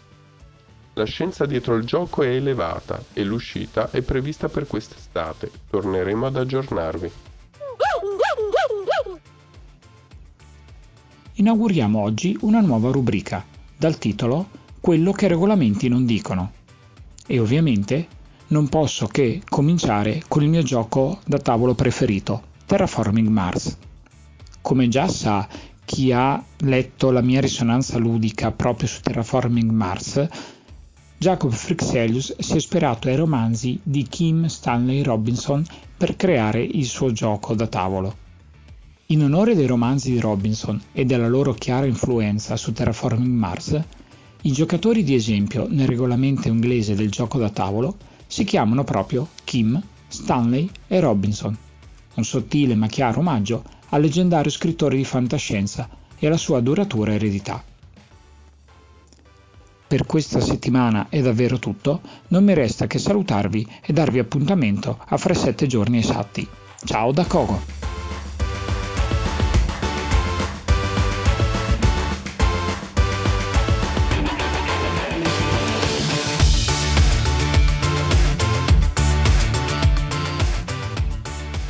La 0.93 1.03
scienza 1.03 1.45
dietro 1.45 1.75
il 1.75 1.83
gioco 1.83 2.23
è 2.23 2.29
elevata 2.29 3.03
e 3.11 3.25
l'uscita 3.25 3.91
è 3.91 4.01
prevista 4.01 4.47
per 4.47 4.67
quest'estate. 4.67 5.51
Torneremo 5.69 6.27
ad 6.27 6.37
aggiornarvi. 6.37 7.11
Inauguriamo 11.33 11.99
oggi 11.99 12.37
una 12.41 12.61
nuova 12.61 12.91
rubrica 12.91 13.45
dal 13.75 13.97
titolo 13.97 14.63
Quello 14.85 15.13
che 15.13 15.25
i 15.25 15.29
regolamenti 15.29 15.87
non 15.87 16.05
dicono. 16.05 16.51
E 17.25 17.39
ovviamente 17.39 18.07
non 18.49 18.69
posso 18.69 19.07
che 19.07 19.41
cominciare 19.49 20.21
con 20.27 20.43
il 20.43 20.49
mio 20.49 20.61
gioco 20.61 21.21
da 21.25 21.39
tavolo 21.39 21.73
preferito, 21.73 22.43
Terraforming 22.67 23.27
Mars. 23.27 23.75
Come 24.61 24.87
già 24.87 25.07
sa 25.07 25.47
chi 25.83 26.11
ha 26.11 26.39
letto 26.57 27.09
la 27.09 27.21
mia 27.21 27.41
risonanza 27.41 27.97
ludica 27.97 28.51
proprio 28.51 28.87
su 28.87 29.01
Terraforming 29.01 29.71
Mars, 29.71 30.27
Jacob 31.17 31.49
Frixelius 31.49 32.37
si 32.37 32.53
è 32.53 32.57
ispirato 32.57 33.07
ai 33.07 33.15
romanzi 33.15 33.79
di 33.81 34.03
Kim 34.03 34.45
Stanley 34.45 35.01
Robinson 35.01 35.65
per 35.97 36.15
creare 36.15 36.61
il 36.61 36.85
suo 36.85 37.11
gioco 37.11 37.55
da 37.55 37.65
tavolo. 37.65 38.15
In 39.07 39.23
onore 39.23 39.55
dei 39.55 39.65
romanzi 39.65 40.11
di 40.11 40.19
Robinson 40.19 40.79
e 40.91 41.05
della 41.05 41.27
loro 41.27 41.53
chiara 41.53 41.87
influenza 41.87 42.55
su 42.55 42.71
Terraforming 42.71 43.33
Mars, 43.33 43.83
i 44.45 44.51
giocatori 44.51 45.03
di 45.03 45.15
esempio 45.15 45.65
nel 45.67 45.87
regolamento 45.87 46.47
inglese 46.47 46.93
del 46.93 47.09
gioco 47.09 47.39
da 47.39 47.49
tavolo 47.49 47.97
si 48.27 48.43
chiamano 48.43 48.83
proprio 48.83 49.29
Kim, 49.43 49.81
Stanley 50.07 50.69
e 50.87 50.99
Robinson, 50.99 51.57
un 52.13 52.23
sottile 52.23 52.75
ma 52.75 52.85
chiaro 52.85 53.19
omaggio 53.19 53.63
al 53.89 54.01
leggendario 54.01 54.51
scrittore 54.51 54.97
di 54.97 55.03
fantascienza 55.03 55.89
e 56.17 56.27
alla 56.27 56.37
sua 56.37 56.59
duratura 56.59 57.13
eredità. 57.13 57.63
Per 59.87 60.05
questa 60.05 60.39
settimana 60.39 61.07
è 61.09 61.21
davvero 61.21 61.57
tutto, 61.57 62.01
non 62.27 62.43
mi 62.43 62.53
resta 62.53 62.85
che 62.85 62.99
salutarvi 62.99 63.67
e 63.81 63.93
darvi 63.93 64.19
appuntamento 64.19 64.99
a 65.07 65.17
fra 65.17 65.33
sette 65.33 65.65
giorni 65.65 65.97
esatti. 65.97 66.47
Ciao 66.83 67.11
da 67.11 67.25
Kogo! 67.25 67.84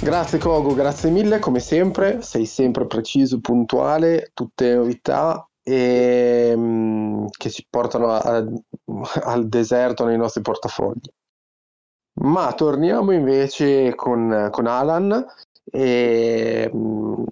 Grazie 0.06 0.38
Kogo, 0.38 0.76
grazie 0.76 1.10
mille, 1.10 1.40
come 1.40 1.60
sempre, 1.60 2.22
sei 2.22 2.46
sempre 2.46 2.86
preciso, 2.86 3.40
puntuale, 3.40 4.30
tutte 4.36 4.68
le 4.68 4.76
novità 4.76 5.50
e, 5.64 6.50
ehm, 6.52 7.28
che 7.32 7.50
ci 7.50 7.66
portano 7.68 8.12
a, 8.12 8.20
a, 8.20 8.46
al 9.24 9.48
deserto 9.48 10.06
nei 10.06 10.16
nostri 10.16 10.44
portafogli. 10.44 11.10
Ma 12.22 12.54
torniamo 12.54 13.14
invece 13.14 13.96
con, 13.96 14.50
con 14.52 14.68
Alan. 14.68 15.26
E, 15.72 16.70
ehm, 16.72 17.26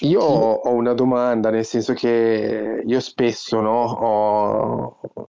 io 0.00 0.20
ho 0.20 0.70
una 0.74 0.92
domanda, 0.92 1.48
nel 1.48 1.64
senso 1.64 1.94
che 1.94 2.82
io 2.84 3.00
spesso 3.00 3.58
no, 3.62 3.84
ho, 3.84 5.27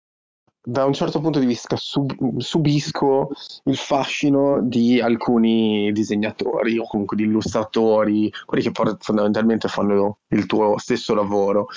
da 0.67 0.83
un 0.83 0.93
certo 0.93 1.19
punto 1.19 1.37
di 1.37 1.45
vista 1.45 1.75
sub, 1.75 2.39
subisco 2.39 3.29
il 3.65 3.77
fascino 3.77 4.61
di 4.63 4.99
alcuni 4.99 5.91
disegnatori 5.91 6.79
o 6.79 6.87
comunque 6.87 7.15
di 7.15 7.23
illustratori, 7.23 8.31
quelli 8.45 8.63
che 8.63 8.71
fondamentalmente 8.99 9.67
fanno 9.67 10.19
il 10.29 10.47
tuo 10.47 10.77
stesso 10.79 11.13
lavoro. 11.13 11.67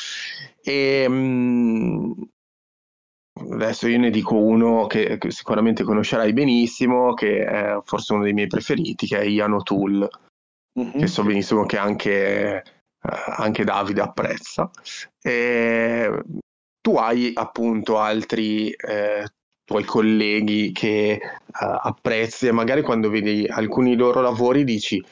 E, 0.62 1.04
um, 1.06 2.14
adesso 3.52 3.88
io 3.88 3.98
ne 3.98 4.10
dico 4.10 4.36
uno 4.36 4.86
che, 4.86 5.18
che, 5.18 5.30
sicuramente 5.30 5.84
conoscerai 5.84 6.32
benissimo, 6.32 7.12
che 7.12 7.44
è 7.44 7.78
forse 7.84 8.14
uno 8.14 8.22
dei 8.22 8.32
miei 8.32 8.46
preferiti, 8.46 9.06
che 9.06 9.18
è 9.18 9.24
Ian 9.24 9.52
O'Toole, 9.52 10.08
mm-hmm. 10.80 10.98
che 10.98 11.06
so 11.06 11.22
benissimo 11.24 11.66
che 11.66 11.76
anche, 11.76 12.56
eh, 12.56 12.62
anche 13.36 13.64
Davide 13.64 14.00
apprezza. 14.00 14.70
E, 15.20 16.22
tu 16.88 16.96
hai 16.96 17.32
appunto 17.34 17.98
altri 17.98 18.70
eh, 18.70 19.22
tuoi 19.62 19.84
colleghi 19.84 20.72
che 20.72 21.20
uh, 21.20 21.78
apprezzi 21.82 22.46
e 22.46 22.52
magari 22.52 22.80
quando 22.80 23.10
vedi 23.10 23.46
alcuni 23.46 23.94
loro 23.94 24.22
lavori 24.22 24.64
dici 24.64 25.04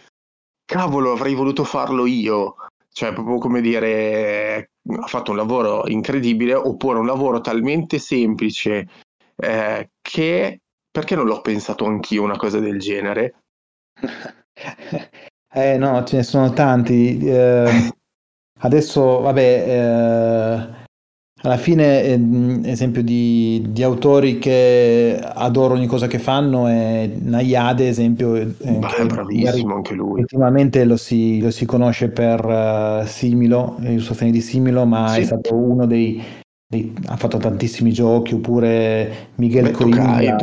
cavolo 0.64 1.12
avrei 1.12 1.35
voluto 1.35 1.64
farlo 1.64 2.07
io. 2.07 2.57
Cioè 2.91 3.12
proprio 3.12 3.37
come 3.37 3.61
dire 3.61 4.70
ha 4.89 5.07
fatto 5.07 5.33
un 5.33 5.37
lavoro 5.37 5.87
incredibile 5.87 6.55
oppure 6.55 6.99
un 6.99 7.05
lavoro 7.05 7.43
talmente 7.43 7.99
semplice 7.99 8.89
eh, 9.37 9.91
che 10.01 10.61
perché 10.91 11.14
non 11.14 11.27
l'ho 11.27 11.43
pensato 11.43 11.85
anch'io 11.85 12.22
una 12.22 12.39
cosa 12.39 12.59
del 12.59 12.79
genere? 12.79 13.35
Eh 15.57 15.79
no 15.79 16.05
ce 16.05 16.16
ne 16.16 16.22
sono 16.22 16.53
tanti. 16.53 17.18
Eh, 17.18 17.91
adesso 18.61 19.20
vabbè 19.20 19.64
eh, 19.66 20.86
alla 21.47 21.57
fine, 21.59 22.03
ehm, 22.03 22.63
esempio 22.65 23.05
di, 23.05 23.67
di, 23.69 23.85
autori 23.85 24.39
che 24.39 25.17
adoro 25.23 25.75
ogni 25.75 25.87
cosa 25.87 26.09
che 26.09 26.19
fanno 26.19 26.67
è 26.67 27.09
Nayade, 27.21 27.87
esempio. 27.87 28.35
Eh, 28.35 28.47
Beh, 28.47 28.97
è 28.97 29.07
bravissimo 29.07 29.77
anche 29.77 29.95
lui. 29.95 30.21
Ultimamente 30.21 30.85
lo 30.85 30.97
si, 30.97 31.41
lo 31.41 31.53
si 31.53 31.65
conosce 31.65 32.09
per 32.09 32.45
uh, 32.45 33.07
Similo, 33.07 33.77
illustrazioni 33.79 34.33
di 34.33 34.41
Similo, 34.41 34.87
ma 34.87 35.11
sì. 35.11 35.21
è 35.21 35.25
stato 35.25 35.55
uno 35.55 35.87
dei, 35.87 36.21
dei, 36.67 36.93
ha 37.07 37.17
fatto 37.17 37.37
tantissimi 37.37 37.93
giochi, 37.93 38.35
oppure 38.35 39.29
Miguel 39.37 39.71
Coimbra. 39.71 40.37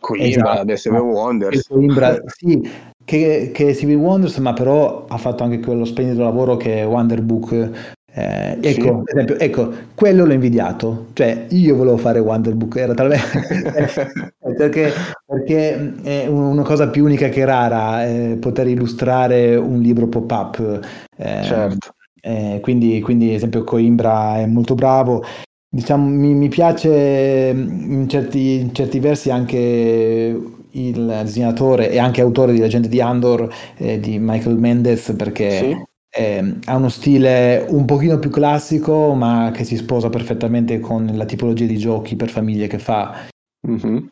Coimbra, 0.00 0.28
esatto. 0.28 0.64
The 0.64 0.76
Seven 0.76 1.00
Wonders. 1.00 1.68
Coimbra, 1.68 2.20
sì, 2.26 2.68
che, 3.04 3.52
che 3.54 3.68
è 3.68 3.74
Civil 3.74 3.96
Wonders, 3.96 4.36
ma 4.38 4.52
però 4.52 5.04
ha 5.06 5.16
fatto 5.16 5.44
anche 5.44 5.60
quello 5.60 5.84
splendido 5.84 6.24
lavoro 6.24 6.56
che 6.56 6.80
è 6.80 6.86
Wonderbook 6.86 7.92
Eh, 8.16 8.58
ecco, 8.60 9.02
sì. 9.04 9.12
esempio, 9.12 9.38
ecco, 9.40 9.72
quello 9.96 10.24
l'ho 10.24 10.32
invidiato, 10.32 11.06
cioè 11.14 11.46
io 11.48 11.74
volevo 11.74 11.96
fare 11.96 12.20
Wonderbook, 12.20 12.76
era 12.76 12.94
talmente 12.94 14.32
perché, 14.56 14.92
perché, 15.26 15.94
è 16.00 16.26
una 16.28 16.62
cosa 16.62 16.88
più 16.90 17.04
unica 17.04 17.28
che 17.28 17.44
rara 17.44 18.06
eh, 18.06 18.36
poter 18.40 18.68
illustrare 18.68 19.56
un 19.56 19.80
libro 19.80 20.06
pop-up. 20.06 20.80
Eh, 21.16 21.42
certo. 21.42 21.94
Eh, 22.20 22.60
quindi, 22.62 23.00
quindi, 23.00 23.30
ad 23.30 23.34
esempio, 23.34 23.64
Coimbra 23.64 24.38
è 24.38 24.46
molto 24.46 24.76
bravo. 24.76 25.24
Diciamo, 25.68 26.06
mi, 26.08 26.34
mi 26.34 26.48
piace 26.48 27.52
in 27.52 28.08
certi, 28.08 28.60
in 28.60 28.72
certi 28.72 29.00
versi 29.00 29.30
anche 29.32 30.40
il 30.70 31.20
disegnatore 31.24 31.90
e 31.90 31.98
anche 31.98 32.20
autore 32.20 32.52
di 32.52 32.60
Leggende 32.60 32.88
di 32.88 33.00
Andor 33.00 33.52
eh, 33.76 33.98
di 33.98 34.18
Michael 34.20 34.56
Mendes 34.56 35.14
perché 35.16 35.50
sì. 35.50 35.76
Eh, 36.14 36.58
ha 36.66 36.76
uno 36.76 36.88
stile 36.88 37.66
un 37.68 37.84
pochino 37.84 38.18
più 38.20 38.30
classico 38.30 39.14
ma 39.14 39.50
che 39.52 39.64
si 39.64 39.76
sposa 39.76 40.10
perfettamente 40.10 40.78
con 40.78 41.10
la 41.12 41.24
tipologia 41.24 41.66
di 41.66 41.76
giochi 41.76 42.14
per 42.14 42.30
famiglie 42.30 42.68
che 42.68 42.78
fa. 42.78 43.26
Mm-hmm. 43.68 44.06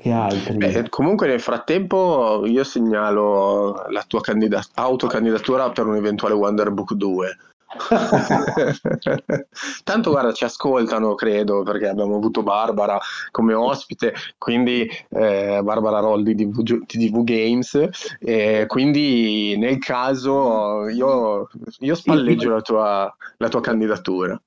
Che 0.00 0.10
altri? 0.10 0.56
Beh, 0.56 0.88
comunque 0.88 1.26
nel 1.26 1.40
frattempo 1.40 2.46
io 2.46 2.64
segnalo 2.64 3.84
la 3.90 4.02
tua 4.06 4.20
candidat- 4.20 4.70
autocandidatura 4.74 5.70
per 5.70 5.86
un 5.86 5.96
eventuale 5.96 6.34
Wonderbook 6.34 6.94
2 6.94 7.36
Tanto 9.84 10.10
guarda, 10.10 10.32
ci 10.32 10.44
ascoltano, 10.44 11.14
credo, 11.14 11.62
perché 11.62 11.88
abbiamo 11.88 12.16
avuto 12.16 12.42
Barbara 12.42 12.98
come 13.30 13.54
ospite, 13.54 14.14
quindi 14.38 14.90
eh, 15.10 15.60
Barbara 15.62 16.00
Roll 16.00 16.22
di 16.22 16.34
DV 16.34 17.22
Games, 17.22 17.88
eh, 18.20 18.64
quindi 18.66 19.56
nel 19.56 19.78
caso 19.78 20.88
io, 20.88 21.48
io 21.78 21.94
spalleggio 21.94 22.50
la 22.50 22.60
tua, 22.60 23.16
la 23.36 23.48
tua 23.48 23.60
candidatura. 23.60 24.40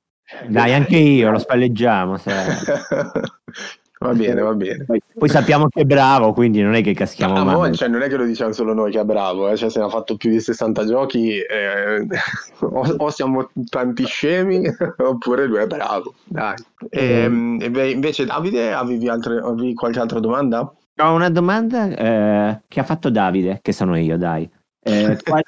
Dai, 0.48 0.74
anche 0.74 0.98
io 0.98 1.32
lo 1.32 1.40
spalleggiamo. 1.40 2.18
Va 4.04 4.14
bene, 4.14 4.42
va 4.42 4.54
bene. 4.54 4.84
Poi, 4.84 5.02
poi, 5.18 5.30
sappiamo 5.30 5.70
che 5.70 5.82
è 5.82 5.86
bravo, 5.86 6.34
quindi 6.34 6.62
non 6.62 6.74
è 6.74 6.84
che 6.84 6.94
caschiamo 6.94 7.36
ah, 7.36 7.44
mai. 7.44 7.74
Cioè, 7.74 7.88
non 7.88 8.02
è 8.02 8.10
che 8.10 8.18
lo 8.18 8.26
diciamo 8.26 8.52
solo 8.52 8.74
noi 8.74 8.92
che 8.92 9.00
è 9.00 9.06
bravo, 9.06 9.48
eh? 9.48 9.56
cioè, 9.56 9.70
se 9.70 9.80
ne 9.80 9.86
ha 9.86 9.90
fatto 9.90 10.18
più 10.18 10.30
di 10.30 10.42
60 10.42 10.86
giochi, 10.86 11.40
eh, 11.40 12.06
o, 12.60 12.96
o, 12.98 13.10
siamo 13.10 13.50
tanti 13.70 14.06
scemi, 14.06 14.62
oppure 14.98 15.46
lui 15.46 15.60
è 15.60 15.68
bravo. 15.68 16.16
Dai. 16.26 16.56
E, 16.90 17.30
mm. 17.30 17.62
e 17.62 17.90
invece, 17.92 18.26
Davide, 18.26 18.74
avevi, 18.74 19.08
altre, 19.08 19.40
avevi, 19.40 19.74
qualche 19.74 20.00
altra 20.00 20.20
domanda? 20.20 20.70
Ho 21.02 21.14
una 21.14 21.30
domanda 21.30 21.88
eh, 21.88 22.62
che 22.68 22.80
ha 22.82 22.84
fatto 22.84 23.10
Davide, 23.10 23.60
che 23.62 23.72
sono 23.72 23.98
io, 23.98 24.18
dai. 24.18 24.50
Eh, 24.84 25.18
qual, 25.24 25.42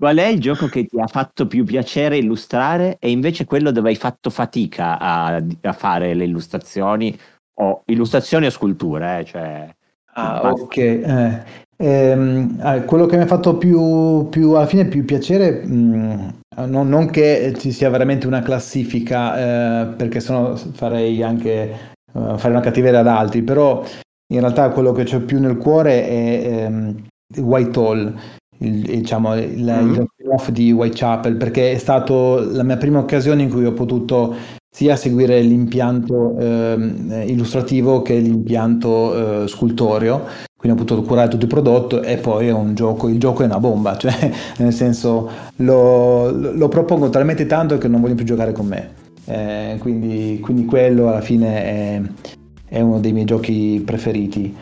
qual 0.00 0.16
è 0.16 0.28
il 0.28 0.40
gioco 0.40 0.66
che 0.66 0.86
ti 0.86 0.98
ha 0.98 1.06
fatto 1.06 1.46
più 1.46 1.62
piacere 1.64 2.16
illustrare 2.16 2.96
e 2.98 3.10
invece 3.10 3.44
quello 3.44 3.70
dove 3.70 3.90
hai 3.90 3.96
fatto 3.96 4.30
fatica 4.30 4.98
a, 4.98 5.44
a 5.60 5.72
fare 5.74 6.14
le 6.14 6.24
illustrazioni 6.24 7.14
o 7.60 7.82
illustrazioni 7.86 8.46
o 8.46 8.50
sculture, 8.50 9.20
eh, 9.20 9.24
cioè... 9.24 9.74
Ah, 10.14 10.50
ok. 10.50 10.76
Eh, 10.76 11.42
ehm, 11.76 12.84
quello 12.84 13.06
che 13.06 13.16
mi 13.16 13.22
ha 13.22 13.26
fatto 13.26 13.56
più, 13.56 14.28
più, 14.28 14.52
alla 14.52 14.66
fine 14.66 14.86
più 14.86 15.04
piacere, 15.04 15.64
mh, 15.64 16.40
non, 16.66 16.88
non, 16.88 17.10
che 17.10 17.54
ci 17.56 17.70
sia 17.70 17.90
veramente 17.90 18.26
una 18.26 18.42
classifica, 18.42 19.36
eh, 19.38 19.86
perché 19.94 20.20
sennò 20.20 20.56
farei 20.56 21.22
anche 21.22 21.94
uh, 22.12 22.36
fare 22.36 22.52
una 22.52 22.62
cattiveria 22.62 23.00
ad 23.00 23.06
altri, 23.06 23.42
però 23.42 23.84
in 24.32 24.40
realtà 24.40 24.70
quello 24.70 24.92
che 24.92 25.04
c'è 25.04 25.20
più 25.20 25.38
nel 25.38 25.56
cuore 25.56 26.06
è 26.06 26.42
ehm, 26.44 27.06
Whitehall, 27.38 28.18
il, 28.58 28.80
diciamo, 28.82 29.36
il, 29.36 29.62
mm-hmm. 29.62 29.94
il 29.94 30.08
spin-off 30.12 30.48
di 30.48 30.72
Whitechapel, 30.72 31.36
perché 31.36 31.72
è 31.72 31.78
stata 31.78 32.14
la 32.14 32.62
mia 32.62 32.76
prima 32.76 32.98
occasione 32.98 33.42
in 33.42 33.50
cui 33.50 33.64
ho 33.64 33.72
potuto 33.72 34.34
sia 34.72 34.94
seguire 34.94 35.40
l'impianto 35.40 36.38
eh, 36.38 37.24
illustrativo 37.26 38.02
che 38.02 38.16
l'impianto 38.16 39.42
eh, 39.42 39.48
scultoreo, 39.48 40.24
quindi 40.56 40.78
ho 40.78 40.84
potuto 40.84 41.02
curare 41.02 41.28
tutto 41.28 41.44
il 41.44 41.50
prodotto 41.50 42.02
e 42.02 42.18
poi 42.18 42.46
è 42.46 42.52
un 42.52 42.74
gioco, 42.74 43.08
il 43.08 43.18
gioco 43.18 43.42
è 43.42 43.46
una 43.46 43.58
bomba, 43.58 43.96
cioè 43.98 44.30
nel 44.58 44.72
senso 44.72 45.28
lo, 45.56 46.30
lo 46.30 46.68
propongo 46.68 47.10
talmente 47.10 47.46
tanto 47.46 47.78
che 47.78 47.88
non 47.88 48.00
voglio 48.00 48.14
più 48.14 48.24
giocare 48.24 48.52
con 48.52 48.66
me, 48.66 48.90
eh, 49.24 49.76
quindi, 49.80 50.38
quindi, 50.40 50.64
quello 50.64 51.08
alla 51.08 51.20
fine 51.20 51.64
è, 51.64 52.02
è 52.66 52.80
uno 52.80 53.00
dei 53.00 53.12
miei 53.12 53.26
giochi 53.26 53.82
preferiti 53.84 54.54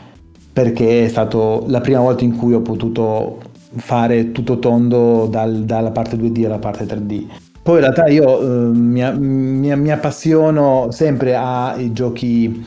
perché 0.50 1.04
è 1.04 1.08
stata 1.08 1.60
la 1.66 1.80
prima 1.80 2.00
volta 2.00 2.24
in 2.24 2.34
cui 2.34 2.54
ho 2.54 2.62
potuto 2.62 3.40
fare 3.76 4.32
tutto 4.32 4.58
tondo 4.58 5.26
dal, 5.30 5.64
dalla 5.64 5.90
parte 5.90 6.16
2D 6.16 6.46
alla 6.46 6.58
parte 6.58 6.84
3D 6.84 7.26
poi 7.68 7.80
in 7.80 7.82
realtà 7.82 8.06
io 8.06 8.40
eh, 8.40 8.74
mi, 8.74 9.18
mi, 9.18 9.76
mi, 9.76 9.92
appassiono 9.92 10.90
sempre 10.90 11.36
ai 11.36 11.92
giochi, 11.92 12.64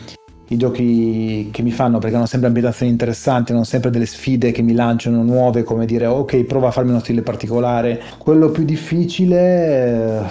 i 0.49 0.57
giochi 0.57 1.49
che 1.51 1.63
mi 1.63 1.71
fanno 1.71 1.97
perché 1.97 2.17
hanno 2.17 2.27
sempre 2.27 2.49
ambientazioni 2.49 2.91
interessanti, 2.91 3.51
hanno 3.51 3.63
sempre 3.63 3.89
delle 3.89 4.05
sfide 4.05 4.51
che 4.51 4.61
mi 4.61 4.73
lanciano 4.73 5.23
nuove, 5.23 5.63
come 5.63 5.87
dire 5.87 6.05
ok, 6.05 6.43
prova 6.43 6.67
a 6.67 6.71
farmi 6.71 6.91
uno 6.91 6.99
stile 6.99 7.23
particolare. 7.23 7.99
Quello 8.19 8.51
più 8.51 8.63
difficile, 8.63 10.19
eh, 10.19 10.23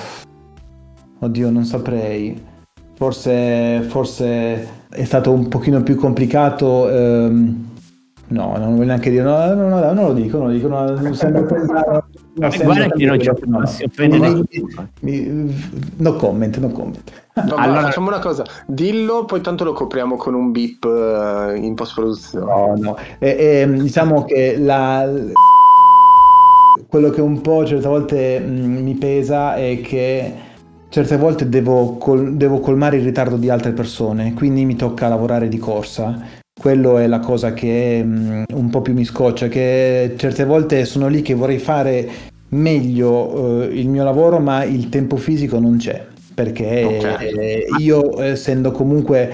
oddio, 1.18 1.50
non 1.50 1.64
saprei. 1.64 2.40
Forse, 2.94 3.80
forse 3.88 4.68
è 4.88 5.02
stato 5.02 5.32
un 5.32 5.48
pochino 5.48 5.82
più 5.82 5.96
complicato. 5.96 6.88
Ehm, 6.88 7.68
No, 8.30 8.56
non 8.58 8.76
voglio 8.76 8.86
neanche 8.86 9.10
dire, 9.10 9.24
no, 9.24 9.54
no, 9.54 9.68
no, 9.68 9.92
non 9.92 10.04
lo 10.06 10.12
dico, 10.12 10.38
non 10.38 10.46
lo 10.46 10.52
dico, 10.52 10.68
no, 10.68 11.12
sembra 11.14 11.42
pensare. 11.42 12.04
No, 12.40 12.64
guarda 12.64 12.88
che 12.88 13.06
non 13.06 13.20
ci 13.20 13.30
no, 13.44 13.66
si 13.66 13.84
offende 13.84 14.18
No 15.96 16.14
comment, 16.14 16.58
no 16.58 16.70
comment. 16.70 17.12
No, 17.34 17.54
allora 17.54 17.82
facciamo 17.82 18.08
una 18.08 18.18
cosa, 18.18 18.44
dillo, 18.66 19.24
poi 19.24 19.40
tanto 19.40 19.64
lo 19.64 19.72
copriamo 19.72 20.16
con 20.16 20.34
un 20.34 20.50
beep 20.50 20.84
uh, 20.84 21.54
in 21.54 21.74
post 21.74 21.94
produzione. 21.94 22.44
No, 22.44 22.74
no, 22.76 22.96
e, 23.18 23.28
e, 23.28 23.72
diciamo 23.72 24.24
che 24.24 24.56
la 24.58 25.08
quello 26.88 27.10
che 27.10 27.20
un 27.20 27.40
po' 27.40 27.64
certe 27.64 27.86
volte 27.86 28.40
mh, 28.40 28.50
mm, 28.50 28.82
mi 28.82 28.94
pesa 28.94 29.54
è 29.54 29.80
che 29.80 30.34
certe 30.88 31.16
volte 31.16 31.48
devo, 31.48 31.96
col- 31.98 32.34
devo 32.34 32.58
colmare 32.58 32.96
il 32.96 33.04
ritardo 33.04 33.36
di 33.36 33.48
altre 33.48 33.70
persone, 33.70 34.34
quindi 34.34 34.64
mi 34.64 34.76
tocca 34.76 35.08
lavorare 35.08 35.48
di 35.48 35.58
corsa. 35.58 36.38
Quello 36.60 36.98
è 36.98 37.06
la 37.06 37.20
cosa 37.20 37.54
che 37.54 38.02
um, 38.04 38.44
un 38.52 38.68
po' 38.68 38.82
più 38.82 38.92
mi 38.92 39.04
scoccia, 39.04 39.48
che 39.48 40.14
certe 40.18 40.44
volte 40.44 40.84
sono 40.84 41.08
lì 41.08 41.22
che 41.22 41.34
vorrei 41.34 41.58
fare 41.58 42.08
meglio 42.50 43.10
uh, 43.10 43.62
il 43.70 43.88
mio 43.88 44.04
lavoro, 44.04 44.38
ma 44.38 44.64
il 44.64 44.88
tempo 44.88 45.16
fisico 45.16 45.58
non 45.58 45.76
c'è, 45.76 46.04
perché 46.34 46.84
okay. 46.84 47.28
eh, 47.36 47.66
io 47.78 48.20
essendo 48.20 48.72
comunque 48.72 49.32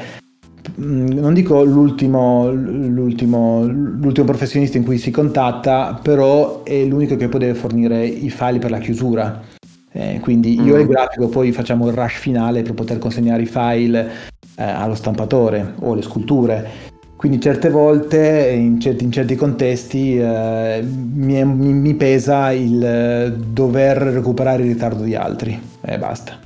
mm, 0.81 1.09
non 1.09 1.35
dico 1.35 1.62
l'ultimo, 1.64 2.51
l'ultimo, 2.51 3.64
l'ultimo, 3.64 4.27
professionista 4.27 4.77
in 4.77 4.85
cui 4.85 4.99
si 4.99 5.11
contatta, 5.11 5.99
però 6.03 6.62
è 6.62 6.85
l'unico 6.85 7.17
che 7.17 7.29
può 7.29 7.41
fornire 7.55 8.05
i 8.07 8.31
file 8.31 8.59
per 8.59 8.71
la 8.71 8.79
chiusura. 8.79 9.43
Eh, 9.93 10.21
quindi 10.21 10.61
io 10.61 10.75
mm. 10.75 10.79
e 10.79 10.81
il 10.83 10.87
grafico 10.89 11.29
poi 11.29 11.53
facciamo 11.53 11.89
il 11.89 11.95
rush 11.95 12.19
finale 12.19 12.61
per 12.61 12.75
poter 12.75 12.99
consegnare 12.99 13.43
i 13.43 13.47
file 13.47 14.11
eh, 14.57 14.62
allo 14.62 14.95
stampatore 14.95 15.75
o 15.81 15.95
le 15.95 16.03
sculture. 16.03 16.86
Quindi 17.17 17.41
certe 17.41 17.71
volte, 17.71 18.53
in 18.55 18.79
certi, 18.79 19.05
in 19.05 19.11
certi 19.11 19.37
contesti, 19.37 20.19
eh, 20.19 20.85
mi, 20.85 21.45
mi, 21.45 21.95
pesa 21.95 22.53
il 22.53 22.85
eh, 22.85 23.33
dover 23.33 23.97
recuperare 23.97 24.62
il 24.62 24.69
ritardo 24.69 25.03
di 25.03 25.14
altri 25.14 25.59
e 25.81 25.99
basta. 25.99 26.39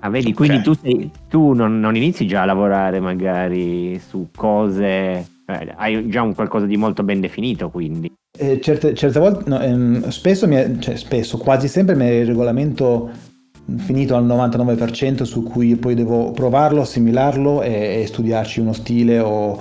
Ah, 0.00 0.10
vedi, 0.10 0.34
quindi 0.34 0.58
okay. 0.58 0.64
tu, 0.64 0.80
sei, 0.80 1.10
tu 1.28 1.52
non, 1.54 1.80
non, 1.80 1.96
inizi 1.96 2.26
già 2.26 2.42
a 2.42 2.44
lavorare 2.44 3.00
magari 3.00 3.98
su 3.98 4.28
cose, 4.36 4.84
eh, 5.46 5.74
hai 5.76 6.08
già 6.08 6.22
un 6.22 6.34
qualcosa 6.34 6.66
di 6.66 6.76
molto 6.76 7.02
ben 7.02 7.20
definito 7.20 7.70
quindi. 7.70 8.12
Eh, 8.38 8.60
certe, 8.60 8.94
certe, 8.94 9.18
volte, 9.18 9.48
no, 9.48 9.58
ehm, 9.60 10.08
spesso, 10.08 10.46
è, 10.46 10.78
cioè, 10.78 10.96
spesso, 10.96 11.38
quasi 11.38 11.68
sempre 11.68 11.96
mi 11.96 12.04
è 12.04 12.10
il 12.10 12.26
regolamento 12.26 13.10
finito 13.78 14.14
al 14.14 14.26
99% 14.26 15.22
su 15.22 15.42
cui 15.42 15.74
poi 15.76 15.94
devo 15.94 16.30
provarlo, 16.32 16.82
assimilarlo 16.82 17.62
e, 17.62 18.02
e 18.02 18.06
studiarci 18.06 18.60
uno 18.60 18.72
stile 18.72 19.18
o 19.18 19.58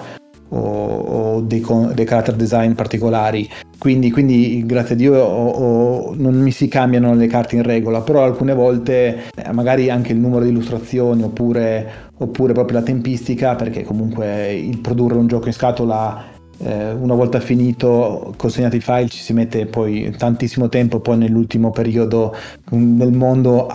o, 0.50 0.58
o 0.58 1.42
dei, 1.42 1.66
dei, 1.94 2.06
character 2.06 2.36
design 2.36 2.74
particolari. 2.74 3.50
Quindi, 3.78 4.12
quindi 4.12 4.66
grazie 4.66 4.96
a 4.96 4.98
Dio 4.98 5.16
o, 5.16 6.14
non 6.16 6.36
mi 6.36 6.52
si 6.52 6.68
cambiano 6.68 7.14
le 7.14 7.28
carte 7.28 7.56
in 7.56 7.64
regola, 7.64 8.02
però 8.02 8.24
alcune 8.24 8.54
volte 8.54 9.26
eh, 9.36 9.52
magari 9.52 9.90
anche 9.90 10.14
il 10.14 10.20
numero 10.20 10.44
di 10.44 10.50
illustrazioni 10.50 11.24
oppure, 11.24 12.10
oppure 12.18 12.54
proprio 12.54 12.80
la 12.80 12.86
tempistica, 12.86 13.56
perché 13.56 13.84
comunque 13.84 14.54
il 14.54 14.80
produrre 14.80 15.18
un 15.18 15.28
gioco 15.28 15.48
in 15.48 15.54
scatola 15.54 16.36
eh, 16.60 16.92
una 16.92 17.14
volta 17.14 17.40
finito, 17.40 18.34
consegnati 18.36 18.78
i 18.78 18.82
file, 18.82 19.10
ci 19.10 19.20
si 19.20 19.34
mette 19.34 19.66
poi 19.66 20.14
tantissimo 20.18 20.70
tempo, 20.70 21.00
poi 21.00 21.18
nell'ultimo 21.18 21.70
periodo 21.72 22.36
nel 22.72 23.12
mondo 23.12 23.68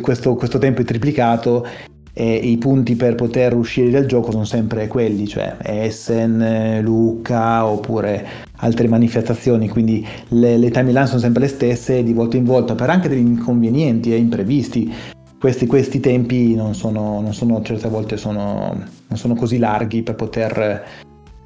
questo, 0.00 0.34
questo 0.36 0.58
tempo 0.58 0.80
è 0.80 0.84
triplicato 0.84 1.66
e 2.12 2.34
i 2.34 2.56
punti 2.58 2.96
per 2.96 3.14
poter 3.14 3.54
uscire 3.54 3.90
dal 3.90 4.06
gioco 4.06 4.30
sono 4.30 4.44
sempre 4.44 4.88
quelli, 4.88 5.26
cioè 5.26 5.56
Essen, 5.62 6.80
Lucca 6.82 7.64
oppure 7.66 8.26
altre 8.56 8.88
manifestazioni, 8.88 9.68
quindi 9.68 10.06
le, 10.28 10.58
le 10.58 10.70
timeline 10.70 11.06
sono 11.06 11.20
sempre 11.20 11.42
le 11.42 11.48
stesse 11.48 12.02
di 12.02 12.12
volta 12.12 12.36
in 12.36 12.44
volta 12.44 12.74
per 12.74 12.90
anche 12.90 13.08
degli 13.08 13.26
inconvenienti 13.26 14.12
e 14.12 14.16
imprevisti. 14.16 14.92
Questi, 15.40 15.66
questi 15.66 16.00
tempi 16.00 16.54
non 16.54 16.74
sono, 16.74 17.20
non 17.22 17.32
sono, 17.32 17.62
certe 17.62 17.88
volte 17.88 18.18
sono, 18.18 18.74
non 19.06 19.18
sono 19.18 19.34
così 19.34 19.56
larghi 19.56 20.02
per 20.02 20.14
poter, 20.14 20.84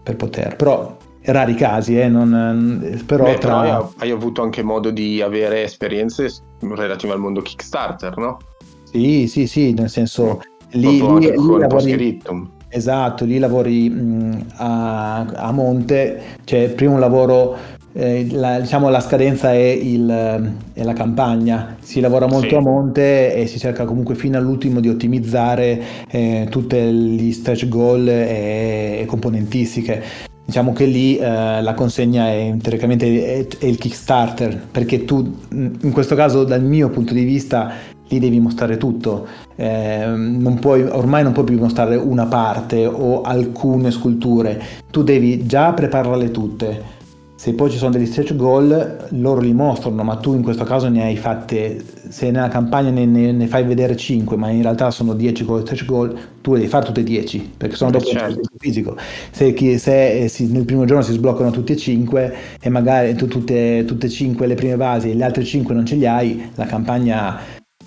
per 0.02 0.16
poter 0.16 0.56
però 0.56 0.96
rari 1.26 1.54
casi, 1.54 1.98
eh, 1.98 2.08
non, 2.08 3.02
però, 3.06 3.24
Beh, 3.24 3.38
tra... 3.38 3.60
però 3.60 3.82
hai, 3.82 3.88
hai 3.98 4.10
avuto 4.10 4.42
anche 4.42 4.64
modo 4.64 4.90
di 4.90 5.22
avere 5.22 5.62
esperienze 5.62 6.28
relative 6.58 7.12
al 7.12 7.20
mondo 7.20 7.40
Kickstarter, 7.40 8.16
no? 8.16 8.38
Sì, 8.82 9.26
sì, 9.28 9.46
sì, 9.46 9.72
nel 9.72 9.90
senso 9.90 10.40
lì, 10.74 11.00
lì, 11.00 11.18
lì 11.18 11.58
lavori, 11.58 12.20
esatto, 12.68 13.24
lì 13.24 13.38
lavori 13.38 13.88
mh, 13.88 14.46
a, 14.56 15.20
a 15.20 15.52
monte, 15.52 16.20
cioè 16.44 16.68
prima 16.70 16.94
un 16.94 17.00
lavoro, 17.00 17.56
eh, 17.92 18.26
la, 18.32 18.58
diciamo 18.58 18.88
la 18.88 19.00
scadenza 19.00 19.52
è, 19.52 19.56
il, 19.56 20.52
è 20.72 20.82
la 20.82 20.92
campagna, 20.92 21.76
si 21.80 22.00
lavora 22.00 22.26
molto 22.26 22.48
Sì. 22.48 22.54
a 22.56 22.60
monte 22.60 23.34
e 23.34 23.46
si 23.46 23.58
cerca 23.58 23.84
comunque 23.84 24.16
fino 24.16 24.36
all'ultimo 24.36 24.80
di 24.80 24.88
ottimizzare 24.88 25.80
eh, 26.10 26.48
tutti 26.50 26.76
gli 26.76 27.32
stretch 27.32 27.68
goal 27.68 28.08
e, 28.08 28.98
e 29.00 29.04
componentistiche. 29.06 30.02
Diciamo 30.46 30.74
che 30.74 30.84
lì 30.84 31.16
eh, 31.16 31.62
la 31.62 31.72
consegna 31.74 32.26
è 32.28 32.54
teoricamente 32.60 33.46
è, 33.46 33.46
è 33.60 33.64
il 33.66 33.78
Kickstarter, 33.78 34.60
perché 34.70 35.04
tu 35.06 35.32
in 35.52 35.90
questo 35.92 36.14
caso 36.14 36.44
dal 36.44 36.62
mio 36.62 36.90
punto 36.90 37.14
di 37.14 37.24
vista 37.24 37.72
lì 38.08 38.18
devi 38.18 38.38
mostrare 38.40 38.76
tutto, 38.76 39.26
Eh, 39.56 40.04
non 40.06 40.58
puoi, 40.58 40.82
ormai 40.82 41.22
non 41.22 41.32
puoi 41.32 41.44
più 41.44 41.58
mostrare 41.58 41.96
una 41.96 42.26
parte 42.26 42.86
o 42.86 43.22
alcune 43.22 43.90
sculture, 43.90 44.60
tu 44.90 45.02
devi 45.02 45.46
già 45.46 45.72
prepararle 45.72 46.30
tutte. 46.30 46.92
Se 47.36 47.52
poi 47.52 47.68
ci 47.70 47.76
sono 47.76 47.90
degli 47.90 48.06
stretch 48.06 48.34
goal, 48.36 49.08
loro 49.10 49.40
li 49.42 49.52
mostrano, 49.52 50.02
ma 50.02 50.16
tu 50.16 50.32
in 50.34 50.42
questo 50.42 50.64
caso 50.64 50.88
ne 50.88 51.02
hai 51.02 51.16
fatte, 51.16 51.84
se 52.08 52.30
nella 52.30 52.48
campagna 52.48 52.88
ne, 52.88 53.04
ne- 53.04 53.32
ne 53.32 53.46
fai 53.46 53.64
vedere 53.64 53.96
5, 53.96 54.34
ma 54.38 54.48
in 54.48 54.62
realtà 54.62 54.90
sono 54.90 55.12
10 55.12 55.44
con 55.44 55.60
stretch 55.60 55.84
goal, 55.84 56.16
tu 56.40 56.52
le 56.52 56.58
devi 56.60 56.70
fare 56.70 56.86
tutte 56.86 57.00
e 57.00 57.04
10, 57.04 57.52
perché 57.56 57.76
sono 57.76 57.90
Eh, 57.90 57.92
dopo 57.92 58.08
il 58.08 58.16
certo. 58.16 58.40
fisico. 58.56 58.96
Se, 59.30 59.52
chi- 59.52 59.76
se, 59.78 60.22
eh, 60.22 60.28
si- 60.28 60.50
nel 60.50 60.64
primo 60.64 60.86
giorno 60.86 61.02
si 61.02 61.12
sbloccano 61.12 61.50
tutti 61.50 61.72
e 61.72 61.76
5 61.76 62.34
e 62.62 62.68
magari 62.70 63.14
tu 63.14 63.26
tutte, 63.28 63.84
tutte 63.86 64.06
e 64.06 64.10
5 64.10 64.46
le 64.46 64.54
prime 64.54 64.76
basi 64.76 65.10
e 65.10 65.14
le 65.14 65.24
altre 65.24 65.44
5 65.44 65.74
non 65.74 65.84
ce 65.84 65.96
li 65.96 66.06
hai, 66.06 66.50
la 66.54 66.64
campagna, 66.64 67.38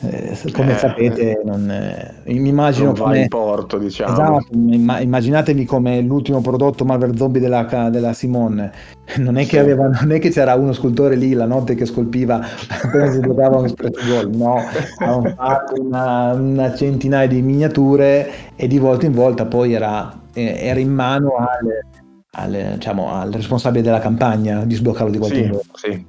eh, 0.02 0.52
come 0.52 0.74
Eh, 0.74 0.78
sapete, 0.78 1.42
non, 1.44 1.70
eh, 1.70 2.22
mi 2.26 2.50
immagino 2.50 2.86
Non 2.88 2.94
va 2.96 3.04
come... 3.06 3.22
in 3.22 3.28
porto, 3.28 3.78
diciamo. 3.78 4.12
Esatto, 4.14 4.54
imma- 4.54 5.00
immaginatevi 5.00 5.66
come 5.66 6.02
l'ultimo 6.02 6.40
prodotto 6.42 6.86
Marvel 6.86 7.18
Zombie 7.18 7.42
della, 7.42 7.64
della 7.90 8.14
Simone. 8.14 8.72
Non 9.18 9.38
è, 9.38 9.44
che 9.44 9.52
Sì. 9.52 9.58
aveva, 9.60 9.88
non 9.88 10.12
è 10.12 10.20
che 10.20 10.30
c'era 10.30 10.54
uno 10.56 10.74
scultore 10.74 11.16
lì 11.16 11.32
la 11.34 11.46
notte 11.46 11.76
che 11.76 11.86
scolpiva 11.86 12.42
appena 12.84 13.10
si 13.10 13.22
giocava 13.22 13.58
un 13.58 13.70
stretch 13.70 14.06
goal, 14.06 14.30
no, 14.36 14.62
avevano 15.00 15.34
fatto 15.34 15.82
una, 15.82 16.34
una 16.34 16.76
centinaia 16.76 17.26
di 17.28 17.42
miniature 17.42 18.30
e 18.56 18.68
di 18.68 18.78
volta 18.80 19.06
in 19.06 19.14
volta 19.14 19.46
poi 19.46 19.72
era, 19.74 20.14
eh, 20.34 20.58
era 20.60 20.80
in 20.82 20.92
mano 20.94 21.36
al, 21.38 22.52
al, 22.54 22.74
diciamo, 22.74 23.14
al 23.14 23.32
responsabile 23.32 23.82
della 23.84 24.00
campagna 24.00 24.66
di 24.66 24.76
sbloccarlo 24.76 25.10
di 25.12 25.18
volta 25.18 25.36
in 25.38 25.44
Sì, 25.46 25.50
volta. 25.52 25.70
sì. 25.76 26.06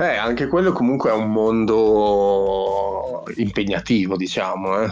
Eh, 0.00 0.16
anche 0.16 0.46
quello 0.46 0.72
comunque 0.72 1.10
è 1.10 1.12
un 1.14 1.30
mondo 1.30 3.22
impegnativo, 3.36 4.16
diciamo, 4.16 4.80
eh. 4.82 4.88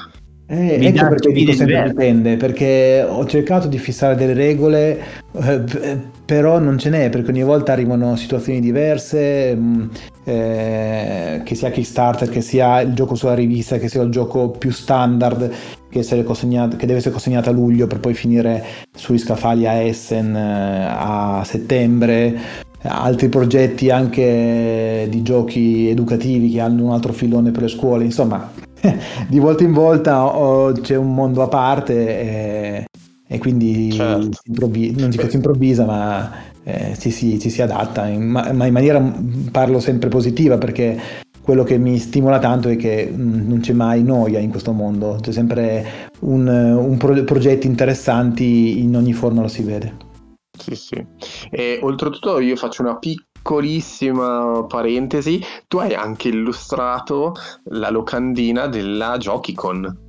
Eh, 0.51 0.87
ecco 0.87 1.03
dà 1.03 1.09
perché 1.09 1.31
dico 1.31 1.53
sempre 1.53 1.83
dipende, 1.89 2.37
perché 2.39 3.07
ho 3.07 3.27
cercato 3.27 3.69
di 3.69 3.77
fissare 3.77 4.15
delle 4.15 4.33
regole, 4.33 4.99
eh, 5.43 5.59
p- 5.61 5.99
però 6.25 6.59
non 6.59 6.79
ce 6.79 6.89
n'è, 6.89 7.11
perché 7.11 7.31
ogni 7.31 7.43
volta 7.43 7.73
arrivano 7.73 8.17
situazioni 8.17 8.59
diverse, 8.59 9.55
mh, 9.55 9.91
eh, 10.25 11.43
che 11.45 11.55
sia 11.55 11.71
Kickstarter, 11.71 12.31
che 12.31 12.41
sia 12.41 12.81
il 12.81 12.95
gioco 12.95 13.15
sulla 13.15 13.35
rivista, 13.35 13.77
che 13.77 13.89
sia 13.89 14.01
il 14.01 14.11
gioco 14.11 14.49
più 14.51 14.71
standard, 14.71 15.53
che, 15.91 15.99
essere 15.99 16.23
consegnato- 16.23 16.77
che 16.77 16.87
deve 16.87 16.99
essere 16.99 17.13
consegnato 17.13 17.51
a 17.51 17.53
luglio 17.53 17.87
per 17.87 18.01
poi 18.01 18.15
finire 18.15 18.65
sui 18.95 19.19
scaffali 19.19 19.67
a 19.67 19.73
Essen 19.75 20.35
eh, 20.35 20.87
a 20.89 21.43
settembre. 21.45 22.67
Altri 22.83 23.29
progetti 23.29 23.91
anche 23.91 25.07
di 25.11 25.23
giochi 25.23 25.89
educativi 25.89 26.51
che 26.51 26.61
hanno 26.61 26.85
un 26.85 26.93
altro 26.93 27.13
filone 27.13 27.51
per 27.51 27.63
le 27.63 27.69
scuole, 27.69 28.05
insomma, 28.05 28.51
di 29.29 29.39
volta 29.39 29.65
in 29.65 29.73
volta 29.73 30.25
oh, 30.25 30.73
c'è 30.73 30.97
un 30.97 31.13
mondo 31.15 31.43
a 31.43 31.49
parte 31.49 31.95
e, 32.21 32.85
e 33.27 33.39
quindi 33.39 33.93
Certo. 33.93 34.31
non 34.47 35.13
si, 35.13 35.29
si 35.29 35.37
improvvisa 35.37 35.85
ma 35.85 36.31
eh, 36.63 36.97
ci, 36.99 37.11
si, 37.11 37.39
ci 37.41 37.51
si 37.51 37.63
adatta, 37.63 38.07
in- 38.07 38.29
ma, 38.29 38.53
ma 38.53 38.67
in 38.67 38.73
maniera 38.73 39.01
parlo 39.51 39.81
sempre 39.81 40.09
positiva 40.09 40.59
perché 40.59 40.99
quello 41.41 41.65
che 41.65 41.79
mi 41.79 41.99
stimola 41.99 42.39
tanto 42.39 42.69
è 42.69 42.77
che 42.77 43.11
mm, 43.11 43.49
non 43.49 43.61
c'è 43.61 43.73
mai 43.73 44.03
noia 44.03 44.39
in 44.39 44.51
questo 44.51 44.73
mondo, 44.73 45.17
c'è 45.21 45.33
sempre 45.33 45.87
un, 46.21 46.47
un 46.47 46.97
pro- 46.99 47.25
progetti 47.25 47.67
interessanti 47.67 48.81
in 48.83 48.95
ogni 48.95 49.15
forma 49.15 49.41
lo 49.41 49.49
si 49.49 49.63
vede. 49.63 50.07
Sì, 50.59 50.75
sì. 50.75 51.07
E 51.51 51.79
oltretutto 51.83 52.39
io 52.41 52.57
faccio 52.57 52.83
una 52.83 52.97
piccolissima 52.99 54.65
parentesi, 54.69 55.41
tu 55.67 55.79
hai 55.79 55.95
anche 55.95 56.29
illustrato 56.29 57.35
la 57.71 57.91
locandina 57.91 58.67
della 58.67 59.17
GiochiCon, 59.19 60.07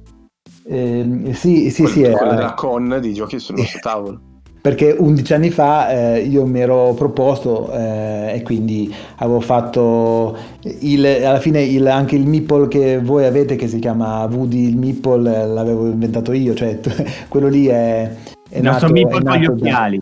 Ehm, 0.72 1.32
sì, 1.32 1.72
sì, 1.72 1.82
quel- 1.82 1.94
sì, 1.94 2.02
eh, 2.04 2.12
quella 2.12 2.36
della 2.36 2.54
con 2.54 3.00
di 3.02 3.14
giochi 3.14 3.40
sul 3.40 3.56
nostro 3.56 3.80
tavolo. 3.80 4.20
Perché 4.62 4.92
11 5.00 5.34
anni 5.34 5.50
fa 5.50 5.90
eh, 5.90 6.20
io 6.20 6.46
mi 6.46 6.60
ero 6.60 6.94
proposto 6.94 7.72
eh, 7.72 8.34
e 8.36 8.42
quindi 8.44 8.94
avevo 9.16 9.40
fatto 9.40 10.38
il, 10.82 11.04
alla 11.06 11.40
fine 11.40 11.64
il- 11.64 11.88
anche 11.88 12.16
il 12.18 12.28
meeple 12.28 12.68
che 12.68 13.00
voi 13.00 13.26
avete 13.26 13.56
che 13.56 13.68
si 13.70 13.80
chiama 13.80 14.26
Woody 14.26 14.68
il 14.68 14.78
meeple 14.78 15.34
eh, 15.44 15.48
l'avevo 15.48 15.88
inventato 15.88 16.34
io, 16.34 16.54
cioè 16.54 16.78
quello 17.30 17.48
lì 17.48 17.66
è, 17.68 18.14
è 18.50 18.58
Il 18.58 18.64
nostro 18.64 18.90
nato, 18.90 18.94
Meeple 18.94 19.20
è 19.20 19.24
con 19.24 19.32
gli 19.38 19.40
nato 19.40 19.54
da- 19.54 19.62
occhiali. 19.64 20.02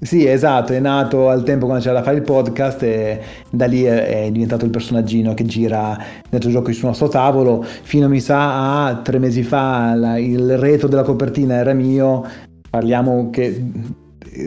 Sì, 0.00 0.26
esatto, 0.26 0.72
è 0.72 0.78
nato 0.78 1.28
al 1.28 1.42
tempo 1.42 1.66
quando 1.66 1.82
c'era 1.82 1.98
da 1.98 2.04
fare 2.04 2.16
il 2.16 2.22
podcast 2.22 2.82
e 2.82 3.20
da 3.50 3.66
lì 3.66 3.82
è, 3.82 4.28
diventato 4.30 4.64
il 4.64 4.70
personaggino 4.70 5.34
che 5.34 5.44
gira 5.44 5.98
dentro 6.30 6.50
giochi 6.50 6.72
sul 6.72 6.86
nostro 6.88 7.08
tavolo. 7.08 7.62
Fino 7.64 8.08
mi 8.08 8.20
sa 8.20 8.86
a 8.86 8.96
tre 8.96 9.18
mesi 9.18 9.42
fa 9.42 9.94
la- 9.94 10.18
il 10.18 10.56
retro 10.58 10.88
della 10.88 11.02
copertina 11.02 11.54
era 11.54 11.72
mio, 11.72 12.24
parliamo 12.70 13.30
che 13.30 13.64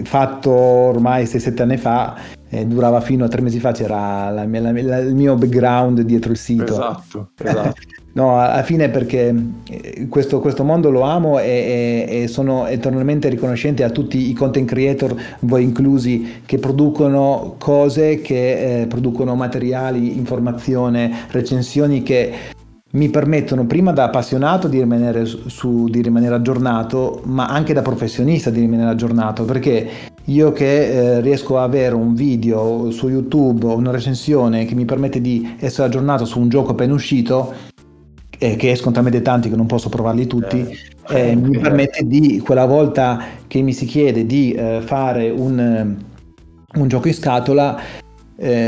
fatto 0.04 0.52
ormai 0.52 1.26
6-7 1.26 1.62
anni 1.64 1.78
fa, 1.78 2.16
eh, 2.50 2.66
durava 2.66 3.02
fino 3.02 3.26
a 3.26 3.28
tre 3.28 3.42
mesi 3.42 3.60
fa, 3.60 3.72
c'era 3.72 4.30
la 4.30 4.46
mia- 4.46 4.62
la- 4.62 4.72
la- 4.72 4.98
il 5.00 5.16
mio 5.16 5.36
background 5.36 6.02
dietro 6.02 6.32
il 6.32 6.38
sito. 6.38 6.64
Esatto, 6.64 7.32
esatto. 7.44 7.74
No, 8.14 8.40
alla 8.40 8.64
fine 8.64 8.90
perché 8.90 9.34
eh, 9.70 10.08
questo, 10.10 10.40
questo 10.42 10.64
mondo 10.64 10.90
lo 10.90 11.02
amo 11.02 11.40
e, 11.40 12.06
e- 12.08 12.24
e 12.24 12.28
sono 12.28 12.68
eternamente 12.68 13.30
riconoscente 13.30 13.84
a 13.84 13.90
tutti 13.90 14.30
i 14.30 14.34
content 14.34 14.68
creator, 14.68 15.16
voi 15.40 15.64
inclusi, 15.64 16.42
che 16.46 16.58
producono 16.58 17.56
cose, 17.58 18.20
che 18.20 18.82
eh, 18.82 18.88
producono 18.88 19.36
materiali, 19.36 20.18
informazione, 20.18 21.26
recensioni 21.30 22.04
che 22.04 22.34
mi 22.94 23.10
permettono 23.10 23.66
prima 23.66 23.94
da 23.94 24.06
appassionato 24.06 24.68
di 24.68 24.80
rimanere 24.80 25.24
su, 25.26 25.88
di 25.88 26.02
rimanere 26.02 26.36
aggiornato, 26.36 27.22
ma 27.24 27.48
anche 27.48 27.72
da 27.72 27.82
professionista 27.82 28.50
di 28.50 28.60
rimanere 28.60 28.90
aggiornato, 28.90 29.46
perché 29.46 29.90
io 30.26 30.52
che 30.52 31.16
eh, 31.16 31.22
riesco 31.22 31.58
a 31.58 31.64
avere 31.64 31.96
un 31.96 32.14
video 32.14 32.92
su 32.92 33.08
YouTube 33.08 33.66
una 33.66 33.92
recensione 33.92 34.66
che 34.66 34.76
mi 34.76 34.86
permette 34.86 35.22
di 35.22 35.56
essere 35.60 35.88
aggiornato 35.88 36.26
su 36.26 36.40
un 36.40 36.50
gioco 36.50 36.72
appena 36.72 36.94
uscito, 36.94 37.54
eh, 38.42 38.56
che 38.56 38.72
escono 38.72 38.96
talmente 38.96 39.22
tanti 39.22 39.50
che 39.50 39.56
non 39.56 39.68
posso 39.68 39.88
provarli 39.90 40.26
tutti, 40.26 40.68
Eh, 41.10 41.30
eh, 41.30 41.36
mi 41.36 41.60
permette 41.60 42.08
di, 42.08 42.40
quella 42.40 42.66
volta 42.66 43.24
che 43.46 43.62
mi 43.62 43.72
si 43.72 43.86
chiede 43.86 44.26
di 44.26 44.52
eh, 44.54 44.82
fare 44.84 45.30
un, 45.30 45.60
eh, 45.60 46.80
un 46.80 46.88
gioco 46.88 47.08
in 47.08 47.14
scatola, 47.14 47.80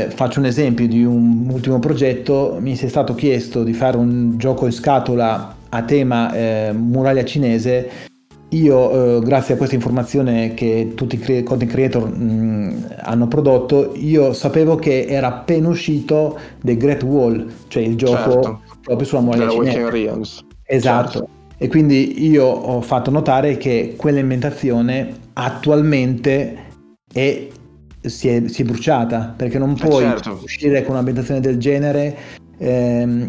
faccio 0.08 0.38
un 0.38 0.46
esempio 0.46 0.86
di 0.86 1.02
un 1.04 1.48
ultimo 1.50 1.80
progetto, 1.80 2.58
mi 2.60 2.76
si 2.76 2.84
è 2.84 2.88
stato 2.88 3.16
chiesto 3.16 3.64
di 3.64 3.72
fare 3.72 3.96
un 3.96 4.38
gioco 4.38 4.66
in 4.66 4.72
scatola 4.72 5.56
a 5.68 5.82
tema 5.82 6.32
muraglia 6.72 7.24
cinese. 7.24 8.12
Io, 8.50 9.16
eh, 9.16 9.24
grazie 9.24 9.54
a 9.54 9.56
questa 9.56 9.74
informazione 9.74 10.54
che 10.54 10.92
tutti 10.94 11.16
i 11.16 11.18
cre- 11.18 11.42
content 11.42 11.72
creator 11.72 12.08
mh, 12.08 12.94
hanno 13.00 13.26
prodotto, 13.26 13.92
io 13.96 14.32
sapevo 14.32 14.76
che 14.76 15.06
era 15.08 15.26
appena 15.26 15.68
uscito 15.68 16.38
The 16.62 16.76
Great 16.76 17.02
Wall, 17.02 17.44
cioè 17.66 17.82
il 17.82 17.96
gioco 17.96 18.30
Certo. 18.30 18.60
Proprio 18.84 19.06
sulla 19.06 19.32
cinese. 19.32 19.56
Waking 19.56 19.88
Realms. 19.88 20.44
Esatto. 20.64 21.10
Certo. 21.10 21.28
E 21.56 21.68
quindi 21.68 22.26
io 22.28 22.44
ho 22.44 22.80
fatto 22.82 23.10
notare 23.10 23.56
che 23.56 23.94
quell'ambientazione 23.96 25.14
attualmente 25.34 26.56
è- 27.12 27.48
si, 28.00 28.28
è, 28.28 28.42
si 28.48 28.62
è 28.62 28.64
bruciata 28.64 29.32
perché 29.36 29.58
non 29.58 29.70
Eh, 29.70 29.86
puoi 29.86 30.02
certo. 30.04 30.40
uscire 30.42 30.82
con 30.82 30.92
un'ambientazione 30.92 31.40
del 31.40 31.56
genere 31.58 32.16
ehm, 32.58 33.28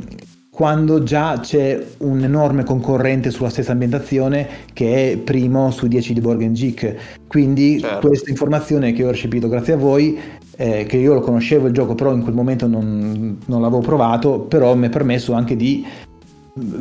quando 0.50 1.04
già 1.04 1.40
c'è 1.42 1.82
un 2.00 2.24
enorme 2.24 2.64
concorrente 2.64 3.30
sulla 3.30 3.50
stessa 3.50 3.74
ambientazione 3.74 4.48
che 4.74 5.12
è 5.12 5.18
primo 5.18 5.70
su 5.72 5.88
10 5.88 6.14
di 6.14 6.22
Borgen 6.22 6.54
Geek. 6.54 6.96
Quindi 7.28 7.80
Certo. 7.80 8.08
questa 8.08 8.30
informazione 8.30 8.94
che 8.94 9.04
ho 9.06 9.12
recepito 9.12 9.48
grazie 9.50 9.74
a 9.74 9.78
voi, 9.78 10.18
eh, 10.56 10.86
che 10.86 10.98
io 10.98 11.14
lo 11.14 11.22
conoscevo 11.22 11.68
il 11.68 11.74
gioco, 11.74 11.96
però 11.96 12.14
in 12.14 12.22
quel 12.22 12.36
momento 12.36 12.68
non, 12.68 13.40
non 13.46 13.62
l'avevo 13.62 13.82
provato, 13.82 14.40
però 14.42 14.76
mi 14.76 14.86
ha 14.86 14.90
permesso 14.90 15.34
anche 15.34 15.56
di, 15.56 15.86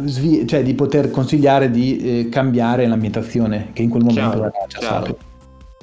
svi- 0.05 0.47
cioè, 0.47 0.63
di 0.63 0.75
poter 0.75 1.11
consigliare 1.11 1.71
di 1.71 1.97
eh, 1.99 2.29
cambiare 2.29 2.87
l'ambientazione, 2.87 3.71
che 3.73 3.83
in 3.83 3.91
quel 3.91 4.05
momento 4.05 4.31
Chiaro, 4.31 4.45
era 4.45 4.67
già 4.69 4.81
stato. 4.81 5.19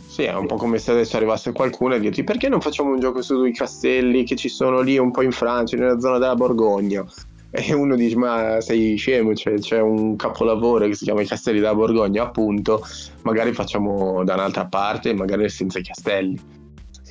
Sì, 0.08 0.24
è 0.24 0.34
un 0.34 0.46
po' 0.46 0.56
come 0.56 0.78
se 0.78 0.92
adesso 0.92 1.16
arrivasse 1.16 1.54
qualcuno 1.54 1.96
e 1.96 2.00
dirti 2.00 2.26
perché 2.26 2.50
non 2.50 2.60
facciamo 2.60 2.92
un 2.92 3.00
gioco 3.00 3.22
su 3.22 3.36
due 3.36 3.52
castelli 3.52 4.26
che 4.26 4.36
ci 4.36 4.50
sono 4.50 4.82
lì 4.82 4.98
un 4.98 5.10
po' 5.10 5.22
in 5.22 5.32
Francia, 5.32 5.78
nella 5.78 6.00
zona 6.00 6.18
della 6.18 6.36
Borgogna. 6.36 7.06
E 7.54 7.74
uno 7.74 7.96
dice 7.96 8.16
ma 8.16 8.62
sei 8.62 8.96
scemo, 8.96 9.34
cioè, 9.36 9.56
c'è 9.56 9.80
un 9.80 10.16
capolavoro 10.16 10.86
che 10.88 10.96
si 10.96 11.04
chiama 11.04 11.22
i 11.22 11.26
castelli 11.26 11.60
della 11.60 11.76
Borgogna 11.76 12.24
appunto, 12.24 12.86
magari 13.24 13.52
facciamo 13.54 14.24
da 14.24 14.36
un'altra 14.36 14.66
parte, 14.66 15.14
magari 15.14 15.50
senza 15.50 15.80
i 15.80 15.84
castelli. 15.84 16.40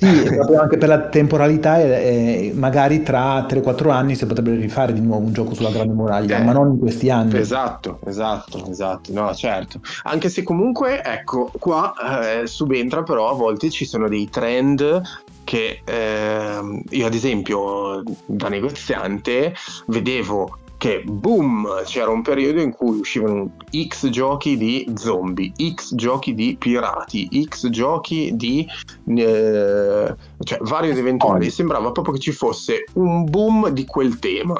Sì, 0.01 0.23
e 0.23 0.33
proprio 0.33 0.59
anche 0.59 0.79
per 0.79 0.89
la 0.89 0.99
temporalità, 1.09 1.79
eh, 1.79 2.47
eh, 2.47 2.51
magari 2.55 3.03
tra 3.03 3.45
3-4 3.45 3.91
anni 3.91 4.15
si 4.15 4.25
potrebbe 4.25 4.55
rifare 4.55 4.93
di 4.93 4.99
nuovo 4.99 5.27
un 5.27 5.31
gioco 5.31 5.53
sulla 5.53 5.69
Grande 5.69 5.93
Muraglia, 5.93 6.39
Eh, 6.39 6.43
ma 6.43 6.53
non 6.53 6.71
in 6.71 6.79
questi 6.79 7.11
anni. 7.11 7.37
Esatto, 7.37 7.99
esatto, 8.07 8.65
esatto, 8.67 9.13
no 9.13 9.31
certo. 9.35 9.79
Anche 10.05 10.29
se 10.29 10.41
comunque, 10.41 11.03
ecco, 11.03 11.51
qua 11.59 11.93
eh, 12.41 12.47
subentra 12.47 13.03
però 13.03 13.29
a 13.29 13.33
volte 13.33 13.69
ci 13.69 13.85
sono 13.85 14.09
dei 14.09 14.27
trend 14.27 15.01
che 15.43 15.81
ehm, 15.83 16.81
io 16.89 17.05
ad 17.05 17.13
esempio 17.13 18.01
da 18.25 18.49
negoziante 18.49 19.53
vedevo 19.85 20.57
che 20.81 21.03
boom, 21.05 21.83
c'era 21.85 22.09
un 22.09 22.23
periodo 22.23 22.59
in 22.59 22.71
cui 22.71 22.97
uscivano 22.97 23.55
X 23.87 24.09
giochi 24.09 24.57
di 24.57 24.91
zombie, 24.95 25.51
X 25.75 25.93
giochi 25.93 26.33
di 26.33 26.55
pirati, 26.57 27.29
X 27.47 27.69
giochi 27.69 28.31
di 28.33 28.67
eh, 29.15 30.15
cioè 30.39 30.57
vari 30.61 30.89
ed 30.89 30.97
eventuali, 30.97 31.51
sembrava 31.51 31.91
proprio 31.91 32.15
che 32.15 32.19
ci 32.19 32.31
fosse 32.31 32.85
un 32.93 33.25
boom 33.25 33.69
di 33.69 33.85
quel 33.85 34.17
tema. 34.17 34.55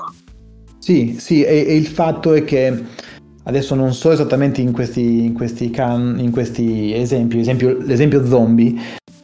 Sì, 0.77 1.15
sì, 1.17 1.41
e, 1.41 1.65
e 1.67 1.75
il 1.75 1.87
fatto 1.87 2.33
è 2.33 2.43
che 2.43 2.85
adesso 3.45 3.73
non 3.73 3.91
so 3.91 4.11
esattamente 4.11 4.61
in 4.61 4.73
questi, 4.73 5.25
in 5.25 5.33
questi, 5.33 5.71
can- 5.71 6.19
in 6.19 6.29
questi 6.29 6.93
esempi, 6.93 7.39
esempio, 7.39 7.75
l'esempio 7.79 8.23
zombie, 8.27 8.79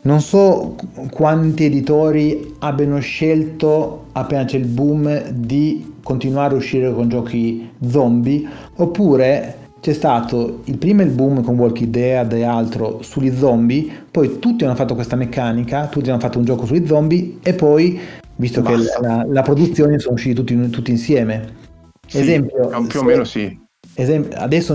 non 0.08 0.22
so 0.22 0.76
quanti 1.12 1.66
editori 1.66 2.56
abbiano 2.60 2.98
scelto 3.00 4.06
appena 4.14 4.46
c'è 4.46 4.58
il 4.58 4.66
boom 4.66 5.30
di 5.32 5.96
continuare 6.02 6.54
a 6.54 6.58
uscire 6.58 6.94
con 6.94 7.10
giochi 7.10 7.70
zombie, 7.90 8.48
oppure 8.78 9.66
c'è 9.82 9.92
stato 9.92 10.62
il 10.64 10.78
primo 10.78 11.02
il 11.02 11.10
boom 11.10 11.44
con 11.44 11.58
Walking 11.58 11.90
Dead 11.92 12.32
e 12.32 12.44
altro 12.44 13.02
sugli 13.02 13.36
zombie, 13.36 13.92
poi 14.10 14.40
tutti 14.40 14.64
hanno 14.64 14.76
fatto 14.76 14.96
questa 14.96 15.18
meccanica, 15.18 15.88
tutti 15.88 16.10
hanno 16.10 16.22
fatto 16.22 16.38
un 16.38 16.46
gioco 16.46 16.66
sugli 16.66 16.88
zombie 16.88 17.40
e 17.44 17.54
poi, 17.54 18.00
visto 18.38 18.62
che 18.62 18.76
Basta. 18.76 19.02
la, 19.02 19.26
la 19.28 19.42
produzione 19.42 20.00
sono 20.00 20.14
usciti 20.14 20.36
tutti, 20.36 20.70
tutti 20.70 20.92
insieme. 20.92 21.66
Sì, 22.08 22.20
Esempio, 22.20 22.70
più 22.88 23.02
o 23.02 23.04
meno 23.04 23.26
sì. 23.26 23.66
Esem- 24.00 24.28
adesso, 24.36 24.74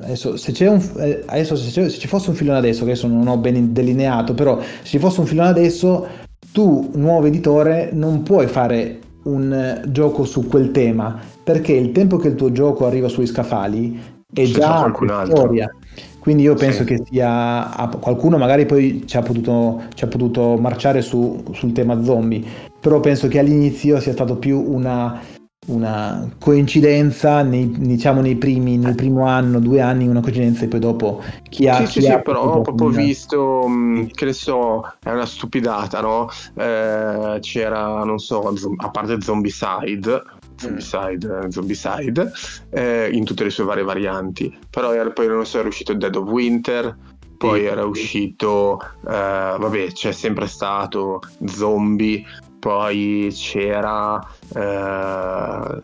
adesso, 0.00 0.38
se, 0.38 0.52
c'è 0.52 0.66
un, 0.66 0.82
eh, 0.98 1.22
adesso 1.26 1.56
se, 1.56 1.70
se 1.70 1.98
ci 1.98 2.08
fosse 2.08 2.30
un 2.30 2.36
filone 2.36 2.56
adesso, 2.56 2.84
che 2.86 2.92
adesso 2.92 3.06
non 3.06 3.28
ho 3.28 3.36
ben 3.36 3.74
delineato, 3.74 4.32
però 4.32 4.58
se 4.60 4.84
ci 4.88 4.98
fosse 4.98 5.20
un 5.20 5.26
filone 5.26 5.48
adesso, 5.50 6.06
tu, 6.52 6.88
nuovo 6.94 7.26
editore, 7.26 7.90
non 7.92 8.22
puoi 8.22 8.46
fare 8.46 8.98
un 9.24 9.52
eh, 9.52 9.82
gioco 9.90 10.24
su 10.24 10.46
quel 10.46 10.70
tema, 10.70 11.18
perché 11.44 11.72
il 11.74 11.92
tempo 11.92 12.16
che 12.16 12.28
il 12.28 12.34
tuo 12.34 12.50
gioco 12.50 12.86
arriva 12.86 13.08
sugli 13.08 13.26
scaffali 13.26 14.00
è 14.32 14.42
C'è 14.44 14.46
già 14.46 14.90
storia. 15.26 15.70
Quindi 16.18 16.42
io 16.44 16.54
penso 16.54 16.78
Sì. 16.78 16.84
che 16.86 17.02
sia 17.08 17.88
qualcuno 18.00 18.38
magari 18.38 18.64
poi 18.66 19.02
ci 19.06 19.16
ha 19.18 19.22
potuto, 19.22 19.82
ci 19.94 20.02
ha 20.04 20.08
potuto 20.08 20.56
marciare 20.56 21.02
su- 21.02 21.42
sul 21.52 21.72
tema 21.72 22.02
zombie, 22.02 22.42
però 22.80 23.00
penso 23.00 23.28
che 23.28 23.38
all'inizio 23.38 24.00
sia 24.00 24.12
stato 24.12 24.36
più 24.36 24.60
una, 24.60 25.20
una 25.66 26.28
coincidenza 26.38 27.42
nei, 27.42 27.70
diciamo 27.70 28.20
nei 28.20 28.36
primi, 28.36 28.76
nel 28.76 28.94
primo 28.94 29.26
anno, 29.26 29.58
due 29.58 29.80
anni, 29.80 30.06
una 30.06 30.20
coincidenza 30.20 30.64
e 30.64 30.68
poi 30.68 30.80
dopo 30.80 31.22
chi 31.48 31.68
ha... 31.68 31.76
Sì, 31.78 31.86
sì, 31.86 31.92
chi 31.92 32.00
sì, 32.02 32.10
ha 32.10 32.20
però 32.20 32.56
ho 32.56 32.60
proprio 32.60 32.88
visto, 32.88 33.66
mh, 33.66 34.10
che 34.12 34.26
ne 34.26 34.32
so, 34.32 34.82
è 35.02 35.10
una 35.10 35.26
stupidata, 35.26 36.00
no? 36.00 36.28
Eh, 36.54 37.38
c'era, 37.40 38.04
non 38.04 38.18
so, 38.18 38.52
a 38.76 38.90
parte 38.90 39.20
Zombicide, 39.20 40.22
Zombicide, 40.56 41.40
eh, 41.44 41.50
Zombicide, 41.50 42.32
eh, 42.70 43.10
in 43.12 43.24
tutte 43.24 43.44
le 43.44 43.50
sue 43.50 43.64
varie 43.64 43.84
varianti, 43.84 44.56
però 44.70 44.92
era, 44.92 45.10
poi 45.10 45.26
non 45.26 45.44
so, 45.46 45.58
era 45.58 45.68
uscito 45.68 45.94
Dead 45.94 46.14
of 46.14 46.28
Winter, 46.28 46.96
poi 47.36 47.66
era 47.66 47.84
uscito, 47.84 48.80
eh, 49.06 49.56
vabbè, 49.58 49.92
c'è 49.92 50.12
sempre 50.12 50.46
stato 50.46 51.20
Zombie, 51.44 52.24
poi 52.66 53.28
c'era... 53.32 54.20
eh, 54.54 55.82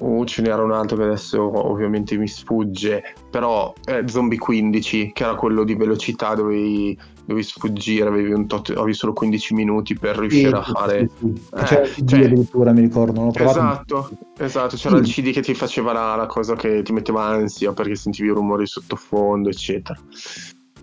Uh, 0.00 0.24
ce 0.24 0.40
n'era 0.40 0.62
un 0.62 0.72
altro 0.72 0.96
che 0.96 1.02
adesso 1.02 1.42
ovviamente 1.68 2.16
mi 2.16 2.26
sfugge, 2.26 3.02
però 3.30 3.70
eh, 3.84 4.08
Zombie 4.08 4.38
15, 4.38 5.10
che 5.12 5.24
era 5.24 5.34
quello 5.34 5.62
di 5.62 5.74
velocità, 5.74 6.34
dovevi, 6.34 6.98
dovevi 7.26 7.42
sfuggire, 7.46 8.08
avevi, 8.08 8.32
un 8.32 8.46
tot- 8.46 8.74
avevi 8.74 8.94
solo 8.94 9.12
15 9.12 9.52
minuti 9.52 9.98
per 9.98 10.16
riuscire 10.16 10.56
a 10.56 10.64
Sì, 10.64 10.70
fare... 10.72 11.10
sì, 11.18 11.26
sì. 11.34 11.42
Eh, 11.54 11.64
C'era 11.64 11.82
il 11.82 11.90
CD 11.90 12.08
cioè- 12.08 12.24
addirittura, 12.24 12.72
mi 12.72 12.80
ricordo, 12.80 13.24
l'ho 13.24 13.30
provato. 13.30 13.58
Esatto, 13.60 14.10
esatto, 14.38 14.76
c'era 14.76 14.96
il 14.96 15.04
CD 15.06 15.32
che 15.32 15.42
ti 15.42 15.52
faceva 15.52 15.92
la, 15.92 16.14
la 16.16 16.26
cosa 16.26 16.56
che 16.56 16.80
ti 16.80 16.92
metteva 16.94 17.24
ansia 17.26 17.74
perché 17.74 17.94
sentivi 17.94 18.28
i 18.28 18.32
rumori 18.32 18.66
sottofondo, 18.66 19.50
eccetera. 19.50 20.00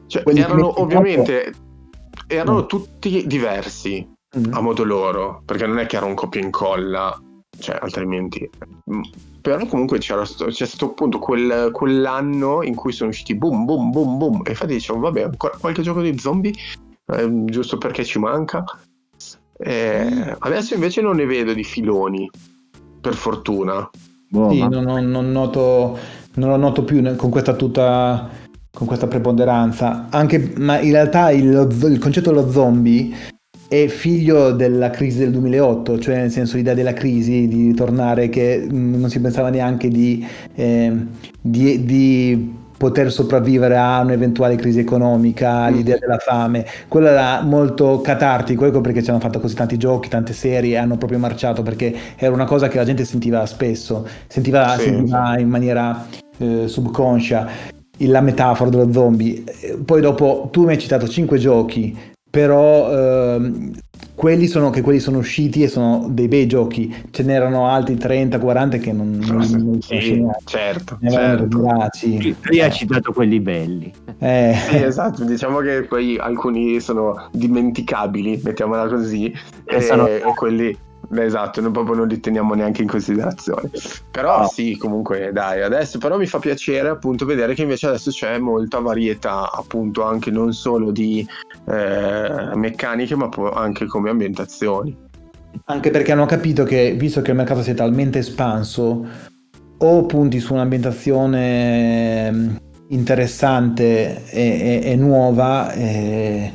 Cioè, 0.05 0.21
Quelli 0.21 0.41
erano 0.41 0.79
ovviamente 0.79 1.53
erano 2.27 2.61
Mm. 2.61 2.67
tutti 2.67 3.25
diversi 3.25 4.07
Mm. 4.37 4.51
a 4.53 4.59
modo 4.61 4.83
loro, 4.83 5.41
perché 5.45 5.65
non 5.65 5.79
è 5.79 5.85
che 5.85 5.95
era 5.95 6.05
un 6.05 6.13
copia 6.15 6.41
e 6.41 6.43
incolla, 6.43 7.17
cioè 7.59 7.77
altrimenti. 7.81 8.49
Mm, 8.91 9.01
Però 9.41 9.65
comunque 9.67 9.99
c'era 9.99 10.25
sto- 10.25 10.47
c'è 10.47 10.65
stato 10.65 10.87
appunto 10.87 11.19
quel- 11.19 11.69
quell'anno 11.71 12.61
in 12.63 12.75
cui 12.75 12.91
sono 12.91 13.09
usciti 13.11 13.33
boom, 13.35 13.63
boom, 13.63 13.91
boom, 13.91 14.17
boom, 14.17 14.41
e 14.45 14.49
infatti 14.49 14.73
dicevo, 14.73 14.99
vabbè, 14.99 15.21
ancora 15.21 15.55
qualche 15.57 15.81
gioco 15.81 16.01
di 16.01 16.17
zombie, 16.19 16.53
eh, 17.13 17.43
giusto 17.45 17.77
perché 17.77 18.03
ci 18.03 18.19
manca. 18.19 18.65
Eh, 19.57 20.35
adesso 20.39 20.73
invece 20.73 21.01
non 21.01 21.15
ne 21.15 21.25
vedo 21.25 21.53
di 21.53 21.63
filoni, 21.63 22.29
per 22.99 23.13
fortuna. 23.15 23.89
Boh, 24.29 24.49
Sì, 24.49 24.59
non, 24.67 24.83
non- 24.83 25.09
non 25.09 25.31
noto, 25.31 25.97
non 26.35 26.49
lo 26.49 26.57
noto 26.57 26.83
più 26.83 27.01
con 27.15 27.29
questa 27.29 27.53
tutta 27.55 28.29
con 28.71 28.85
questa 28.85 29.07
preponderanza. 29.07 30.07
Anche, 30.11 30.53
ma 30.57 30.79
in 30.79 30.91
realtà 30.91 31.31
il, 31.31 31.67
il 31.89 31.97
concetto 31.99 32.29
dello 32.31 32.51
zombie 32.51 33.11
è 33.67 33.87
figlio 33.87 34.51
della 34.51 34.89
crisi 34.89 35.19
del 35.19 35.31
2008, 35.31 35.99
cioè 35.99 36.15
nel 36.17 36.31
senso 36.31 36.55
l'idea 36.55 36.73
della 36.73 36.93
crisi, 36.93 37.47
di 37.47 37.73
tornare 37.73 38.29
che 38.29 38.65
mh, 38.69 38.99
non 38.99 39.09
si 39.09 39.19
pensava 39.19 39.49
neanche 39.49 39.89
di, 39.89 40.25
eh, 40.55 40.91
di- 41.41 41.83
di 41.85 42.55
poter 42.77 43.11
sopravvivere 43.11 43.75
a 43.75 44.01
un'eventuale 44.01 44.55
crisi 44.55 44.77
economica, 44.79 45.67
Mm. 45.69 45.73
l'idea 45.73 45.97
della 45.97 46.19
fame. 46.19 46.63
Quello 46.87 47.07
era 47.07 47.41
molto 47.41 48.01
catartico, 48.01 48.65
ecco 48.65 48.81
perché 48.81 49.01
ci 49.01 49.09
hanno 49.09 49.19
fatto 49.19 49.39
così 49.39 49.55
tanti 49.55 49.77
giochi, 49.77 50.09
tante 50.09 50.31
serie, 50.33 50.77
hanno 50.77 50.95
proprio 50.95 51.17
marciato, 51.17 51.63
perché 51.63 51.93
era 52.15 52.31
una 52.33 52.45
cosa 52.45 52.67
che 52.67 52.77
la 52.77 52.85
gente 52.85 53.03
sentiva 53.03 53.45
spesso, 53.47 54.07
sentiva, 54.27 54.75
Sì. 54.77 54.83
sentiva 54.83 55.39
in 55.39 55.49
maniera 55.49 56.05
eh, 56.37 56.67
subconscia 56.67 57.47
la 58.01 58.21
metafora 58.21 58.69
dello 58.69 58.91
zombie. 58.93 59.43
Poi 59.83 59.99
dopo 59.99 60.49
tu 60.51 60.65
mi 60.65 60.73
hai 60.73 60.77
citato 60.77 61.07
cinque 61.07 61.39
giochi, 61.39 61.97
però 62.29 63.35
ehm, 63.35 63.71
quelli 64.15 64.47
sono 64.47 64.69
che 64.71 64.81
quelli 64.81 64.99
sono 64.99 65.19
usciti 65.19 65.63
e 65.63 65.67
sono 65.67 66.07
dei 66.09 66.27
bei 66.27 66.47
giochi. 66.47 66.93
Ce 67.11 67.23
n'erano 67.23 67.67
altri 67.67 67.95
30, 67.97 68.39
40 68.39 68.77
che 68.77 68.91
non, 68.91 69.19
non, 69.23 69.37
non 69.37 69.81
Sì, 69.81 70.15
neanche. 70.21 70.39
certo, 70.45 70.97
certo. 71.07 71.43
raggirati. 71.43 72.35
Lui 72.43 72.61
ha 72.61 72.69
citato 72.69 73.11
quelli 73.13 73.39
belli. 73.39 73.93
Eh, 74.19 74.55
Sì, 74.69 74.75
esatto, 74.83 75.23
diciamo 75.23 75.59
che 75.59 75.83
poi 75.83 76.17
alcuni 76.17 76.79
sono 76.79 77.27
dimenticabili, 77.31 78.41
mettiamola 78.43 78.87
così, 78.87 79.31
Eh, 79.65 79.75
e, 79.75 79.81
sono- 79.81 80.07
e 80.07 80.21
quelli, 80.35 80.75
esatto, 81.15 81.61
noi 81.61 81.71
proprio 81.71 81.95
non 81.95 82.07
li 82.07 82.19
teniamo 82.19 82.53
neanche 82.53 82.81
in 82.81 82.87
considerazione. 82.87 83.69
Però 84.11 84.41
No. 84.41 84.47
sì, 84.47 84.75
comunque 84.77 85.31
dai, 85.31 85.61
adesso 85.61 85.97
però 85.97 86.17
mi 86.17 86.25
fa 86.25 86.39
piacere 86.39 86.89
appunto 86.89 87.25
vedere 87.25 87.53
che 87.53 87.61
invece 87.63 87.87
adesso 87.87 88.11
c'è 88.11 88.37
molta 88.37 88.79
varietà, 88.79 89.51
appunto 89.51 90.03
anche 90.03 90.31
non 90.31 90.53
solo 90.53 90.91
di 90.91 91.25
eh, 91.65 92.51
meccaniche, 92.55 93.15
ma 93.15 93.29
anche 93.53 93.85
come 93.85 94.09
ambientazioni. 94.09 94.95
Anche 95.65 95.89
perché 95.91 96.11
hanno 96.11 96.25
capito 96.25 96.63
che, 96.63 96.93
visto 96.97 97.21
che 97.21 97.31
il 97.31 97.37
mercato 97.37 97.61
si 97.63 97.71
è 97.71 97.73
talmente 97.73 98.19
espanso, 98.19 99.05
o 99.79 100.05
punti 100.05 100.39
su 100.39 100.53
un'ambientazione 100.53 102.27
ehm, 102.27 102.59
interessante 102.89 104.23
e, 104.29 104.81
e- 104.83 104.91
e 104.91 104.95
nuova, 104.95 105.71
eh, 105.73 106.51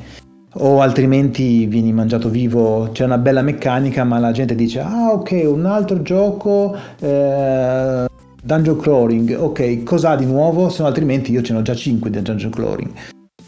o 0.54 0.80
altrimenti 0.80 1.66
vieni 1.66 1.92
mangiato 1.92 2.28
vivo, 2.28 2.90
c'è 2.92 3.04
una 3.04 3.18
bella 3.18 3.42
meccanica 3.42 4.04
ma 4.04 4.18
la 4.18 4.32
gente 4.32 4.54
dice 4.54 4.80
ah 4.80 5.12
ok 5.12 5.42
un 5.46 5.64
altro 5.66 6.02
gioco 6.02 6.76
eh, 7.00 8.06
Dungeon 8.42 8.76
Crawling, 8.76 9.36
ok 9.38 9.82
cos'ha 9.84 10.16
di 10.16 10.26
nuovo? 10.26 10.68
Se 10.68 10.82
no 10.82 10.88
altrimenti 10.88 11.30
io 11.32 11.42
ce 11.42 11.52
n'ho 11.52 11.62
già 11.62 11.74
5 11.74 12.10
di 12.10 12.20
Dungeon 12.20 12.50
Crawling. 12.50 12.90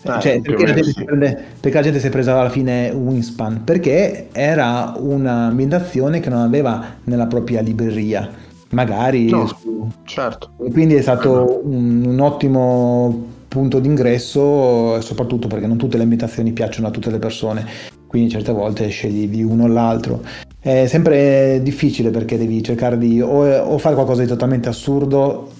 Eh, 0.06 0.20
Cioè, 0.20 0.40
perché, 0.40 0.66
la 0.66 0.82
sì. 0.82 0.92
si 0.92 1.04
prende- 1.04 1.44
perché 1.60 1.76
la 1.78 1.82
gente 1.82 1.98
si 1.98 2.06
è 2.06 2.10
presa 2.10 2.38
alla 2.38 2.50
fine 2.50 2.90
Wingspan? 2.90 3.64
Perché 3.64 4.28
era 4.32 4.94
un'ambientazione 4.98 6.20
che 6.20 6.28
non 6.28 6.40
aveva 6.42 6.84
nella 7.04 7.26
propria 7.26 7.60
libreria, 7.62 8.28
magari 8.70 9.30
No. 9.30 9.46
su- 9.46 9.88
Certo. 10.04 10.50
e 10.64 10.70
quindi 10.70 10.94
è 10.94 11.00
stato 11.02 11.60
un, 11.64 12.04
un 12.06 12.20
ottimo 12.20 13.32
punto 13.54 13.78
d'ingresso, 13.78 15.00
soprattutto 15.00 15.46
perché 15.46 15.68
non 15.68 15.76
tutte 15.76 15.96
le 15.96 16.02
ambientazioni 16.02 16.52
piacciono 16.52 16.88
a 16.88 16.90
tutte 16.90 17.08
le 17.08 17.20
persone, 17.20 17.64
quindi 18.08 18.30
certe 18.30 18.50
volte 18.50 18.88
scegli 18.88 19.28
di 19.28 19.44
uno 19.44 19.62
o 19.64 19.66
l'altro. 19.68 20.22
È 20.58 20.86
sempre 20.86 21.60
difficile 21.62 22.10
perché 22.10 22.36
devi 22.36 22.60
cercare 22.64 22.98
di 22.98 23.20
o, 23.20 23.44
o 23.44 23.78
fare 23.78 23.94
qualcosa 23.94 24.22
di 24.22 24.28
totalmente 24.28 24.68
assurdo, 24.68 25.52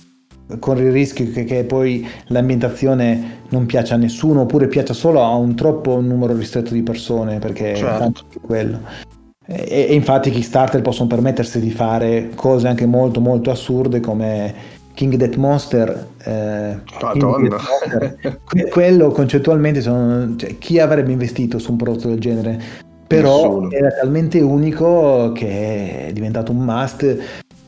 con 0.59 0.77
il 0.79 0.91
rischio 0.91 1.31
che, 1.31 1.45
che 1.45 1.63
poi 1.63 2.05
l'ambientazione 2.27 3.43
non 3.51 3.65
piaccia 3.67 3.95
a 3.95 3.99
nessuno, 3.99 4.41
oppure 4.41 4.67
piaccia 4.67 4.93
solo 4.93 5.23
a 5.23 5.33
un 5.37 5.55
troppo 5.55 6.01
numero 6.01 6.35
ristretto 6.35 6.75
di 6.75 6.83
persone, 6.83 7.39
perché 7.39 7.77
Certo. 7.77 7.99
tanto 7.99 8.25
è 8.35 8.41
quello. 8.45 8.81
E, 9.47 9.87
e 9.89 9.95
infatti 9.95 10.31
Kickstarter 10.31 10.83
possono 10.83 11.07
permettersi 11.07 11.61
di 11.61 11.71
fare 11.71 12.31
cose 12.35 12.67
anche 12.67 12.87
molto 12.87 13.21
molto 13.21 13.53
assurde 13.53 14.01
come 14.01 14.83
King 14.95 15.15
Death 15.17 15.37
Monster. 15.37 16.07
eh, 16.25 16.77
King. 17.13 17.49
Death 17.49 17.63
Monster. 17.69 18.39
Que- 18.45 18.69
quello 18.69 19.11
concettualmente 19.11 19.81
sono, 19.81 20.35
cioè, 20.37 20.57
chi 20.59 20.79
avrebbe 20.79 21.13
investito 21.13 21.59
su 21.59 21.73
un 21.73 21.77
prodotto 21.77 22.09
del 22.09 22.19
genere? 22.21 22.61
Però 23.07 23.43
Nessuno. 23.61 23.71
era 23.71 23.89
talmente 23.91 24.41
unico 24.41 25.33
che 25.33 26.07
è 26.09 26.13
diventato 26.13 26.53
un 26.53 26.59
must. 26.59 27.19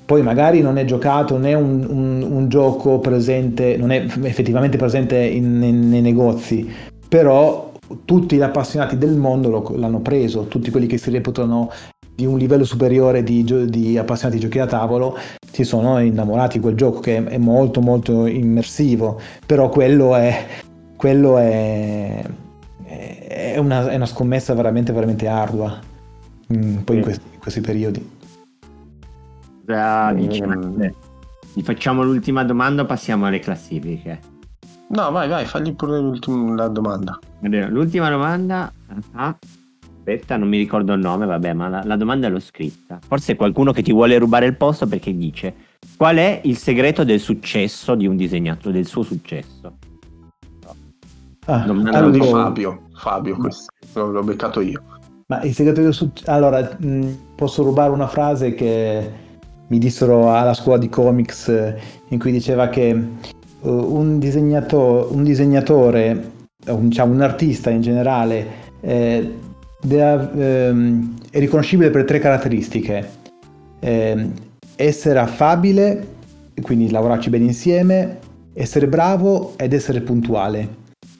Poi 0.07 0.23
magari 0.23 0.61
non 0.61 0.79
è 0.79 0.85
giocato, 0.85 1.35
non 1.35 1.47
è 1.47 1.55
un, 1.55 1.85
un- 1.89 2.23
un 2.31 2.49
gioco 2.49 3.01
presente, 3.01 3.77
non 3.77 3.91
è 3.91 4.05
effettivamente 4.23 4.77
presente 4.77 5.17
in- 5.17 5.61
in- 5.63 5.89
nei 5.89 6.01
negozi, 6.01 6.69
però 7.09 7.73
tutti 8.05 8.37
gli 8.37 8.41
appassionati 8.43 8.99
del 8.99 9.17
mondo 9.17 9.49
lo- 9.51 9.73
l'hanno 9.77 9.99
preso, 10.01 10.45
tutti 10.45 10.71
quelli 10.71 10.87
che 10.87 10.97
si 10.97 11.11
reputano 11.11 11.71
di 12.17 12.25
un 12.27 12.39
livello 12.39 12.65
superiore 12.65 13.23
di, 13.23 13.45
di 13.45 13.99
appassionati 13.99 14.39
di 14.39 14.43
giochi 14.45 14.57
da 14.59 14.67
tavolo 14.67 15.17
si 15.53 15.65
sono 15.65 15.99
innamorati 16.01 16.57
di 16.57 16.63
quel 16.63 16.75
gioco 16.75 17.01
che 17.01 17.23
è 17.23 17.39
molto 17.39 17.81
molto 17.81 18.27
immersivo, 18.27 19.21
però 19.45 19.69
quello 19.69 20.17
è, 20.17 20.47
quello 20.97 21.37
è, 21.39 22.25
è, 22.85 23.59
una, 23.59 23.89
è 23.89 23.95
una 23.95 24.07
scommessa 24.07 24.55
veramente 24.55 24.93
veramente 24.93 25.29
ardua, 25.29 25.79
mm, 26.55 26.77
poi 26.79 26.97
in, 26.97 27.03
questi, 27.03 27.25
in 27.35 27.39
questi 27.39 27.61
periodi. 27.61 28.11
Cosa 29.67 30.13
Mm. 30.13 30.17
diciate? 30.17 30.95
Gli 31.53 31.63
facciamo 31.63 32.03
l'ultima 32.03 32.45
domanda 32.45 32.83
o 32.83 32.87
passiamo 32.87 33.27
alle 33.27 33.39
classifiche? 33.41 34.21
No, 34.89 35.11
vai, 35.11 35.29
vai, 35.29 35.45
fagli 35.47 35.75
pure 35.75 35.99
l'ultima 35.99 36.55
la 36.55 36.69
domanda. 36.69 37.19
Allora, 37.43 37.69
L'ultima 37.69 38.09
domanda. 38.09 38.73
ah, 39.15 39.37
aspetta, 40.07 40.37
non 40.37 40.49
mi 40.49 40.57
ricordo 40.59 40.93
il 40.93 41.01
nome, 41.01 41.27
vabbè, 41.27 41.53
ma 41.53 41.69
la, 41.69 41.83
la 41.85 41.97
domanda 41.97 42.29
l'ho 42.29 42.39
scritta. 42.39 43.01
Forse 43.05 43.33
è 43.33 43.37
qualcuno 43.37 43.73
che 43.73 43.83
ti 43.83 43.93
vuole 43.93 44.17
rubare 44.19 44.47
il 44.47 44.57
posto 44.57 44.87
perché 44.87 45.15
dice: 45.17 45.53
Qual 45.97 46.17
è 46.17 46.41
il 46.45 46.57
segreto 46.57 47.03
del 47.03 47.19
successo 47.19 47.97
di 47.97 48.07
un 48.07 48.17
disegnatore, 48.17 48.75
del 48.75 48.87
suo 48.87 49.03
successo? 49.03 49.79
Ah, 51.47 51.63
Quello 51.65 52.11
di 52.11 52.19
allora- 52.21 52.45
Fabio. 52.45 52.83
Fabio, 52.95 53.37
questo. 53.37 53.67
L'ho 53.95 54.23
beccato 54.23 54.61
io. 54.61 54.83
Ma 55.27 55.43
il 55.43 55.53
segreto 55.55 55.81
del 55.81 55.93
successo. 55.93 56.31
Allora, 56.31 56.77
mh, 56.79 57.35
posso 57.35 57.63
rubare 57.65 57.91
una 57.91 58.07
frase 58.07 58.55
che 58.55 59.11
mi 59.69 59.79
dissero 59.79 60.33
alla 60.33 60.55
scuola 60.55 60.79
di 60.79 60.89
comics 60.89 61.49
eh, 61.49 61.77
in 62.09 62.19
cui 62.21 62.31
diceva 62.31 62.69
che 62.69 62.89
eh, 62.91 62.99
un, 63.63 64.19
disegnato- 64.21 65.09
un 65.11 65.25
disegnatore, 65.25 66.31
un, 66.69 66.89
diciamo, 66.89 67.13
un 67.13 67.21
artista 67.23 67.71
in 67.71 67.81
generale, 67.81 68.47
eh, 68.81 69.39
deve- 69.87 70.67
ehm, 70.69 71.15
è 71.31 71.39
riconoscibile 71.39 71.91
per 71.91 72.05
tre 72.05 72.19
caratteristiche. 72.19 73.09
Ehm, 73.81 74.33
essere 74.77 75.19
affabile, 75.19 76.07
quindi 76.61 76.91
lavorarci 76.91 77.31
bene 77.31 77.45
insieme, 77.45 78.19
essere 78.53 78.89
bravo 78.89 79.55
ed 79.57 79.73
essere 79.73 80.01
puntuale 80.01 80.69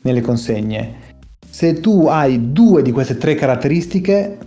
nelle 0.03 0.21
consegne. 0.21 1.05
Se 1.49 1.81
tu 1.81 2.07
hai 2.07 2.53
due 2.53 2.83
di 2.83 2.93
queste 2.93 3.17
tre 3.17 3.35
caratteristiche, 3.35 4.39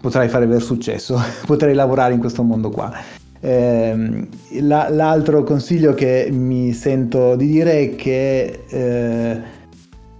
potrai 0.00 0.28
fare 0.28 0.46
ver 0.46 0.62
successo, 0.62 1.18
potrai 1.46 1.74
lavorare 1.74 2.14
in 2.14 2.20
questo 2.20 2.42
mondo 2.42 2.70
qua. 2.70 2.92
Ehm, 3.40 4.28
la- 4.60 4.88
l'altro 4.88 5.42
consiglio 5.42 5.94
che 5.94 6.28
mi 6.30 6.72
sento 6.72 7.36
di 7.36 7.46
dire 7.46 7.80
è 7.80 7.94
che 7.96 8.60
eh, 8.68 9.40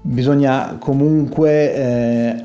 bisogna 0.03 0.76
comunque 0.78 1.74
eh, 1.74 2.43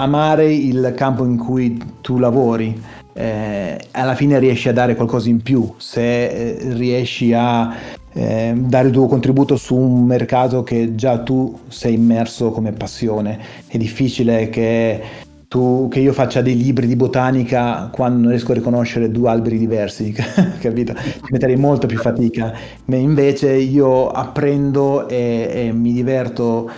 amare 0.00 0.52
il 0.52 0.92
campo 0.96 1.24
in 1.24 1.36
cui 1.36 1.78
tu 2.00 2.18
lavori. 2.18 2.80
Eh, 3.12 3.78
alla 3.90 4.14
fine 4.14 4.38
riesci 4.38 4.68
a 4.68 4.72
dare 4.72 4.94
qualcosa 4.94 5.28
in 5.28 5.42
più 5.42 5.74
se 5.78 6.26
eh, 6.26 6.58
riesci 6.74 7.32
a 7.34 7.74
eh, 8.12 8.52
dare 8.56 8.88
il 8.88 8.94
tuo 8.94 9.06
contributo 9.06 9.56
su 9.56 9.76
un 9.76 10.04
mercato 10.04 10.62
che 10.62 10.94
già 10.94 11.18
tu 11.18 11.58
sei 11.68 11.94
immerso 11.94 12.50
come 12.50 12.72
passione. 12.72 13.38
È 13.66 13.76
difficile 13.76 14.48
che, 14.48 15.00
tu, 15.48 15.88
che 15.90 16.00
io 16.00 16.12
faccia 16.12 16.40
dei 16.40 16.56
libri 16.56 16.86
di 16.86 16.96
botanica 16.96 17.90
quando 17.92 18.20
non 18.20 18.28
riesco 18.30 18.52
a 18.52 18.54
riconoscere 18.54 19.10
due 19.10 19.28
alberi 19.28 19.58
diversi, 19.58 20.12
capito? 20.60 20.94
Ci 20.94 21.20
metterei 21.30 21.56
molto 21.56 21.86
più 21.86 21.98
fatica. 21.98 22.52
Invece 22.86 23.52
io 23.52 24.08
apprendo 24.08 25.08
e, 25.08 25.50
e 25.52 25.72
mi 25.72 25.92
diverto 25.92 26.70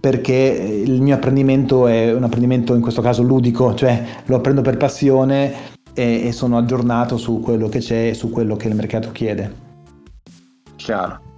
perché 0.00 0.32
il 0.32 1.00
mio 1.02 1.14
apprendimento 1.14 1.86
è 1.86 2.12
un 2.12 2.24
apprendimento 2.24 2.74
in 2.74 2.80
questo 2.80 3.02
caso 3.02 3.22
ludico, 3.22 3.74
cioè 3.74 4.02
lo 4.24 4.36
apprendo 4.36 4.62
per 4.62 4.78
passione 4.78 5.52
e, 5.92 6.26
e 6.26 6.32
sono 6.32 6.56
aggiornato 6.56 7.18
su 7.18 7.40
quello 7.40 7.68
che 7.68 7.80
c'è 7.80 8.08
e 8.08 8.14
su 8.14 8.30
quello 8.30 8.56
che 8.56 8.68
il 8.68 8.74
mercato 8.74 9.12
chiede. 9.12 9.68
Chiaro. 10.76 11.29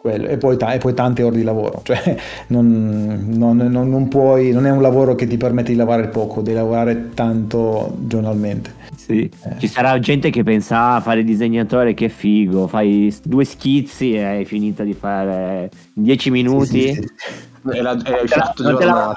Quello. 0.00 0.28
E, 0.28 0.36
poi 0.38 0.56
ta- 0.56 0.72
e 0.72 0.78
poi 0.78 0.94
tante 0.94 1.22
ore 1.22 1.36
di 1.36 1.42
lavoro, 1.42 1.80
cioè 1.82 2.16
non, 2.48 3.24
non- 3.26 3.56
non- 3.56 3.88
non 3.90 4.08
puoi, 4.08 4.52
non 4.52 4.64
è 4.64 4.70
un 4.70 4.80
lavoro 4.80 5.14
che 5.14 5.26
ti 5.26 5.36
permette 5.36 5.72
di 5.72 5.76
lavorare 5.76 6.08
poco, 6.08 6.40
devi 6.40 6.56
lavorare 6.56 7.10
tanto 7.14 7.96
giornalmente. 8.06 8.72
Sì. 8.96 9.28
Ci 9.58 9.66
sarà 9.66 9.98
gente 9.98 10.30
che 10.30 10.42
pensa 10.44 10.94
a 10.94 11.00
fare 11.00 11.24
disegnatore, 11.24 11.94
che 11.94 12.08
figo, 12.08 12.66
fai 12.68 13.14
due 13.24 13.44
schizzi 13.44 14.14
e 14.14 14.24
hai 14.24 14.44
finito 14.44 14.82
di 14.84 14.94
fare 14.94 15.68
in 15.94 16.02
dieci 16.04 16.30
minuti. 16.30 16.80
Sì, 16.80 16.92
sì, 16.94 17.02
sì. 17.02 17.76
E 17.76 17.82
la, 17.82 17.92
e 17.92 18.24
la- 18.28 18.54
non 18.58 18.76
te 18.78 18.84
la-. 18.84 19.16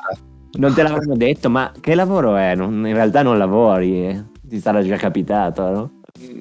Non 0.52 0.74
te 0.74 0.82
l'avevano 0.82 1.16
detto, 1.16 1.50
ma 1.52 1.72
che 1.80 1.94
lavoro 1.94 2.36
è? 2.36 2.56
Non- 2.56 2.86
in 2.88 2.94
realtà 2.96 3.22
non 3.22 3.38
lavori, 3.38 4.08
eh. 4.08 4.24
ti 4.42 4.60
sarà 4.60 4.82
già 4.84 4.96
capitato, 4.98 5.70
no? 5.70 5.92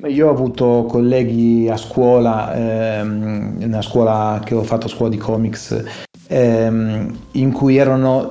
Io 0.06 0.28
ho 0.28 0.30
avuto 0.30 0.86
colleghi 0.88 1.68
a 1.68 1.76
scuola, 1.76 2.54
ehm, 2.54 3.58
una 3.62 3.82
scuola 3.82 4.40
che 4.44 4.54
ho 4.54 4.62
fatto 4.62 4.86
a 4.86 4.88
scuola 4.88 5.10
di 5.10 5.18
comics, 5.18 5.84
ehm, 6.28 7.16
in 7.32 7.52
cui 7.52 7.76
erano 7.76 8.28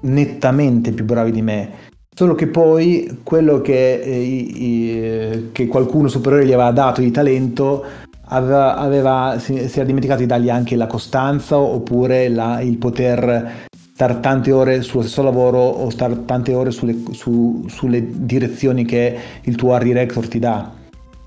nettamente 0.00 0.92
più 0.92 1.04
bravi 1.04 1.32
di 1.32 1.42
me. 1.42 1.70
Solo 2.14 2.34
che 2.34 2.46
poi 2.46 3.20
quello 3.22 3.60
che, 3.60 4.00
eh, 4.00 4.20
i- 4.20 4.62
i- 4.64 5.48
che 5.52 5.66
qualcuno 5.66 6.08
superiore 6.08 6.46
gli 6.46 6.52
aveva 6.52 6.70
dato 6.70 7.00
di 7.00 7.10
talento 7.10 7.84
aveva, 8.28 8.76
aveva- 8.76 9.36
si, 9.38 9.68
si 9.68 9.76
era 9.78 9.86
dimenticato 9.86 10.20
di 10.20 10.26
dargli 10.26 10.50
anche 10.50 10.76
la 10.76 10.86
costanza 10.86 11.58
oppure 11.58 12.28
la- 12.28 12.60
il 12.60 12.76
poter 12.78 13.66
stare 13.92 14.20
tante 14.20 14.52
ore 14.52 14.82
sullo 14.82 15.02
stesso 15.02 15.22
lavoro 15.22 15.58
o 15.58 15.88
stare 15.90 16.24
tante 16.24 16.52
ore 16.54 16.70
sulle, 16.70 16.96
su- 17.12 17.64
sulle 17.68 18.04
direzioni 18.24 18.84
che 18.84 19.16
il 19.42 19.54
tuo 19.56 19.74
art 19.74 19.84
director 19.84 20.26
ti 20.28 20.38
dà. 20.38 20.75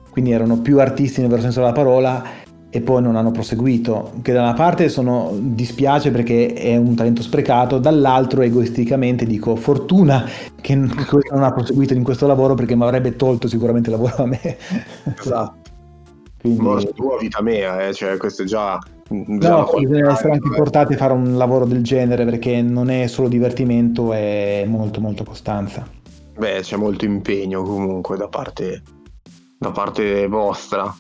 Quindi 0.09 0.31
erano 0.31 0.59
più 0.59 0.79
artisti 0.79 1.21
nel 1.21 1.29
vero 1.29 1.41
senso 1.41 1.59
della 1.59 1.71
parola 1.71 2.23
e 2.71 2.81
poi 2.81 3.01
non 3.01 3.15
hanno 3.15 3.31
proseguito. 3.31 4.11
Che 4.21 4.31
da 4.31 4.41
una 4.41 4.53
parte 4.53 4.89
sono, 4.89 5.31
dispiace 5.39 6.11
perché 6.11 6.53
è 6.53 6.75
un 6.75 6.95
talento 6.95 7.21
sprecato, 7.21 7.79
dall'altro 7.79 8.41
egoisticamente 8.41 9.25
dico 9.25 9.55
fortuna 9.55 10.25
che 10.61 10.75
non 10.75 11.43
ha 11.43 11.51
proseguito 11.51 11.93
in 11.93 12.03
questo 12.03 12.27
lavoro 12.27 12.53
perché 12.53 12.75
mi 12.75 12.83
avrebbe 12.83 13.15
tolto 13.15 13.47
sicuramente 13.47 13.89
il 13.89 13.95
lavoro 13.95 14.23
a 14.23 14.27
me. 14.27 14.57
Esatto. 15.17 15.57
Quindi, 16.39 16.61
Morte 16.61 16.93
tua, 16.93 17.17
vita 17.17 17.41
mea, 17.41 17.87
eh. 17.87 17.93
cioè 17.93 18.15
questo 18.15 18.43
è 18.43 18.45
già... 18.45 18.79
già 19.09 19.49
no, 19.49 19.69
bisogna 19.77 20.11
essere 20.11 20.33
anche 20.33 20.49
portati 20.55 20.93
a 20.93 20.97
fare 20.97 21.11
un 21.11 21.37
lavoro 21.37 21.65
del 21.65 21.83
genere 21.83 22.23
perché 22.23 22.61
non 22.61 22.89
è 22.89 23.07
solo 23.07 23.27
divertimento, 23.27 24.13
è 24.13 24.63
molto 24.65 25.01
molto 25.01 25.23
costanza. 25.25 25.85
Beh, 26.37 26.61
c'è 26.61 26.77
molto 26.77 27.03
impegno 27.03 27.63
comunque 27.63 28.15
da 28.15 28.29
parte, 28.29 28.81
da 29.59 29.71
parte 29.71 30.27
vostra. 30.27 30.95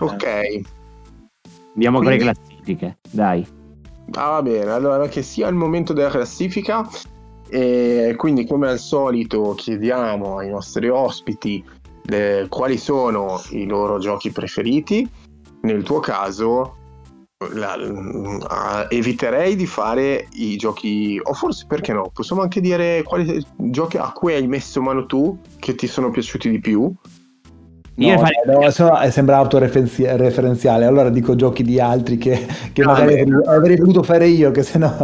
Ok, 0.00 0.60
Andiamo 1.78 2.00
con 2.00 2.10
le 2.10 2.16
classifiche, 2.16 2.98
dai. 3.08 3.46
Ah, 4.14 4.30
va 4.30 4.42
bene, 4.42 4.70
allora 4.70 5.06
che 5.06 5.22
sia 5.22 5.46
il 5.46 5.54
momento 5.54 5.92
della 5.92 6.10
classifica 6.10 6.86
e 7.48 8.14
quindi 8.16 8.44
come 8.46 8.68
al 8.68 8.78
solito 8.78 9.54
chiediamo 9.54 10.38
ai 10.38 10.50
nostri 10.50 10.88
ospiti 10.88 11.64
eh, 12.10 12.46
quali 12.48 12.76
sono 12.76 13.40
i 13.50 13.64
loro 13.66 13.98
giochi 13.98 14.32
preferiti. 14.32 15.08
Nel 15.60 15.84
tuo 15.84 16.00
caso 16.00 16.76
la, 17.52 17.76
uh, 17.76 18.92
eviterei 18.92 19.54
di 19.54 19.66
fare 19.66 20.26
i 20.32 20.56
giochi, 20.56 21.20
o 21.22 21.32
forse 21.34 21.66
perché 21.68 21.92
no, 21.92 22.10
possiamo 22.12 22.42
anche 22.42 22.60
dire 22.60 23.02
quali 23.04 23.44
giochi 23.56 23.96
a 23.96 24.10
cui 24.12 24.34
hai 24.34 24.46
messo 24.48 24.82
mano 24.82 25.06
tu 25.06 25.38
che 25.60 25.76
ti 25.76 25.86
sono 25.86 26.10
piaciuti 26.10 26.50
di 26.50 26.58
più. 26.58 26.92
No, 27.94 28.14
no, 28.14 28.60
no, 28.60 28.70
so, 28.70 28.92
sembra 29.10 29.38
autoreferenziale, 29.38 30.84
allora 30.84 31.10
dico 31.10 31.34
giochi 31.34 31.64
di 31.64 31.80
altri 31.80 32.16
che, 32.16 32.46
che 32.72 32.82
no, 32.82 32.92
magari 32.92 33.24
beh. 33.24 33.44
avrei 33.46 33.76
voluto 33.76 34.04
fare 34.04 34.28
io, 34.28 34.52
che 34.52 34.62
se 34.62 34.78
no... 34.78 34.94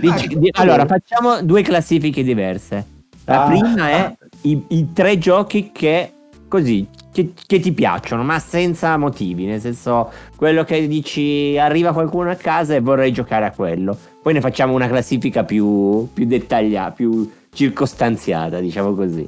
Dici, 0.00 0.28
di, 0.28 0.48
allora, 0.52 0.86
facciamo 0.86 1.42
due 1.42 1.62
classifiche 1.62 2.22
diverse. 2.22 2.86
La 3.24 3.44
ah, 3.44 3.48
prima 3.48 3.88
è 3.88 4.16
i, 4.42 4.62
i, 4.68 4.92
tre 4.92 5.18
giochi 5.18 5.70
che 5.72 6.12
così 6.46 6.86
che, 7.16 7.32
che, 7.46 7.60
ti 7.60 7.72
piacciono, 7.72 8.22
ma 8.22 8.38
senza 8.38 8.98
motivi, 8.98 9.46
nel 9.46 9.58
senso 9.58 10.12
quello 10.36 10.64
che 10.64 10.86
dici 10.86 11.56
arriva 11.58 11.94
qualcuno 11.94 12.30
a 12.30 12.34
casa 12.34 12.74
e 12.74 12.80
vorrei 12.80 13.10
giocare 13.10 13.46
a 13.46 13.52
quello. 13.52 13.96
Poi 14.20 14.34
ne 14.34 14.42
facciamo 14.42 14.74
una 14.74 14.86
classifica 14.86 15.42
più, 15.42 16.08
più 16.12 16.26
dettagliata, 16.26 16.90
più 16.90 17.30
circostanziata, 17.54 18.60
diciamo 18.60 18.92
così. 18.92 19.26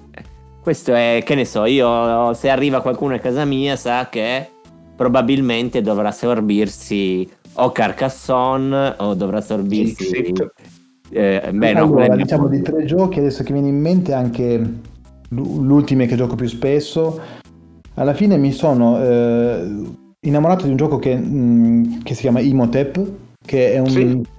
Questo 0.61 0.93
è, 0.93 1.23
che 1.25 1.35
ne 1.35 1.47
so, 1.47 1.65
io 1.65 2.35
se 2.35 2.51
arriva 2.51 2.83
qualcuno 2.83 3.15
a 3.15 3.19
casa 3.19 3.47
mia 3.47 3.75
sa 3.75 4.09
che 4.11 4.47
probabilmente 4.95 5.81
dovrà 5.81 6.13
sorbirsi 6.13 7.27
o 7.55 7.73
Carcassonne 7.73 8.97
o 8.99 9.15
dovrà 9.15 9.41
sorbirsi... 9.41 10.35
Eh, 11.11 11.51
beh, 11.55 11.73
allora, 11.73 12.09
no, 12.09 12.17
diciamo 12.17 12.49
di 12.49 12.61
tre 12.61 12.85
giochi 12.85 13.21
adesso 13.21 13.43
che 13.43 13.55
viene 13.55 13.69
in 13.69 13.81
mente 13.81 14.13
anche 14.13 14.61
l'ultimo 15.31 16.05
che 16.05 16.17
gioco 16.17 16.35
più 16.35 16.47
spesso 16.47 17.19
alla 17.99 18.15
fine 18.15 18.37
mi 18.37 18.53
sono 18.53 19.03
eh, 19.03 19.67
innamorato 20.21 20.65
di 20.65 20.71
un 20.71 20.77
gioco 20.77 20.99
che, 20.99 21.15
mh, 21.15 21.37
mm, 21.37 22.01
che, 22.03 22.15
si 22.15 22.23
chiama 22.23 22.41
Imotep, 22.41 23.07
che 23.45 23.73
è 23.73 23.79
un... 23.79 23.89
Sì. 23.89 24.37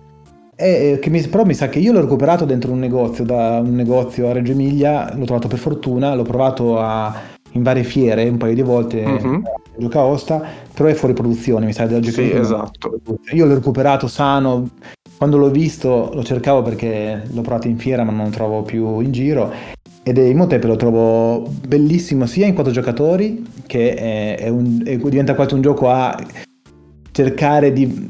È, 0.56 1.00
che 1.00 1.10
mi, 1.10 1.22
però 1.28 1.46
mi 1.46 1.54
sa 1.54 1.70
che 1.70 1.80
io 1.80 1.94
l'ho 1.94 2.02
recuperato 2.02 2.44
dentro 2.44 2.72
un 2.72 2.80
negozio, 2.80 3.24
da 3.24 3.62
un 3.64 3.76
negozio 3.76 4.28
a 4.28 4.34
Reggio 4.34 4.52
Emilia, 4.52 5.14
l'ho 5.16 5.24
trovato 5.24 5.48
per 5.48 5.58
fortuna, 5.58 6.14
l'ho 6.16 6.24
provato 6.24 6.80
a, 6.80 7.16
in 7.52 7.64
varie 7.64 7.84
fiere 7.84 8.28
un 8.28 8.36
paio 8.36 8.56
di 8.56 8.62
volte 8.62 9.06
mm-hmm. 9.06 9.42
Gioca 9.78 10.02
Osta, 10.02 10.44
però 10.74 10.90
è 10.90 10.94
fuori 10.96 11.14
produzione, 11.14 11.66
mi 11.66 11.72
sa 11.72 11.86
della 11.86 12.02
gioca 12.02 12.22
Sì, 12.22 12.32
esatto. 12.32 13.00
Io 13.32 13.46
l'ho 13.46 13.54
recuperato 13.54 14.08
sano, 14.08 14.70
quando 15.20 15.38
l'ho 15.38 15.50
visto 15.50 16.12
lo 16.14 16.24
cercavo 16.24 16.62
perché 16.62 17.24
l'ho 17.30 17.42
provato 17.42 17.68
in 17.68 17.78
fiera 17.78 18.04
ma 18.04 18.12
non 18.12 18.26
lo 18.26 18.32
trovo 18.32 18.62
più 18.62 19.02
in 19.02 19.12
giro 19.12 19.52
ed 20.10 20.18
Imhotep 20.18 20.64
lo 20.64 20.76
trovo 20.76 21.48
bellissimo 21.68 22.26
sia 22.26 22.48
in 22.48 22.56
quattro 22.56 22.74
giocatori 22.74 23.46
che 23.68 23.94
è, 23.94 24.38
è 24.40 24.50
un, 24.50 24.82
è, 24.84 24.98
diventa 24.98 25.36
quasi 25.36 25.54
un 25.54 25.62
gioco 25.62 25.90
a 25.90 26.20
cercare 27.12 27.72
di, 27.72 28.10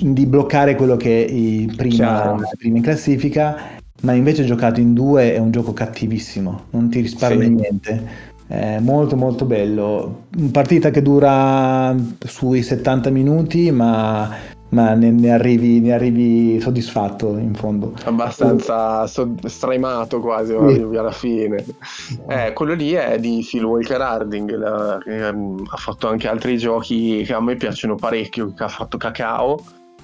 di 0.00 0.26
bloccare 0.26 0.76
quello 0.76 0.96
che 0.96 1.24
è 1.24 1.74
prima, 1.74 2.38
prima, 2.56 2.76
in 2.76 2.82
classifica 2.82 3.56
ma 4.02 4.12
invece 4.12 4.44
giocato 4.44 4.78
in 4.78 4.94
due 4.94 5.34
è 5.34 5.38
un 5.38 5.50
gioco 5.50 5.72
cattivissimo 5.72 6.66
non 6.70 6.88
ti 6.88 7.00
risparmi 7.00 7.44
sì. 7.44 7.50
niente. 7.50 8.30
È 8.44 8.80
molto 8.80 9.16
molto 9.16 9.46
bello. 9.46 10.24
Partita 10.50 10.90
che 10.90 11.00
dura 11.00 11.96
sui 12.18 12.62
70 12.62 13.08
minuti 13.08 13.70
ma 13.70 14.28
ma 14.72 14.94
ne, 14.94 15.10
ne, 15.10 15.30
arrivi, 15.30 15.80
ne, 15.80 15.92
arrivi, 15.92 16.58
soddisfatto 16.60 17.36
in 17.36 17.54
fondo. 17.54 17.92
Abbastanza 18.04 19.06
sod- 19.06 19.46
stremato 19.46 20.20
quasi 20.20 20.56
sì. 20.68 20.96
alla 20.96 21.12
fine. 21.12 21.64
Eh, 22.28 22.52
quello 22.54 22.72
lì 22.72 22.92
è 22.92 23.18
di 23.18 23.46
Phil 23.48 23.64
Walker 23.64 24.00
Harding, 24.00 24.56
la, 24.56 24.98
che, 25.02 25.28
um, 25.28 25.62
ha 25.68 25.76
fatto 25.76 26.08
anche 26.08 26.26
altri 26.26 26.56
giochi 26.56 27.22
che 27.22 27.34
a 27.34 27.40
me 27.40 27.56
piacciono 27.56 27.96
parecchio, 27.96 28.54
che 28.54 28.64
ha 28.64 28.68
fatto 28.68 28.96
Cacao 28.96 29.62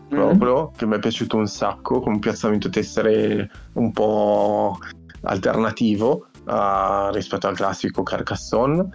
proprio, 0.09 0.55
mm-hmm. 0.55 0.77
che 0.77 0.87
mi 0.87 0.97
è 0.97 0.99
piaciuto 0.99 1.37
un 1.37 1.47
sacco, 1.47 2.01
con 2.01 2.15
un 2.15 2.19
piazzamento 2.19 2.69
tessere 2.69 3.51
un 3.75 3.91
po' 3.93 4.79
alternativo 5.23 6.27
uh, 6.45 7.11
rispetto 7.13 7.47
al 7.47 7.57
classico 7.57 8.03
Carcassonne. 8.03 8.87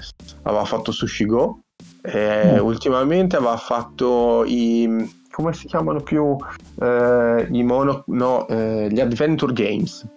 Aveva 0.44 0.66
fatto 0.66 0.92
Sushi 0.92 1.26
Go. 1.26 1.60
E 2.06 2.60
mm. 2.60 2.66
ultimamente 2.66 3.38
aveva 3.38 3.56
fatto 3.56 4.44
i 4.46 4.88
come 5.34 5.52
si 5.54 5.66
chiamano 5.66 6.00
più 6.00 6.38
eh, 6.80 7.48
i 7.50 7.64
mono, 7.64 8.04
no, 8.08 8.48
eh, 8.48 8.88
gli 8.92 9.00
adventure 9.00 9.52
games, 9.52 10.08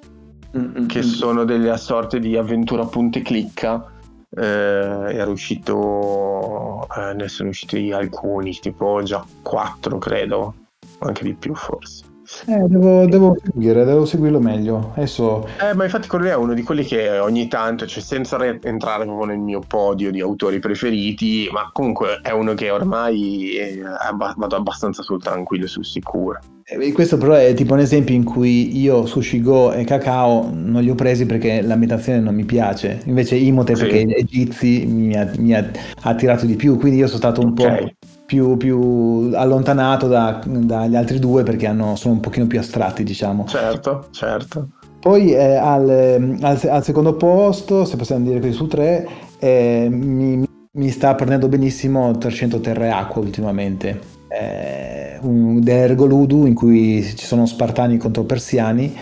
mm-hmm. 0.54 0.86
che 0.86 1.02
sono 1.02 1.44
delle 1.44 1.74
sorte 1.78 2.18
di 2.20 2.36
avventura 2.36 2.84
punte 2.84 3.22
clicca. 3.22 3.92
Eh, 4.28 4.42
era 4.42 5.30
uscito, 5.30 6.86
eh, 6.94 7.14
ne 7.14 7.28
sono 7.28 7.48
usciti 7.48 7.92
alcuni, 7.92 8.52
tipo 8.58 9.00
già 9.02 9.24
quattro 9.40 9.96
credo, 9.96 10.54
anche 10.98 11.24
di 11.24 11.32
più 11.32 11.54
forse. 11.54 12.05
Eh, 12.46 12.64
devo, 12.68 13.06
devo, 13.06 13.36
seguire, 13.42 13.84
devo 13.84 14.04
seguirlo 14.04 14.40
meglio. 14.40 14.92
Adesso... 14.96 15.46
Eh, 15.60 15.74
ma 15.74 15.84
infatti 15.84 16.08
quello 16.08 16.26
è 16.26 16.34
uno 16.34 16.54
di 16.54 16.62
quelli 16.62 16.84
che 16.84 17.18
ogni 17.18 17.48
tanto, 17.48 17.86
cioè 17.86 18.02
senza 18.02 18.36
re- 18.36 18.58
entrare 18.62 19.04
proprio 19.04 19.26
nel 19.26 19.38
mio 19.38 19.60
podio 19.66 20.10
di 20.10 20.20
autori 20.20 20.58
preferiti, 20.58 21.48
ma 21.52 21.70
comunque 21.72 22.20
è 22.22 22.30
uno 22.30 22.54
che 22.54 22.70
ormai 22.70 23.56
è, 23.56 23.78
vado 24.16 24.56
abbastanza 24.56 25.02
sul 25.02 25.22
tranquillo 25.22 25.64
e 25.64 25.68
sul 25.68 25.84
sicuro. 25.84 26.38
Eh, 26.64 26.92
questo 26.92 27.16
però 27.16 27.34
è 27.34 27.54
tipo 27.54 27.74
un 27.74 27.78
esempio 27.78 28.14
in 28.14 28.24
cui 28.24 28.76
io 28.80 29.06
Sushi 29.06 29.40
Go 29.40 29.72
e 29.72 29.84
Cacao 29.84 30.50
non 30.52 30.82
li 30.82 30.90
ho 30.90 30.96
presi 30.96 31.24
perché 31.24 31.62
l'ambientazione 31.62 32.18
non 32.18 32.34
mi 32.34 32.44
piace, 32.44 33.02
invece 33.04 33.36
Imhotep 33.36 33.76
sì. 33.76 33.82
perché 33.82 34.16
egizi 34.16 34.84
mi 34.84 35.16
ha, 35.16 35.30
mi 35.38 35.54
ha 35.54 35.70
attirato 36.02 36.44
di 36.44 36.56
più, 36.56 36.76
quindi 36.76 36.98
io 36.98 37.06
sono 37.06 37.18
stato 37.18 37.40
un 37.40 37.52
okay. 37.56 37.84
po' 37.84 38.14
più, 38.26 38.56
più 38.56 39.30
allontanato 39.34 40.08
da, 40.08 40.42
dagli 40.44 40.96
altri 40.96 41.18
due 41.18 41.44
perché 41.44 41.66
hanno, 41.66 41.96
sono 41.96 42.14
un 42.14 42.20
pochino 42.20 42.46
più 42.46 42.58
astratti, 42.58 43.04
diciamo. 43.04 43.46
Certo, 43.46 44.08
certo. 44.10 44.68
Poi 45.00 45.32
eh, 45.32 45.54
al, 45.54 46.36
al, 46.40 46.60
al, 46.68 46.84
secondo 46.84 47.14
posto, 47.14 47.84
se 47.84 47.96
possiamo 47.96 48.24
dire 48.24 48.40
così 48.40 48.52
su 48.52 48.66
tre, 48.66 49.06
eh, 49.38 49.86
mi, 49.88 50.44
mi, 50.72 50.90
sta 50.90 51.14
prendendo 51.14 51.46
benissimo 51.46 52.18
300 52.18 52.60
Terre 52.60 52.90
Acqua 52.90 53.22
ultimamente. 53.22 54.14
Eh, 54.28 55.18
un 55.20 55.60
Dergoludu 55.60 56.46
in 56.46 56.54
cui 56.54 57.04
ci 57.14 57.24
sono 57.24 57.46
Spartani 57.46 57.96
contro 57.98 58.24
Persiani, 58.24 58.96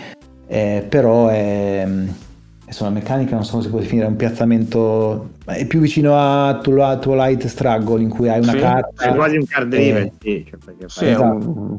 eh, 0.45 0.85
però 0.87 1.27
è 1.29 1.87
La 2.79 2.89
meccanica 2.89 3.35
non 3.35 3.45
so 3.45 3.57
se 3.57 3.63
si 3.63 3.69
può 3.69 3.79
definire, 3.79 4.07
un 4.07 4.15
piazzamento 4.15 5.29
è 5.45 5.65
più 5.65 5.79
vicino 5.79 6.17
a 6.17 6.59
Twilight 6.61 7.45
Struggle 7.45 8.01
in 8.01 8.09
cui 8.09 8.27
hai 8.27 8.39
una 8.39 8.51
sì, 8.51 8.57
carta. 8.57 9.05
È 9.05 9.13
quasi 9.13 9.37
un 9.37 9.45
card 9.45 9.69
driven, 9.69 10.11
sì. 10.19 10.45
Cioè 10.49 10.73
sì, 10.87 11.05
esatto. 11.07 11.47
un... 11.47 11.77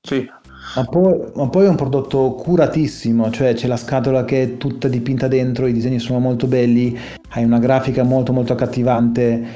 sì. 0.00 0.28
Ma 0.76 0.84
poi, 0.84 1.18
ma 1.34 1.48
poi, 1.48 1.64
è 1.64 1.68
un 1.68 1.76
prodotto 1.76 2.32
curatissimo, 2.32 3.30
cioè 3.30 3.54
c'è 3.54 3.66
la 3.66 3.76
scatola 3.76 4.24
che 4.24 4.42
è 4.42 4.56
tutta 4.58 4.88
dipinta 4.88 5.28
dentro, 5.28 5.66
i 5.66 5.72
disegni 5.72 5.98
sono 5.98 6.18
molto 6.18 6.46
belli, 6.46 6.98
hai 7.30 7.44
una 7.44 7.58
grafica 7.58 8.02
molto 8.02 8.32
molto 8.32 8.52
accattivante, 8.52 9.46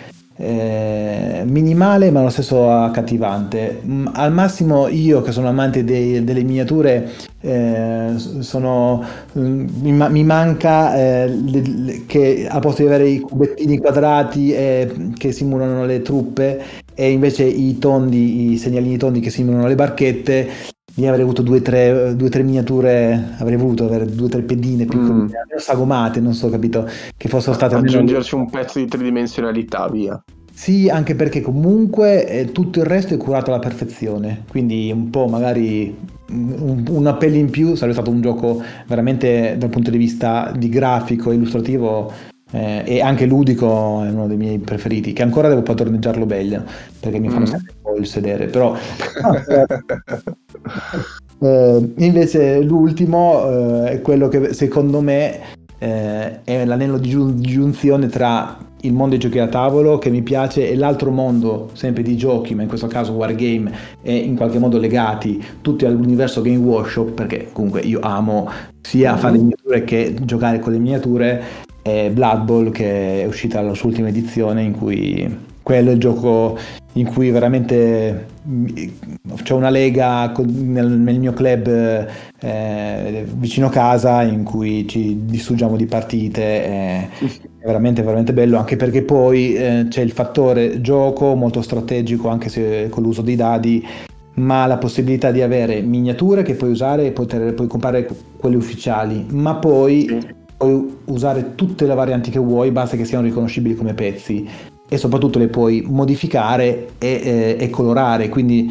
eh, 0.43 1.45
minimale 1.47 2.11
ma 2.11 2.19
allo 2.19 2.29
stesso 2.29 2.69
accattivante. 2.69 3.81
Mm, 3.87 4.09
al 4.13 4.33
massimo 4.33 4.89
io 4.89 5.23
che 5.23 5.31
sono 5.31 5.49
amante 5.49 5.85
dei, 5.85 6.25
delle 6.25 6.43
miniature 6.43 7.13
eh, 7.41 8.15
sono, 8.17 9.05
mm, 9.39 9.67
mi, 9.81 9.93
mi, 9.93 10.25
manca 10.25 10.97
eh, 10.97 11.29
le, 11.29 11.63
le, 11.65 12.07
che 12.07 12.49
al 12.51 12.61
posto 12.61 12.83
di 12.83 12.89
avere 12.89 13.09
i 13.09 13.21
cubettini 13.21 13.79
quadrati 13.79 14.53
eh, 14.53 15.11
che 15.17 15.31
simulano 15.31 15.87
le 15.87 16.03
truppe 16.03 16.61
e 16.95 17.11
invece 17.11 17.45
i 17.45 17.79
tondi, 17.79 18.53
i 18.53 18.59
segnalini 18.59 18.97
tondi 18.97 19.21
che 19.21 19.31
simulano 19.31 19.69
le 19.69 19.75
barchette 19.77 20.49
io 20.97 21.09
avrei 21.09 21.23
avuto 21.23 21.43
due 21.43 21.59
o 21.59 21.63
tre, 21.63 22.15
tre, 22.17 22.43
miniature, 22.43 23.35
avrei 23.39 23.57
voluto 23.57 23.85
avere 23.85 24.07
due 24.07 24.27
o 24.27 24.29
tre 24.29 24.43
pedine 24.43 24.85
più 24.85 25.01
mm. 25.01 25.27
sagomate, 25.57 26.21
non 26.21 26.35
so, 26.35 26.51
capito? 26.51 26.89
Che 27.17 27.29
fossero 27.29 27.55
state... 27.55 27.77
Aggiungerci 27.77 28.35
un 28.35 28.51
pezzo 28.51 28.79
di 28.79 28.87
tridimensionalità, 28.87 29.89
via. 29.89 30.23
Sì, 30.53 30.91
anche 30.91 31.15
perché 31.15 31.41
comunque 31.41 32.29
eh, 32.29 32.53
tutto 32.53 32.81
il 32.81 32.85
resto 32.85 33.15
è 33.15 33.17
curato 33.17 33.51
alla 33.51 33.59
perfezione, 33.59 34.45
quindi 34.51 34.93
un 34.93 35.09
po' 35.09 35.27
magari 35.27 35.97
un, 36.29 36.85
un 36.89 37.07
appello 37.07 37.37
in 37.37 37.49
più 37.49 37.75
sarebbe 37.75 37.95
stato 37.95 38.11
un 38.11 38.21
gioco 38.21 38.63
veramente 38.87 39.57
dal 39.59 39.71
punto 39.71 39.91
di 39.91 39.97
vista 39.97 40.53
di 40.55 40.69
grafico, 40.69 41.33
illustrativo 41.33 42.13
eh, 42.53 42.83
e 42.87 43.01
anche 43.01 43.27
ludico 43.27 44.03
è 44.05 44.11
uno 44.11 44.27
dei 44.27 44.37
miei 44.37 44.59
preferiti, 44.59 45.13
che 45.13 45.23
ancora 45.23 45.49
devo 45.49 45.63
padroneggiarlo 45.63 46.25
meglio, 46.27 46.63
perché 47.01 47.19
mi 47.19 47.29
fanno 47.29 47.47
mm. 47.47 47.47
sempre 47.47 47.73
un 47.75 47.83
po' 47.93 47.99
il 47.99 48.07
sedere, 48.07 48.47
però... 48.47 48.77
eh, 51.41 51.93
invece 51.97 52.61
l'ultimo 52.61 53.49
eh, 53.85 53.91
è 53.93 54.01
quello 54.03 54.29
che 54.29 54.53
secondo 54.53 55.01
me 55.01 55.41
eh, 55.79 56.45
è 56.45 56.65
l'anello 56.65 56.99
di, 56.99 57.09
giun- 57.09 57.41
di 57.41 57.49
giunzione 57.49 58.07
tra 58.09 58.71
il 58.83 58.93
mondo 58.93 59.11
dei 59.11 59.19
giochi 59.19 59.39
a 59.39 59.49
tavolo 59.49 59.99
che 59.99 60.11
mi 60.11 60.23
piace 60.23 60.69
e 60.69 60.77
l'altro 60.77 61.11
mondo 61.11 61.71
sempre 61.73 62.03
di 62.03 62.17
giochi, 62.17 62.55
ma 62.55 62.63
in 62.63 62.69
questo 62.69 62.87
caso 62.87 63.13
Wargame, 63.13 63.73
e 64.03 64.15
in 64.17 64.37
qualche 64.37 64.59
modo 64.59 64.79
legati 64.79 65.43
tutti 65.61 65.85
all'universo 65.85 66.43
Game 66.43 66.59
Workshop, 66.59 67.11
perché 67.13 67.49
comunque 67.53 67.81
io 67.81 68.01
amo 68.01 68.49
sia 68.81 69.17
fare 69.17 69.35
le 69.35 69.43
miniature 69.43 69.85
che 69.85 70.15
giocare 70.23 70.59
con 70.59 70.73
le 70.73 70.79
miniature, 70.79 71.43
è 71.83 72.11
Blood 72.11 72.45
Bowl 72.45 72.71
che 72.71 73.23
è 73.23 73.27
uscita 73.27 73.61
la 73.61 73.75
sua 73.75 73.89
ultima 73.89 74.09
edizione 74.09 74.63
in 74.63 74.73
cui 74.73 75.51
quello 75.63 75.91
è 75.91 75.93
il 75.93 75.99
gioco 75.99 76.59
in 76.95 77.07
cui 77.07 77.31
veramente 77.31 78.27
c'è 79.43 79.55
una 79.55 79.71
lega 79.71 80.33
nel, 80.45 80.89
mio 80.91 81.33
club 81.33 82.07
eh, 82.41 83.27
vicino 83.37 83.69
casa 83.69 84.23
in 84.23 84.43
cui 84.43 84.87
ci 84.89 85.25
distruggiamo 85.25 85.77
di 85.77 85.87
partite 85.87 86.43
è 86.43 87.09
veramente 87.65 88.03
veramente 88.03 88.33
bello 88.33 88.59
anche 88.59 88.77
perché 88.77 89.03
poi 89.03 89.55
eh, 89.55 89.87
c'è 89.89 90.03
il 90.03 90.11
fattore 90.11 90.81
gioco 90.81 91.35
molto 91.35 91.63
strategico 91.63 92.29
anche 92.29 92.49
se 92.49 92.89
con 92.91 93.03
l'uso 93.03 93.23
dei 93.23 93.37
dadi 93.37 93.87
ma 94.35 94.67
la 94.67 94.79
possibilità 94.79 95.31
di 95.31 95.43
avere 95.43 95.83
miniature 95.83 96.43
che 96.43 96.55
puoi 96.55 96.71
usare 96.71 97.07
e 97.07 97.13
poter 97.13 97.53
poi 97.53 97.67
comprare 97.67 98.09
quelle 98.39 98.57
ufficiali. 98.57 99.27
Ma 99.31 99.57
poi 99.57 100.41
puoi 100.63 100.97
usare 101.07 101.55
tutte 101.57 101.87
le 101.87 101.95
varianti 101.95 102.31
che 102.31 102.39
vuoi 102.39 102.71
basta 102.71 102.97
che 102.97 103.05
siano 103.05 103.25
riconoscibili 103.25 103.75
come 103.75 103.95
pezzi 103.95 104.49
e 104.89 104.97
soprattutto 104.99 105.39
le 105.39 105.49
puoi 105.49 105.83
modificare 105.87 106.91
e, 106.99 107.21
e, 107.23 107.57
e 107.59 107.71
colorare. 107.71 108.29
Quindi 108.29 108.71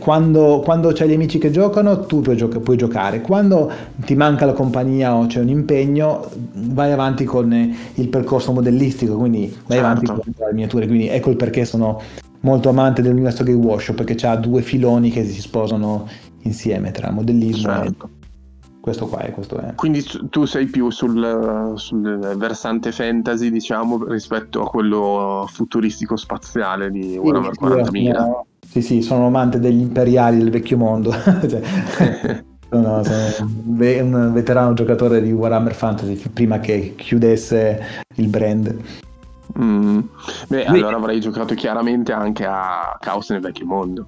quando, 0.00 0.60
quando 0.64 0.90
c'hai 0.92 1.08
gli 1.08 1.14
amici 1.14 1.38
che 1.38 1.52
giocano, 1.52 2.04
tu 2.04 2.20
puoi, 2.20 2.36
gioca- 2.36 2.58
puoi, 2.58 2.76
giocare. 2.76 3.20
Quando 3.20 3.70
ti 4.04 4.16
manca 4.16 4.44
la 4.44 4.52
compagnia 4.52 5.14
o 5.14 5.26
c'è 5.26 5.40
un 5.40 5.48
impegno, 5.48 6.28
vai 6.52 6.90
avanti 6.90 7.24
con 7.24 7.52
il 7.94 8.08
percorso 8.08 8.52
modellistico, 8.52 9.16
quindi 9.16 9.46
vai 9.68 9.78
certo. 9.78 9.84
avanti 9.84 10.06
con 10.06 10.46
le 10.46 10.52
miniature. 10.52 10.86
Quindi 10.88 11.06
ecco 11.06 11.30
il 11.30 11.36
perché 11.36 11.64
sono 11.64 12.00
molto 12.40 12.68
amante 12.68 13.00
dell'universo 13.00 13.44
Game 13.44 13.64
Workshop, 13.64 14.02
perché 14.02 14.26
ha 14.26 14.34
due 14.34 14.62
filoni 14.62 15.10
che 15.10 15.24
si 15.24 15.40
sposano 15.40 16.08
insieme 16.42 16.90
tra 16.90 17.10
modellismo 17.12 17.72
certo. 17.72 18.08
e 18.12 18.15
questo 18.86 19.08
qua 19.08 19.18
è, 19.18 19.32
questo 19.32 19.56
è. 19.58 19.74
Quindi 19.74 20.00
tu 20.30 20.44
sei 20.44 20.66
più 20.66 20.90
sul, 20.90 21.72
sul, 21.74 22.34
versante 22.36 22.92
fantasy, 22.92 23.50
diciamo, 23.50 24.04
rispetto 24.04 24.62
a 24.62 24.68
quello 24.68 25.44
futuristico 25.52 26.14
spaziale 26.14 26.92
di 26.92 27.16
Warhammer 27.16 27.50
sì, 27.52 27.64
40.000. 27.64 28.14
Sono, 28.14 28.46
sì, 28.64 28.82
sì, 28.82 29.02
sono 29.02 29.26
amante 29.26 29.58
degli 29.58 29.80
imperiali 29.80 30.38
del 30.38 30.50
vecchio 30.50 30.76
mondo. 30.76 31.10
cioè, 31.20 31.60
sono, 32.70 33.02
sono 33.02 33.50
un 33.74 34.30
veterano 34.32 34.72
giocatore 34.74 35.20
di 35.20 35.32
Warhammer 35.32 35.74
Fantasy 35.74 36.14
prima 36.32 36.60
che 36.60 36.94
chiudesse 36.96 38.04
il 38.14 38.28
brand. 38.28 38.76
Mm. 39.58 39.98
Beh, 40.46 40.64
allora 40.64 40.94
avrei 40.94 41.18
giocato 41.18 41.54
chiaramente 41.54 42.12
anche 42.12 42.44
a 42.44 42.96
Chaos 43.00 43.30
nel 43.30 43.40
vecchio 43.40 43.66
mondo. 43.66 44.06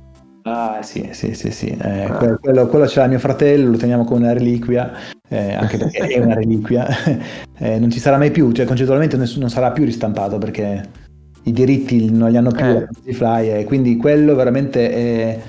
Ah 0.50 0.82
sì, 0.82 1.10
sì, 1.12 1.34
sì, 1.34 1.50
sì. 1.50 1.66
Eh, 1.66 2.04
ah. 2.04 2.38
quello, 2.40 2.66
quello, 2.66 2.86
ce 2.86 3.00
l'ha 3.00 3.06
mio 3.06 3.18
fratello, 3.18 3.72
lo 3.72 3.76
teniamo 3.76 4.04
come 4.04 4.20
una 4.20 4.32
reliquia, 4.32 4.92
eh, 5.28 5.52
anche 5.52 5.76
perché 5.78 6.06
è 6.06 6.18
una 6.20 6.34
reliquia. 6.34 6.86
eh, 7.58 7.78
non 7.78 7.90
ci 7.90 7.98
sarà 7.98 8.16
mai 8.16 8.30
più, 8.30 8.50
cioè 8.52 8.64
concettualmente 8.64 9.18
nessuno, 9.18 9.42
non 9.42 9.50
sarà 9.50 9.72
più 9.72 9.84
ristampato 9.84 10.38
perché 10.38 11.06
i 11.42 11.52
diritti 11.52 12.10
non 12.10 12.30
li 12.30 12.36
hanno 12.36 12.50
più 12.50 12.64
eh. 12.64 12.88
la 13.04 13.12
Fly 13.12 13.64
quindi 13.64 13.96
quello 13.96 14.34
veramente 14.34 14.90
è, 14.90 15.40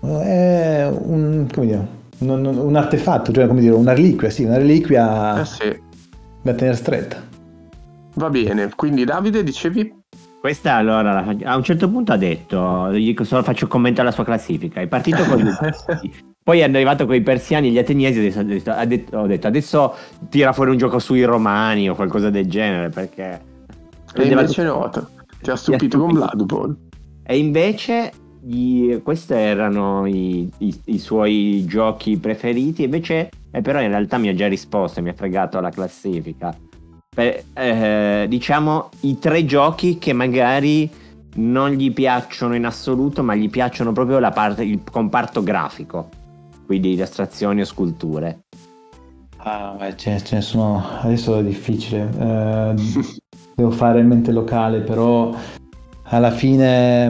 è 0.00 0.88
un, 0.88 1.46
dire, 1.46 1.86
un, 2.18 2.44
un, 2.44 2.76
artefatto, 2.76 3.32
cioè 3.32 3.46
come 3.46 3.60
dire, 3.60 3.74
una 3.74 3.94
reliquia, 3.94 4.30
sì, 4.30 4.44
una 4.44 4.58
reliquia 4.58 5.40
eh 5.40 5.44
sì. 5.44 5.80
da 6.42 6.54
tenere 6.54 6.76
stretta. 6.76 7.22
Va 8.14 8.30
bene, 8.30 8.70
quindi 8.74 9.04
Davide 9.04 9.42
dicevi 9.42 9.95
questa 10.46 10.74
allora 10.74 11.24
a 11.42 11.56
un 11.56 11.64
certo 11.64 11.90
punto 11.90 12.12
ha 12.12 12.16
detto, 12.16 12.92
gli 12.92 13.16
solo 13.22 13.42
faccio 13.42 13.66
commento 13.66 14.00
alla 14.00 14.12
sua 14.12 14.22
classifica, 14.22 14.80
è 14.80 14.86
partito 14.86 15.24
con 15.24 15.38
gli 15.38 15.50
poi 16.40 16.60
è 16.60 16.62
arrivato 16.62 17.04
con 17.04 17.16
i 17.16 17.20
persiani 17.20 17.66
e 17.66 17.70
gli 17.72 17.78
ateniesi, 17.78 18.20
adesso, 18.20 18.38
adesso, 18.38 18.70
ha 18.70 18.84
detto, 18.84 19.18
ho 19.18 19.26
detto 19.26 19.48
adesso 19.48 19.94
tira 20.28 20.52
fuori 20.52 20.70
un 20.70 20.76
gioco 20.76 21.00
sui 21.00 21.24
romani 21.24 21.90
o 21.90 21.96
qualcosa 21.96 22.30
del 22.30 22.48
genere 22.48 22.90
perché... 22.90 23.40
E 24.14 24.22
invece 24.24 24.62
no, 24.62 24.88
ti 25.42 25.50
ha 25.50 25.56
stupito 25.56 25.98
con 25.98 26.12
Blood 26.12 26.44
Bowl. 26.44 26.76
E 27.24 27.38
invece 27.38 28.12
gli, 28.40 29.02
questi 29.02 29.32
erano 29.32 30.06
i, 30.06 30.48
i, 30.58 30.80
i, 30.84 30.98
suoi 31.00 31.64
giochi 31.66 32.18
preferiti, 32.18 32.84
invece, 32.84 33.30
eh, 33.50 33.60
però 33.62 33.80
in 33.80 33.88
realtà 33.88 34.16
mi 34.18 34.28
ha 34.28 34.34
già 34.34 34.46
risposto, 34.46 35.02
mi 35.02 35.08
ha 35.08 35.14
fregato 35.14 35.58
la 35.58 35.70
classifica 35.70 36.56
per, 37.16 37.44
eh, 37.54 38.26
diciamo, 38.28 38.90
i 39.00 39.18
tre 39.18 39.46
giochi 39.46 39.96
che 39.96 40.12
magari 40.12 40.90
non 41.36 41.70
gli 41.70 41.90
piacciono 41.90 42.54
in 42.54 42.66
assoluto, 42.66 43.22
ma 43.22 43.34
gli 43.34 43.48
piacciono 43.48 43.92
proprio 43.92 44.18
la 44.18 44.32
parte, 44.32 44.64
il 44.64 44.82
comparto 44.90 45.42
grafico, 45.42 46.10
quindi 46.66 46.92
illustrazioni 46.92 47.62
o 47.62 47.64
sculture. 47.64 48.40
Ah, 49.38 49.76
beh, 49.78 49.96
ce, 49.96 50.22
ce 50.22 50.34
ne 50.34 50.40
sono. 50.42 50.84
Adesso 51.00 51.38
è 51.38 51.42
difficile. 51.42 52.10
Eh, 52.18 52.74
devo 53.56 53.70
fare 53.70 54.00
in 54.00 54.08
mente 54.08 54.30
locale, 54.30 54.80
però 54.80 55.34
alla 56.08 56.30
fine 56.30 57.08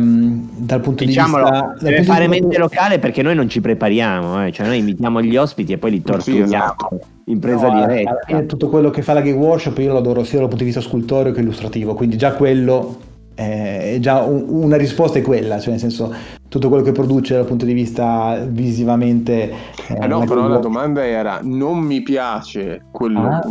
dal 0.56 0.80
punto 0.80 1.04
Diciamolo, 1.04 1.44
di 1.44 1.50
vista 1.50 1.74
deve 1.80 2.02
fare 2.02 2.28
mente 2.28 2.48
di... 2.48 2.56
locale 2.56 2.98
perché 2.98 3.22
noi 3.22 3.34
non 3.34 3.48
ci 3.48 3.60
prepariamo 3.60 4.46
eh? 4.46 4.52
cioè 4.52 4.66
noi 4.66 4.78
invitiamo 4.78 5.20
gli 5.20 5.36
ospiti 5.36 5.72
e 5.72 5.78
poi 5.78 5.90
li 5.90 6.02
torturiamo 6.02 6.46
esatto. 6.46 7.00
in 7.26 7.38
presa 7.38 7.68
no, 7.68 7.86
diretta 7.86 8.42
tutto 8.46 8.68
quello 8.68 8.90
che 8.90 9.02
fa 9.02 9.12
la 9.12 9.20
Game 9.20 9.36
Workshop 9.36 9.76
io 9.78 9.92
lo 9.92 9.98
adoro 9.98 10.24
sia 10.24 10.38
dal 10.38 10.48
punto 10.48 10.64
di 10.64 10.70
vista 10.70 10.80
scultoreo 10.80 11.32
che 11.32 11.40
illustrativo 11.40 11.94
quindi 11.94 12.16
già 12.16 12.32
quello 12.32 13.14
è 13.34 13.98
già 14.00 14.22
un, 14.22 14.46
una 14.48 14.76
risposta 14.78 15.18
è 15.18 15.22
quella 15.22 15.58
cioè 15.58 15.72
nel 15.72 15.80
senso 15.80 16.14
tutto 16.48 16.68
quello 16.68 16.82
che 16.82 16.92
produce 16.92 17.34
dal 17.34 17.44
punto 17.44 17.66
di 17.66 17.74
vista 17.74 18.46
visivamente 18.48 19.50
eh, 19.88 19.98
eh 20.00 20.06
no 20.06 20.24
però 20.24 20.48
la 20.48 20.56
domanda 20.56 21.04
era 21.04 21.40
non 21.42 21.80
mi 21.80 22.00
piace 22.00 22.86
quello 22.90 23.20
ah. 23.20 23.42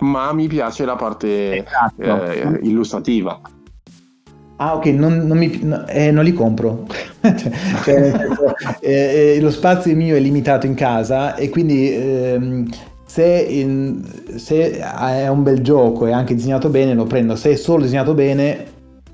ma 0.00 0.34
mi 0.34 0.48
piace 0.48 0.84
la 0.84 0.96
parte 0.96 1.64
esatto. 1.64 2.02
eh, 2.02 2.58
illustrativa 2.62 3.40
Ah, 4.62 4.74
ok, 4.74 4.86
non, 4.88 5.26
non, 5.26 5.38
mi, 5.38 5.58
no, 5.62 5.86
eh, 5.86 6.10
non 6.10 6.22
li 6.22 6.34
compro. 6.34 6.86
cioè, 7.82 8.12
eh, 8.80 9.36
eh, 9.36 9.40
lo 9.40 9.50
spazio 9.50 9.96
mio 9.96 10.14
è 10.16 10.20
limitato 10.20 10.66
in 10.66 10.74
casa 10.74 11.34
e 11.34 11.48
quindi 11.48 11.90
ehm, 11.94 12.68
se, 13.06 13.24
in, 13.24 14.04
se, 14.36 14.72
è 14.78 15.28
un 15.28 15.42
bel 15.42 15.62
gioco 15.62 16.06
e 16.06 16.12
anche 16.12 16.34
disegnato 16.34 16.68
bene 16.68 16.92
lo 16.92 17.04
prendo. 17.04 17.36
Se 17.36 17.52
è 17.52 17.56
solo 17.56 17.84
disegnato 17.84 18.12
bene 18.12 18.66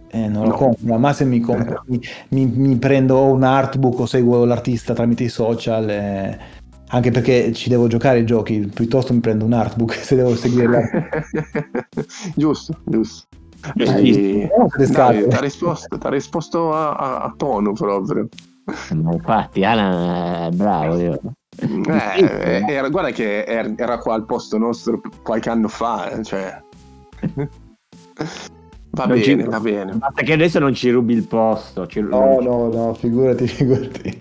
eh, 0.08 0.26
non 0.26 0.48
lo 0.48 0.54
compro. 0.54 0.98
Ma 0.98 1.12
se 1.12 1.24
mi, 1.24 1.38
compro, 1.38 1.84
mi, 1.86 2.00
mi, 2.30 2.46
mi, 2.46 2.76
prendo 2.76 3.22
un 3.22 3.44
artbook 3.44 4.00
o 4.00 4.06
seguo 4.06 4.44
l'artista 4.44 4.94
tramite 4.94 5.22
i 5.22 5.28
social. 5.28 5.88
Eh, 5.88 6.38
anche 6.88 7.10
perché 7.12 7.52
ci 7.52 7.68
devo 7.68 7.86
giocare 7.86 8.18
i 8.18 8.24
giochi, 8.24 8.68
piuttosto 8.72 9.12
mi 9.12 9.20
prendo 9.20 9.44
un 9.44 9.52
artbook 9.52 9.94
se 10.02 10.16
devo 10.16 10.34
seguire. 10.34 11.08
giusto, 12.34 12.76
giusto. 12.84 13.26
Hai, 13.76 14.50
dai, 14.90 15.28
ti 15.28 15.34
ha 15.34 15.40
risposto, 15.40 15.98
risposto 16.08 16.72
a, 16.72 16.94
a, 16.94 17.16
a, 17.22 17.34
tono 17.36 17.72
proprio. 17.72 18.28
Infatti 18.90 19.64
Alan 19.64 20.52
è 20.52 20.54
bravo 20.54 20.98
io. 20.98 21.20
Eh, 21.58 22.64
era, 22.68 22.88
guarda 22.88 23.10
che 23.10 23.44
era 23.44 23.98
qua 23.98 24.14
al 24.14 24.26
posto 24.26 24.58
nostro 24.58 25.00
qualche 25.22 25.50
anno 25.50 25.68
fa, 25.68 26.10
eh, 26.10 26.22
cioè... 26.22 26.62
Va 28.90 29.04
non 29.04 29.18
bene, 29.18 29.22
ci... 29.22 29.48
va 29.48 29.60
bene. 29.60 29.92
Basta 29.92 30.22
che 30.22 30.32
adesso 30.32 30.58
non 30.58 30.72
ci 30.74 30.90
rubi 30.90 31.12
il 31.12 31.26
posto. 31.26 31.86
Ci... 31.86 32.00
No, 32.00 32.40
no, 32.40 32.68
no, 32.68 32.94
figurati, 32.94 33.46
figurati. 33.46 34.18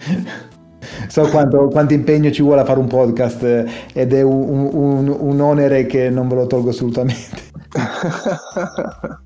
So 1.07 1.27
quanto, 1.29 1.67
quanto, 1.69 1.93
impegno 1.93 2.29
ci 2.29 2.41
vuole 2.41 2.61
a 2.61 2.65
fare 2.65 2.79
un 2.79 2.87
podcast 2.87 3.43
eh, 3.43 3.65
ed 3.93 4.13
è 4.13 4.21
un, 4.21 4.69
un, 4.71 5.15
un 5.17 5.39
onere 5.39 5.85
che 5.85 6.09
non 6.09 6.27
ve 6.27 6.35
lo 6.35 6.47
tolgo 6.47 6.69
assolutamente. 6.69 7.53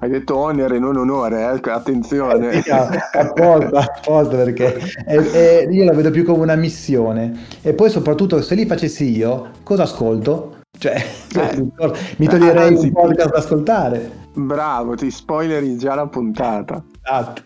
Hai 0.00 0.08
detto 0.08 0.36
onere, 0.36 0.78
non 0.78 0.96
onore, 0.96 1.40
eh? 1.40 1.70
attenzione. 1.70 2.62
Sì, 2.62 2.70
apposta, 2.70 3.80
apposta 3.80 4.36
perché 4.36 4.76
è, 5.04 5.16
è, 5.16 5.68
io 5.70 5.84
la 5.84 5.92
vedo 5.92 6.10
più 6.10 6.24
come 6.24 6.42
una 6.42 6.54
missione. 6.54 7.46
E 7.62 7.74
poi 7.74 7.90
soprattutto 7.90 8.40
se 8.42 8.54
li 8.54 8.66
facessi 8.66 9.16
io, 9.16 9.50
cosa 9.62 9.82
ascolto? 9.82 10.56
Cioè, 10.78 11.04
eh, 11.36 11.66
mi 12.18 12.26
toglierei 12.26 12.68
anzi, 12.68 12.86
un 12.86 12.92
podcast 12.92 13.30
da 13.30 13.38
ascoltare. 13.38 14.10
Bravo, 14.34 14.94
ti 14.94 15.10
spoileri 15.10 15.76
già 15.76 15.94
la 15.94 16.06
puntata. 16.06 16.82
Esatto. 17.02 17.42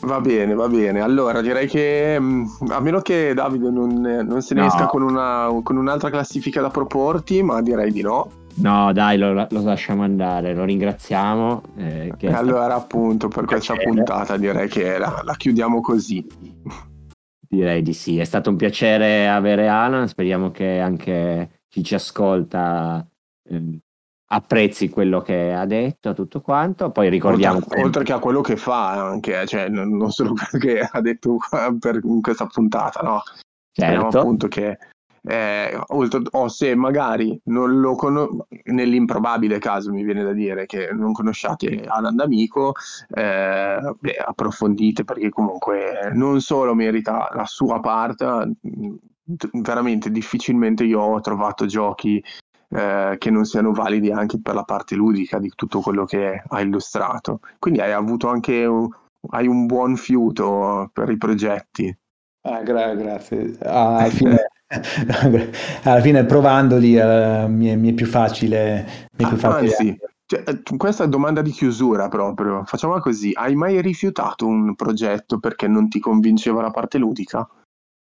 Va 0.00 0.20
bene, 0.20 0.54
va 0.54 0.68
bene. 0.68 1.00
Allora 1.00 1.40
direi 1.40 1.66
che 1.66 2.16
mm, 2.18 2.44
a 2.68 2.80
meno 2.80 3.00
che 3.00 3.32
Davide 3.32 3.70
non, 3.70 4.00
non 4.00 4.42
se 4.42 4.54
ne 4.54 4.62
no. 4.62 4.66
esca 4.66 4.86
con, 4.86 5.02
una, 5.02 5.48
con 5.62 5.76
un'altra 5.76 6.10
classifica 6.10 6.60
da 6.60 6.68
proporti, 6.68 7.42
ma 7.42 7.62
direi 7.62 7.92
di 7.92 8.02
no. 8.02 8.28
No, 8.56 8.92
dai, 8.92 9.18
lo, 9.18 9.32
lo, 9.32 9.48
lasciamo 9.50 10.04
andare, 10.04 10.54
lo 10.54 10.64
ringraziamo. 10.64 11.62
Eh, 11.76 12.12
allora, 12.28 12.64
stato... 12.64 12.74
appunto, 12.74 13.28
per 13.28 13.44
questa 13.44 13.74
puntata 13.74 14.36
direi 14.36 14.68
che 14.68 14.96
la, 14.98 15.22
la, 15.24 15.34
chiudiamo 15.34 15.80
così. 15.80 16.24
Direi 17.48 17.82
di 17.82 17.92
sì, 17.92 18.18
è 18.18 18.24
stato 18.24 18.50
un 18.50 18.56
piacere 18.56 19.28
avere 19.28 19.68
Alan, 19.68 20.08
speriamo 20.08 20.50
che 20.50 20.78
anche 20.78 21.62
chi 21.68 21.82
ci 21.82 21.94
ascolta 21.94 23.06
eh, 23.48 23.78
apprezzi 24.26 24.88
quello 24.88 25.20
che 25.20 25.52
ha 25.52 25.66
detto, 25.66 26.14
tutto 26.14 26.40
quanto. 26.40 26.90
Poi 26.90 27.08
ricordiamo. 27.08 27.56
Oltre, 27.56 27.82
oltre 27.82 28.04
che 28.04 28.12
a 28.12 28.18
quello 28.18 28.40
che 28.40 28.56
fa, 28.56 29.08
anche, 29.08 29.46
cioè, 29.46 29.68
non 29.68 30.10
solo 30.10 30.32
quello 30.48 30.64
che 30.64 30.80
ha 30.80 31.00
detto 31.00 31.38
per, 31.78 32.00
in 32.02 32.20
questa 32.20 32.46
puntata, 32.46 33.00
no? 33.00 33.22
Speriamo 33.72 34.04
Certo. 34.04 34.20
appunto 34.20 34.46
che 34.46 34.78
eh, 35.26 35.78
oltre, 35.88 36.20
o 36.32 36.48
se 36.48 36.74
magari 36.74 37.40
non 37.44 37.80
lo 37.80 37.94
conosco, 37.94 38.46
nell'improbabile 38.64 39.58
caso 39.58 39.90
mi 39.90 40.04
viene 40.04 40.22
da 40.22 40.32
dire 40.32 40.66
che 40.66 40.90
non 40.92 41.12
conosciate 41.12 41.84
Alan 41.86 42.14
D'Amico, 42.14 42.74
eh, 43.14 43.94
beh, 43.98 44.16
approfondite 44.16 45.04
perché 45.04 45.30
comunque 45.30 46.10
non 46.12 46.40
solo 46.40 46.74
merita 46.74 47.30
la 47.34 47.46
sua 47.46 47.80
parte, 47.80 48.56
veramente 49.52 50.10
difficilmente 50.10 50.84
io 50.84 51.00
ho 51.00 51.20
trovato 51.20 51.64
giochi 51.64 52.22
eh, 52.68 53.16
che 53.18 53.30
non 53.30 53.44
siano 53.44 53.72
validi 53.72 54.10
anche 54.10 54.40
per 54.40 54.54
la 54.54 54.64
parte 54.64 54.94
ludica 54.94 55.38
di 55.38 55.50
tutto 55.54 55.80
quello 55.80 56.04
che 56.04 56.42
ha 56.46 56.60
illustrato. 56.60 57.40
Quindi 57.58 57.80
hai 57.80 57.92
avuto 57.92 58.28
anche 58.28 58.64
un, 58.66 58.88
hai 59.30 59.46
un 59.46 59.66
buon 59.66 59.96
fiuto 59.96 60.90
per 60.92 61.08
i 61.08 61.16
progetti. 61.16 61.96
Ah, 62.42 62.62
gra- 62.62 62.94
grazie. 62.94 63.56
Ah, 63.62 63.96
alla, 63.96 64.10
fine, 64.10 64.48
alla 65.82 66.00
fine 66.00 66.24
provandoli 66.24 66.96
eh, 66.96 67.46
mi, 67.48 67.68
è, 67.68 67.76
mi, 67.76 67.90
è, 67.90 67.92
più 67.92 68.06
facile. 68.06 69.08
Mi 69.16 69.24
è 69.24 69.28
più 69.28 69.36
facile. 69.36 69.76
Anzi, 69.76 69.98
cioè, 70.26 70.42
questa 70.76 71.04
è 71.04 71.08
domanda 71.08 71.42
di 71.42 71.50
chiusura 71.50 72.08
proprio. 72.08 72.62
Facciamola 72.64 73.00
così. 73.00 73.32
Hai 73.34 73.54
mai 73.54 73.80
rifiutato 73.82 74.46
un 74.46 74.74
progetto 74.74 75.38
perché 75.38 75.68
non 75.68 75.88
ti 75.88 76.00
convinceva 76.00 76.62
la 76.62 76.70
parte 76.70 76.98
ludica? 76.98 77.46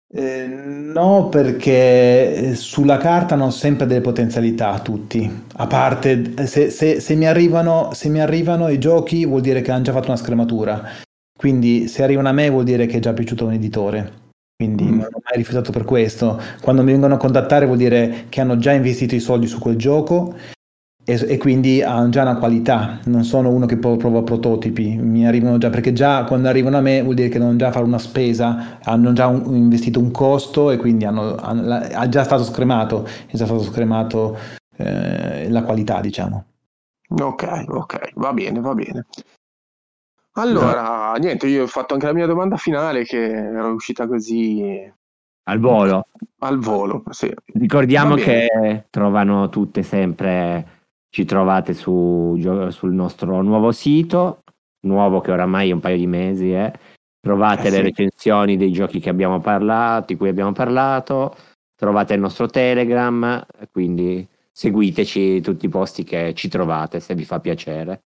Eh, 0.08 0.46
no, 0.46 1.28
perché 1.28 2.54
sulla 2.54 2.96
carta 2.96 3.34
hanno 3.34 3.50
sempre 3.50 3.86
delle 3.86 4.00
potenzialità 4.00 4.78
tutti. 4.78 5.28
A 5.56 5.66
parte, 5.66 6.46
se, 6.46 6.70
se, 6.70 7.00
se, 7.00 7.14
mi 7.16 7.26
arrivano, 7.26 7.90
se 7.92 8.08
mi 8.08 8.20
arrivano 8.20 8.68
i 8.68 8.78
giochi 8.78 9.26
vuol 9.26 9.40
dire 9.40 9.62
che 9.62 9.72
hanno 9.72 9.82
già 9.82 9.92
fatto 9.92 10.08
una 10.08 10.16
scrematura. 10.16 10.82
Quindi 11.36 11.88
se 11.88 12.04
arrivano 12.04 12.28
a 12.28 12.32
me 12.32 12.48
vuol 12.48 12.64
dire 12.64 12.86
che 12.86 12.98
è 12.98 13.00
già 13.00 13.12
piaciuto 13.12 13.44
a 13.44 13.48
un 13.48 13.54
editore. 13.54 14.24
Quindi 14.56 14.84
mm. 14.84 14.98
non 14.98 15.08
ho 15.12 15.20
mai 15.22 15.36
rifiutato 15.36 15.70
per 15.70 15.84
questo. 15.84 16.40
Quando 16.62 16.82
mi 16.82 16.92
vengono 16.92 17.14
a 17.14 17.18
contattare 17.18 17.66
vuol 17.66 17.76
dire 17.76 18.24
che 18.30 18.40
hanno 18.40 18.56
già 18.56 18.72
investito 18.72 19.14
i 19.14 19.20
soldi 19.20 19.46
su 19.46 19.58
quel 19.58 19.76
gioco 19.76 20.34
e, 21.04 21.24
e 21.28 21.36
quindi 21.36 21.82
hanno 21.82 22.08
già 22.08 22.22
una 22.22 22.38
qualità. 22.38 22.98
Non 23.04 23.24
sono 23.24 23.50
uno 23.50 23.66
che 23.66 23.76
prova 23.76 24.22
prototipi, 24.22 24.96
mi 24.96 25.26
arrivano 25.26 25.58
già 25.58 25.68
perché 25.68 25.92
già 25.92 26.24
quando 26.24 26.48
arrivano 26.48 26.78
a 26.78 26.80
me 26.80 27.02
vuol 27.02 27.14
dire 27.14 27.28
che 27.28 27.38
devono 27.38 27.58
già 27.58 27.70
fare 27.70 27.84
una 27.84 27.98
spesa, 27.98 28.78
hanno 28.82 29.12
già 29.12 29.26
un, 29.26 29.54
investito 29.54 30.00
un 30.00 30.10
costo 30.10 30.70
e 30.70 30.78
quindi 30.78 31.04
hanno, 31.04 31.36
hanno, 31.36 31.74
ha 31.74 32.08
già 32.08 32.24
stato 32.24 32.42
scremato, 32.42 33.04
è 33.26 33.36
già 33.36 33.44
stato 33.44 33.62
scremato 33.62 34.38
eh, 34.78 35.50
la 35.50 35.62
qualità, 35.62 36.00
diciamo. 36.00 36.44
Ok, 37.08 37.64
ok, 37.68 38.12
va 38.14 38.32
bene, 38.32 38.60
va 38.60 38.74
bene. 38.74 39.04
Allora, 40.38 41.12
no. 41.12 41.18
niente, 41.18 41.46
io 41.46 41.64
ho 41.64 41.66
fatto 41.66 41.94
anche 41.94 42.06
la 42.06 42.12
mia 42.12 42.26
domanda 42.26 42.56
finale 42.56 43.04
che 43.04 43.22
era 43.22 43.68
uscita 43.68 44.06
così 44.06 44.92
al 45.48 45.58
volo. 45.60 46.08
Al 46.38 46.58
volo, 46.58 47.02
sì. 47.10 47.32
Ricordiamo 47.54 48.16
che 48.16 48.86
trovano 48.90 49.48
tutte 49.48 49.82
sempre, 49.82 50.66
ci 51.08 51.24
trovate 51.24 51.72
su, 51.72 52.38
sul 52.70 52.92
nostro 52.92 53.40
nuovo 53.42 53.72
sito, 53.72 54.42
nuovo 54.80 55.20
che 55.20 55.30
oramai 55.30 55.70
è 55.70 55.72
un 55.72 55.80
paio 55.80 55.96
di 55.96 56.06
mesi, 56.06 56.52
eh. 56.52 56.72
trovate 57.20 57.68
eh 57.68 57.70
le 57.70 57.76
sì. 57.76 57.82
recensioni 57.82 58.56
dei 58.56 58.72
giochi 58.72 58.98
che 58.98 59.08
abbiamo 59.08 59.40
parlato, 59.40 60.06
di 60.08 60.16
cui 60.16 60.28
abbiamo 60.28 60.52
parlato, 60.52 61.36
trovate 61.76 62.14
il 62.14 62.20
nostro 62.20 62.48
Telegram, 62.48 63.44
quindi 63.70 64.26
seguiteci 64.50 65.40
tutti 65.40 65.66
i 65.66 65.70
posti 65.70 66.02
che 66.02 66.34
ci 66.34 66.48
trovate 66.48 66.98
se 66.98 67.14
vi 67.14 67.24
fa 67.24 67.38
piacere. 67.38 68.02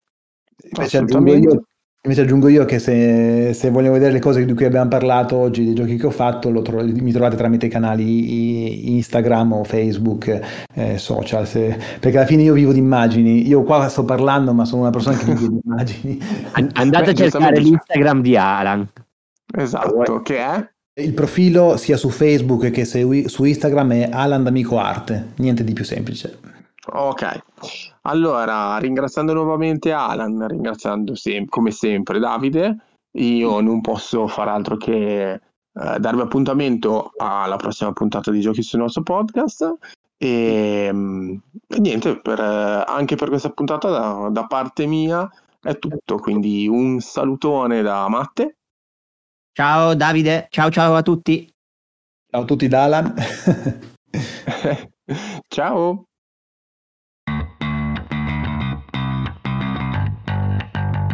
Invece 0.62 0.98
aggiungo 0.98 1.34
io, 1.34 1.64
Invece 2.02 2.22
aggiungo 2.22 2.48
io 2.48 2.64
che 2.64 2.78
se, 2.78 3.52
se, 3.52 3.68
vogliono 3.68 3.92
vedere 3.92 4.12
le 4.12 4.20
cose 4.20 4.46
di 4.46 4.54
cui 4.54 4.64
abbiamo 4.64 4.88
parlato 4.88 5.36
oggi, 5.36 5.66
dei 5.66 5.74
giochi 5.74 5.96
che 5.96 6.06
ho 6.06 6.10
fatto, 6.10 6.50
tro- 6.62 6.82
mi 6.82 7.12
trovate 7.12 7.36
tramite 7.36 7.66
i 7.66 7.68
canali 7.68 8.94
Instagram 8.96 9.52
o 9.52 9.64
Facebook, 9.64 10.40
eh, 10.74 10.96
social, 10.96 11.46
se, 11.46 11.78
perché 12.00 12.16
alla 12.16 12.26
fine 12.26 12.42
io 12.42 12.54
vivo 12.54 12.72
di 12.72 12.78
immagini. 12.78 13.46
Io 13.46 13.64
qua 13.64 13.86
sto 13.90 14.06
parlando, 14.06 14.54
ma 14.54 14.64
sono 14.64 14.80
una 14.80 14.90
persona 14.90 15.18
che 15.18 15.26
vive 15.26 15.48
di 15.48 15.60
immagini. 15.62 16.18
Andate 16.72 17.10
a 17.10 17.12
cercare 17.12 17.60
l'Instagram 17.60 18.22
di 18.22 18.34
Alan. 18.34 18.88
Esatto, 19.54 20.22
che 20.22 20.38
è? 20.38 20.70
Il 21.02 21.12
profilo 21.12 21.76
sia 21.76 21.98
su 21.98 22.08
Facebook 22.08 22.70
che 22.70 22.86
su 22.86 23.44
Instagram 23.44 23.92
è 23.92 24.08
Alan 24.10 24.42
D'Amico 24.42 24.78
Arte, 24.78 25.32
niente 25.36 25.64
di 25.64 25.74
più 25.74 25.84
semplice. 25.84 26.38
Ok, 26.92 27.42
allora 28.02 28.78
ringraziando 28.78 29.32
nuovamente 29.32 29.92
Alan, 29.92 30.46
ringraziando 30.46 31.14
sem- 31.14 31.46
come 31.46 31.70
sempre 31.70 32.18
Davide, 32.18 32.76
io 33.18 33.60
non 33.60 33.80
posso 33.80 34.26
far 34.26 34.48
altro 34.48 34.76
che 34.76 35.32
eh, 35.32 35.40
darvi 35.72 36.20
appuntamento 36.20 37.12
alla 37.16 37.56
prossima 37.56 37.92
puntata 37.92 38.30
di 38.30 38.40
Giochi 38.40 38.62
sul 38.62 38.80
nostro 38.80 39.02
podcast 39.02 39.74
e, 40.16 40.90
e 41.66 41.78
niente, 41.78 42.20
per, 42.20 42.40
anche 42.40 43.16
per 43.16 43.28
questa 43.28 43.50
puntata 43.50 43.88
da, 43.88 44.28
da 44.30 44.46
parte 44.46 44.86
mia 44.86 45.28
è 45.60 45.78
tutto, 45.78 46.16
quindi 46.16 46.68
un 46.68 47.00
salutone 47.00 47.82
da 47.82 48.08
Matte. 48.08 48.56
Ciao 49.52 49.94
Davide, 49.94 50.46
ciao 50.50 50.70
ciao 50.70 50.94
a 50.94 51.02
tutti. 51.02 51.50
Ciao 52.30 52.42
a 52.42 52.44
tutti 52.44 52.68
da 52.68 52.84
Alan. 52.84 53.14
ciao. 55.48 56.09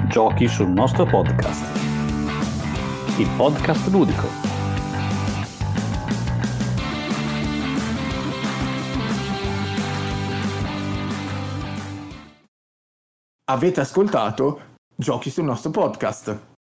Giochi 0.09 0.47
sul 0.47 0.69
nostro 0.69 1.05
podcast. 1.05 1.65
Il 3.19 3.29
podcast 3.37 3.89
ludico. 3.89 4.29
Avete 13.51 13.81
ascoltato 13.81 14.77
Giochi 14.97 15.29
sul 15.29 15.45
nostro 15.45 15.71
podcast. 15.71 16.56